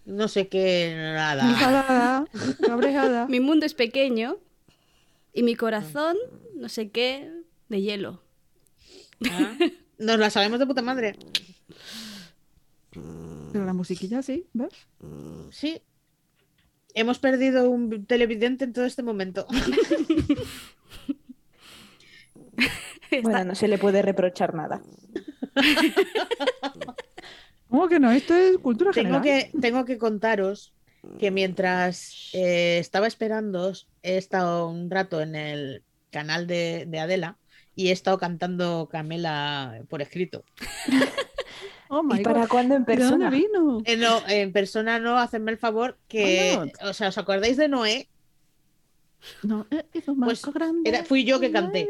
No 0.06 0.28
sé 0.28 0.48
qué, 0.48 0.94
nada. 0.96 1.50
Enfadada, 1.50 2.26
cabreada. 2.66 3.28
Mi 3.28 3.40
mundo 3.40 3.66
es 3.66 3.74
pequeño 3.74 4.38
y 5.34 5.44
mi 5.44 5.56
corazón, 5.56 6.18
no 6.56 6.70
sé 6.70 6.90
qué, 6.90 7.32
de 7.70 7.82
hielo. 7.82 8.22
Ah, 9.30 9.56
Nos 9.98 10.20
la 10.20 10.30
sabemos 10.30 10.60
de 10.60 10.68
puta 10.68 10.82
madre. 10.82 11.18
Pero 12.92 13.66
la 13.66 13.74
musiquilla 13.74 14.22
sí, 14.22 14.46
¿ves? 14.54 14.74
Sí. 15.52 15.82
Hemos 16.94 17.20
perdido 17.20 17.70
un 17.70 18.06
televidente 18.06 18.66
en 18.66 18.74
todo 18.74 18.86
este 18.86 19.04
momento. 19.04 19.48
Bueno, 23.22 23.44
no 23.44 23.54
se 23.56 23.68
le 23.68 23.78
puede 23.78 24.02
reprochar 24.02 24.56
nada. 24.56 24.82
¿Cómo 27.70 27.88
que 27.88 28.00
no? 28.00 28.12
Esto 28.12 28.34
es 28.34 28.58
cultura 28.58 28.92
tengo, 28.92 29.22
general. 29.22 29.52
que, 29.52 29.60
tengo 29.60 29.86
que 29.86 30.00
contaros 30.00 30.74
que 31.20 31.32
mientras 31.32 32.30
eh, 32.34 32.78
estaba 32.80 33.08
esperando, 33.08 33.74
he 34.02 34.18
estado 34.18 34.68
un 34.68 34.90
rato 34.90 35.22
en 35.22 35.36
el 35.36 35.84
canal 36.10 36.48
de, 36.48 36.86
de 36.88 37.00
Adela 37.00 37.38
y 37.76 37.90
he 37.90 37.92
estado 37.92 38.18
cantando 38.18 38.88
Camela 38.92 39.84
por 39.90 40.02
escrito. 40.02 40.44
Oh 41.90 42.04
¿Y 42.16 42.24
para 42.24 42.42
God. 42.42 42.48
cuándo 42.50 42.76
en 42.76 42.86
¿De 42.86 42.96
dónde 42.96 43.04
persona? 43.04 43.30
vino? 43.30 43.82
Eh, 43.86 43.98
no, 43.98 44.22
en 44.28 44.52
persona 44.52 45.00
no, 45.00 45.18
hacedme 45.18 45.52
el 45.52 45.58
favor 45.58 45.98
que, 46.08 46.72
o 46.82 46.94
sea, 46.94 47.10
¿os 47.10 47.18
acordáis 47.18 47.58
de 47.58 47.68
Noé? 47.68 48.10
No, 49.44 49.66
eh, 49.72 49.86
hizo 49.94 50.16
Pues, 50.16 50.42
grande. 50.46 50.90
era- 50.90 51.04
fui 51.06 51.24
yo 51.24 51.40
que 51.40 51.52
canté. 51.52 51.88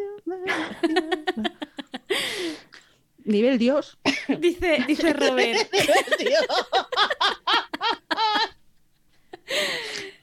Nivel 3.25 3.57
Dios. 3.57 3.97
Dice, 4.39 4.83
dice 4.87 5.13
Robert. 5.13 5.69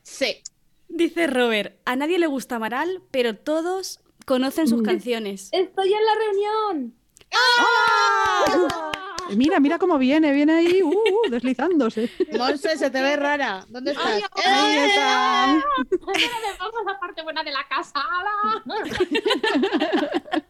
sí, 0.02 0.42
Dice 0.88 1.26
Robert, 1.28 1.78
a 1.84 1.94
nadie 1.96 2.18
le 2.18 2.26
gusta 2.26 2.56
Amaral, 2.56 3.02
pero 3.10 3.36
todos 3.36 4.00
conocen 4.26 4.66
sus 4.68 4.82
canciones. 4.82 5.48
Estoy 5.52 5.92
en 5.94 6.04
la 6.04 6.14
reunión. 6.14 6.94
Eh, 7.30 7.36
Mira, 9.36 9.60
mira 9.60 9.78
cómo 9.78 9.98
viene, 9.98 10.32
viene 10.32 10.52
ahí, 10.54 10.82
uh, 10.82 10.88
uh, 10.88 11.30
deslizándose. 11.30 12.10
Monse, 12.38 12.76
se 12.76 12.90
te 12.90 13.00
ve 13.02 13.16
rara. 13.16 13.64
¿Dónde 13.68 13.92
estás? 13.92 14.06
Ay, 14.06 14.20
¡Eh! 14.20 14.26
Ahí 14.46 14.76
está. 14.88 15.64
Vamos 16.58 16.74
a 16.86 16.92
la 16.92 16.98
parte 17.00 17.22
buena 17.22 17.42
de 17.42 17.50
la 17.52 17.66
casa. 17.68 18.00
¡Hala! 18.00 18.62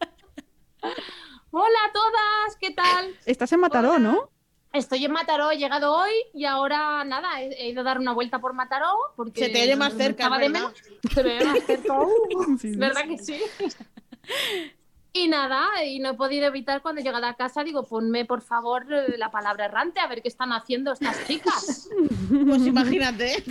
Hola 1.53 1.79
a 1.87 1.91
todas, 1.91 2.55
¿qué 2.59 2.71
tal? 2.71 3.13
Estás 3.25 3.51
en 3.51 3.59
Mataró, 3.59 3.99
¿no? 3.99 4.29
Estoy 4.73 5.03
en 5.03 5.11
Mataró, 5.11 5.51
he 5.51 5.57
llegado 5.57 5.93
hoy 5.93 6.11
y 6.33 6.45
ahora 6.45 7.03
nada, 7.03 7.41
he, 7.41 7.49
he 7.49 7.69
ido 7.69 7.81
a 7.81 7.83
dar 7.83 7.99
una 7.99 8.13
vuelta 8.13 8.39
por 8.39 8.53
Mataró 8.53 8.87
porque 9.17 9.41
Se 9.45 9.49
te 9.49 9.63
oye 9.63 9.75
más 9.75 9.93
cerca, 9.95 10.29
de 10.29 10.29
¿verdad? 10.47 10.49
menos. 10.49 10.73
Se 11.13 11.23
me 11.23 11.37
ve 11.39 11.45
más 11.45 11.63
cerca. 11.65 11.93
uh, 11.99 12.57
Sí, 12.61 12.71
¿Verdad 12.77 13.01
que 13.05 13.17
sí? 13.17 13.41
Y 15.13 15.27
nada, 15.27 15.83
y 15.85 15.99
no 15.99 16.11
he 16.11 16.13
podido 16.13 16.47
evitar 16.47 16.81
cuando 16.81 17.01
he 17.01 17.03
llegado 17.03 17.25
a 17.25 17.35
casa, 17.35 17.63
digo, 17.65 17.83
ponme 17.83 18.23
por 18.25 18.41
favor 18.41 18.85
eh, 18.93 19.17
la 19.17 19.29
palabra 19.29 19.65
errante, 19.65 19.99
a 19.99 20.07
ver 20.07 20.21
qué 20.21 20.29
están 20.29 20.53
haciendo 20.53 20.93
estas 20.93 21.27
chicas. 21.27 21.89
Pues 22.47 22.65
imagínate. 22.65 23.43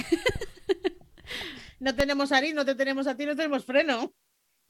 No 1.80 1.94
tenemos 1.94 2.32
Ari, 2.32 2.54
no 2.54 2.64
te 2.64 2.74
tenemos 2.74 3.06
a 3.06 3.14
ti, 3.16 3.26
no 3.26 3.36
tenemos 3.36 3.64
freno. 3.64 4.12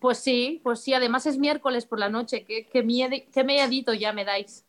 Pues 0.01 0.19
sí, 0.19 0.61
pues 0.65 0.81
sí, 0.81 0.93
además 0.95 1.27
es 1.27 1.39
miércoles 1.39 1.87
por 1.87 1.99
la 2.01 2.09
noche, 2.09 2.45
qué, 2.45 2.67
qué, 2.73 2.85
miedi- 2.85 3.27
qué 3.33 3.45
miedito 3.45 3.95
ya 3.95 4.13
me 4.13 4.25
dais. 4.25 4.65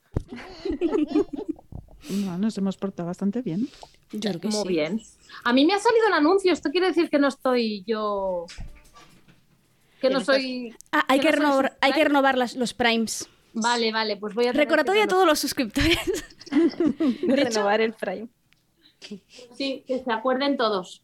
No, 2.09 2.37
nos 2.37 2.57
hemos 2.57 2.77
portado 2.77 3.07
bastante 3.07 3.41
bien. 3.41 3.67
Yo 4.11 4.19
creo 4.31 4.41
que 4.41 4.47
Muy 4.49 4.61
sí. 4.63 4.67
bien. 4.67 5.01
A 5.43 5.53
mí 5.53 5.65
me 5.65 5.73
ha 5.73 5.79
salido 5.79 6.07
el 6.07 6.13
anuncio, 6.13 6.51
esto 6.51 6.69
quiere 6.69 6.87
decir 6.87 7.09
que 7.09 7.19
no 7.19 7.27
estoy 7.29 7.83
yo... 7.85 8.45
Que 10.01 10.09
no 10.09 10.19
soy... 10.21 10.75
Ah, 10.91 11.05
hay, 11.07 11.19
¿Que 11.19 11.27
que 11.27 11.31
no 11.33 11.37
sois 11.37 11.43
renovar, 11.49 11.77
hay 11.81 11.93
que 11.93 12.03
renovar 12.03 12.37
las- 12.37 12.55
los 12.55 12.73
primes. 12.73 13.29
Vale, 13.53 13.91
vale, 13.91 14.17
pues 14.17 14.33
voy 14.33 14.47
a... 14.47 14.53
que 14.53 14.61
a 14.63 15.07
todos 15.07 15.25
los 15.25 15.39
suscriptores. 15.39 15.97
De 16.51 17.35
renovar 17.35 17.81
el 17.81 17.93
frame. 17.93 18.27
Sí, 19.57 19.83
que 19.87 20.03
se 20.03 20.11
acuerden 20.11 20.57
todos. 20.57 21.03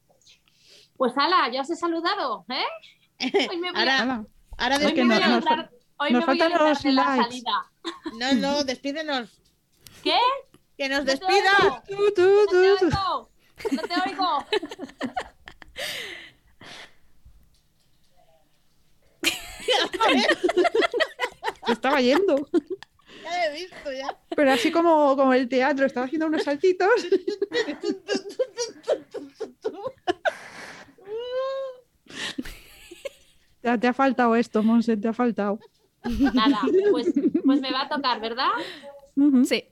Pues 0.97 1.13
ala, 1.17 1.49
ya 1.51 1.61
os 1.61 1.69
he 1.69 1.75
saludado, 1.75 2.45
¿eh? 2.49 2.63
Hoy 3.49 3.57
me 3.57 3.71
voy 3.71 3.77
a, 3.77 3.79
Ahora, 3.79 3.99
Hala. 4.01 4.25
ahora 4.57 4.77
hoy 4.77 4.93
me 4.93 5.03
voy 5.03 5.05
no- 5.07 5.13
a 5.15 5.27
nos 5.29 5.43
librar- 5.45 5.69
hoy 5.97 6.11
nos 6.11 6.27
me 6.27 6.33
voy 6.33 6.41
a 6.41 6.49
los 6.49 6.83
de 6.83 6.91
la 6.91 7.03
salida. 7.15 7.71
no, 8.19 8.33
no, 8.33 8.63
despídenos. 8.65 9.41
¿Qué? 10.03 10.17
Que 10.77 10.89
nos 10.89 10.99
No 10.99 11.05
te 11.05 11.11
despidas. 11.11 11.59
oigo, 11.61 11.81
Tú, 11.87 12.13
tú, 12.15 12.21
No 12.31 12.47
te 12.47 12.57
oigo, 12.57 13.29
no 13.71 13.81
te 13.81 14.09
oigo. 14.09 14.45
Se 21.65 21.73
estaba 21.73 22.01
yendo. 22.01 22.47
Ya 23.23 23.45
he 23.45 23.53
visto, 23.53 23.91
ya. 23.91 24.17
Pero 24.35 24.51
así 24.51 24.71
como, 24.71 25.15
como 25.15 25.33
el 25.33 25.49
teatro, 25.49 25.85
estaba 25.85 26.05
haciendo 26.05 26.27
unos 26.27 26.43
saltitos. 26.43 26.89
Te, 33.61 33.77
te 33.77 33.87
ha 33.87 33.93
faltado 33.93 34.35
esto, 34.35 34.63
Monse, 34.63 34.95
te 34.97 35.07
ha 35.07 35.13
faltado. 35.13 35.59
Nada, 36.33 36.61
pues, 36.91 37.13
pues 37.43 37.61
me 37.61 37.71
va 37.71 37.81
a 37.81 37.89
tocar, 37.89 38.21
¿verdad? 38.21 38.49
Sí. 39.43 39.65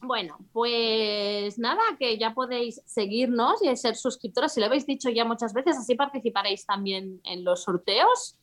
Bueno, 0.00 0.38
pues 0.52 1.58
nada, 1.58 1.82
que 1.98 2.16
ya 2.18 2.32
podéis 2.32 2.80
seguirnos 2.86 3.62
y 3.62 3.76
ser 3.76 3.96
suscriptoras, 3.96 4.54
si 4.54 4.60
lo 4.60 4.66
habéis 4.66 4.86
dicho 4.86 5.10
ya 5.10 5.24
muchas 5.24 5.52
veces, 5.52 5.76
así 5.76 5.96
participaréis 5.96 6.64
también 6.64 7.20
en 7.24 7.44
los 7.44 7.64
sorteos, 7.64 8.38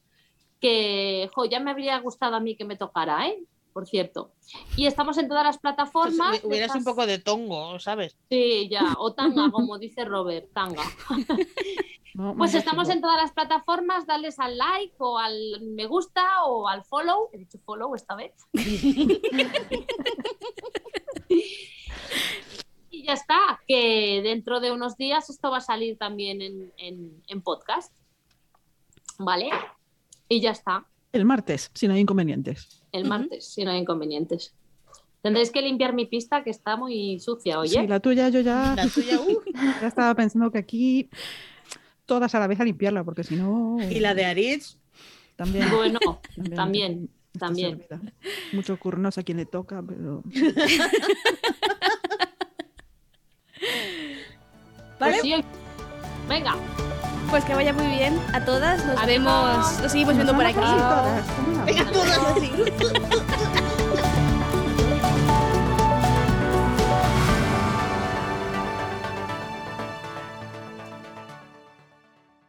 que 0.61 1.29
jo, 1.33 1.45
ya 1.45 1.59
me 1.59 1.71
habría 1.71 1.97
gustado 1.99 2.35
a 2.35 2.39
mí 2.39 2.55
que 2.55 2.65
me 2.65 2.75
tocara, 2.77 3.27
¿eh? 3.27 3.39
Por 3.73 3.87
cierto. 3.87 4.31
Y 4.77 4.85
estamos 4.85 5.17
en 5.17 5.27
todas 5.27 5.43
las 5.43 5.57
plataformas. 5.57 6.29
Pues, 6.39 6.43
hubieras 6.45 6.67
estas- 6.69 6.79
un 6.79 6.85
poco 6.85 7.05
de 7.05 7.19
tongo, 7.19 7.77
¿sabes? 7.79 8.15
Sí, 8.29 8.69
ya, 8.69 8.95
o 8.97 9.13
tanga, 9.13 9.51
como 9.51 9.77
dice 9.77 10.05
Robert, 10.05 10.49
tanga. 10.53 10.83
No, 12.17 12.33
Pues 12.37 12.53
estamos 12.55 12.87
en 12.87 13.01
todas 13.01 13.17
las 13.21 13.33
plataformas, 13.33 14.07
darles 14.07 14.39
al 14.39 14.57
like 14.57 14.95
o 14.99 15.17
al 15.17 15.59
me 15.61 15.85
gusta 15.85 16.45
o 16.45 16.65
al 16.69 16.85
follow. 16.85 17.29
He 17.33 17.39
dicho 17.39 17.59
follow 17.65 17.93
esta 17.93 18.15
vez. 18.15 18.31
y 22.89 23.03
ya 23.03 23.13
está, 23.13 23.59
que 23.67 24.21
dentro 24.23 24.59
de 24.61 24.71
unos 24.71 24.95
días 24.95 25.29
esto 25.29 25.51
va 25.51 25.57
a 25.57 25.61
salir 25.61 25.97
también 25.97 26.41
en, 26.41 26.71
en- 26.77 27.21
en 27.27 27.41
podcast. 27.41 27.93
¿Vale? 29.17 29.49
Y 30.29 30.41
ya 30.41 30.51
está, 30.51 30.85
El 31.13 31.25
martes, 31.25 31.69
si 31.73 31.87
no 31.87 31.93
hay 31.93 32.01
inconvenientes. 32.01 32.83
el 32.91 33.05
martes, 33.05 33.45
si 33.45 33.63
no 33.63 33.71
hay 33.71 33.77
inconvenientes. 33.79 34.53
Tendréis 35.21 35.49
que 35.51 35.61
limpiar 35.61 35.93
mi 35.93 36.05
pista 36.05 36.43
que 36.43 36.49
está 36.51 36.77
muy 36.77 37.19
sucia, 37.19 37.59
oye. 37.59 37.79
Sí, 37.81 37.87
la 37.87 37.99
tuya 37.99 38.29
yo 38.29 38.41
ya, 38.41 38.75
La 38.75 38.87
tuya, 38.87 39.19
uh, 39.19 39.41
ya 39.81 39.87
estaba 39.87 40.13
pensando 40.15 40.51
que 40.51 40.59
aquí 40.59 41.09
todas 42.05 42.35
a 42.35 42.39
la 42.39 42.47
vez 42.47 42.59
a 42.59 42.63
limpiarla, 42.63 43.03
porque 43.03 43.23
si 43.23 43.35
no. 43.35 43.77
y 43.89 43.99
la 43.99 44.13
de 44.13 44.25
Aritz, 44.25 44.77
También. 45.35 45.69
Bueno, 45.71 45.99
también. 46.55 47.09
también, 47.39 47.83
también. 47.89 48.13
Mucho 48.53 48.77
curro, 48.77 48.99
no 48.99 49.11
sé 49.11 49.21
a 49.21 49.23
quién 49.23 49.37
le 49.37 49.45
toca, 49.47 49.81
pero. 49.85 50.21
¿Vale? 54.99 55.17
Pues 55.17 55.21
sí, 55.21 55.33
venga, 56.29 56.55
Pues 57.29 57.43
que 57.43 57.53
vaya 57.53 57.73
muy 57.73 57.87
bien 57.87 58.19
a 58.33 58.41
todas. 58.45 58.85
Nos 58.85 59.05
vemos, 59.05 59.81
nos 59.81 59.91
seguimos 59.91 60.15
viendo 60.15 60.33
por 60.35 60.45
aquí. 60.45 60.59
vamos 60.59 60.81
casi 60.81 61.01
todas, 61.01 61.25
¿cómo 61.35 61.57
la 61.57 61.65
venga 61.65 61.85
todas 61.91 62.19
así. 62.35 62.51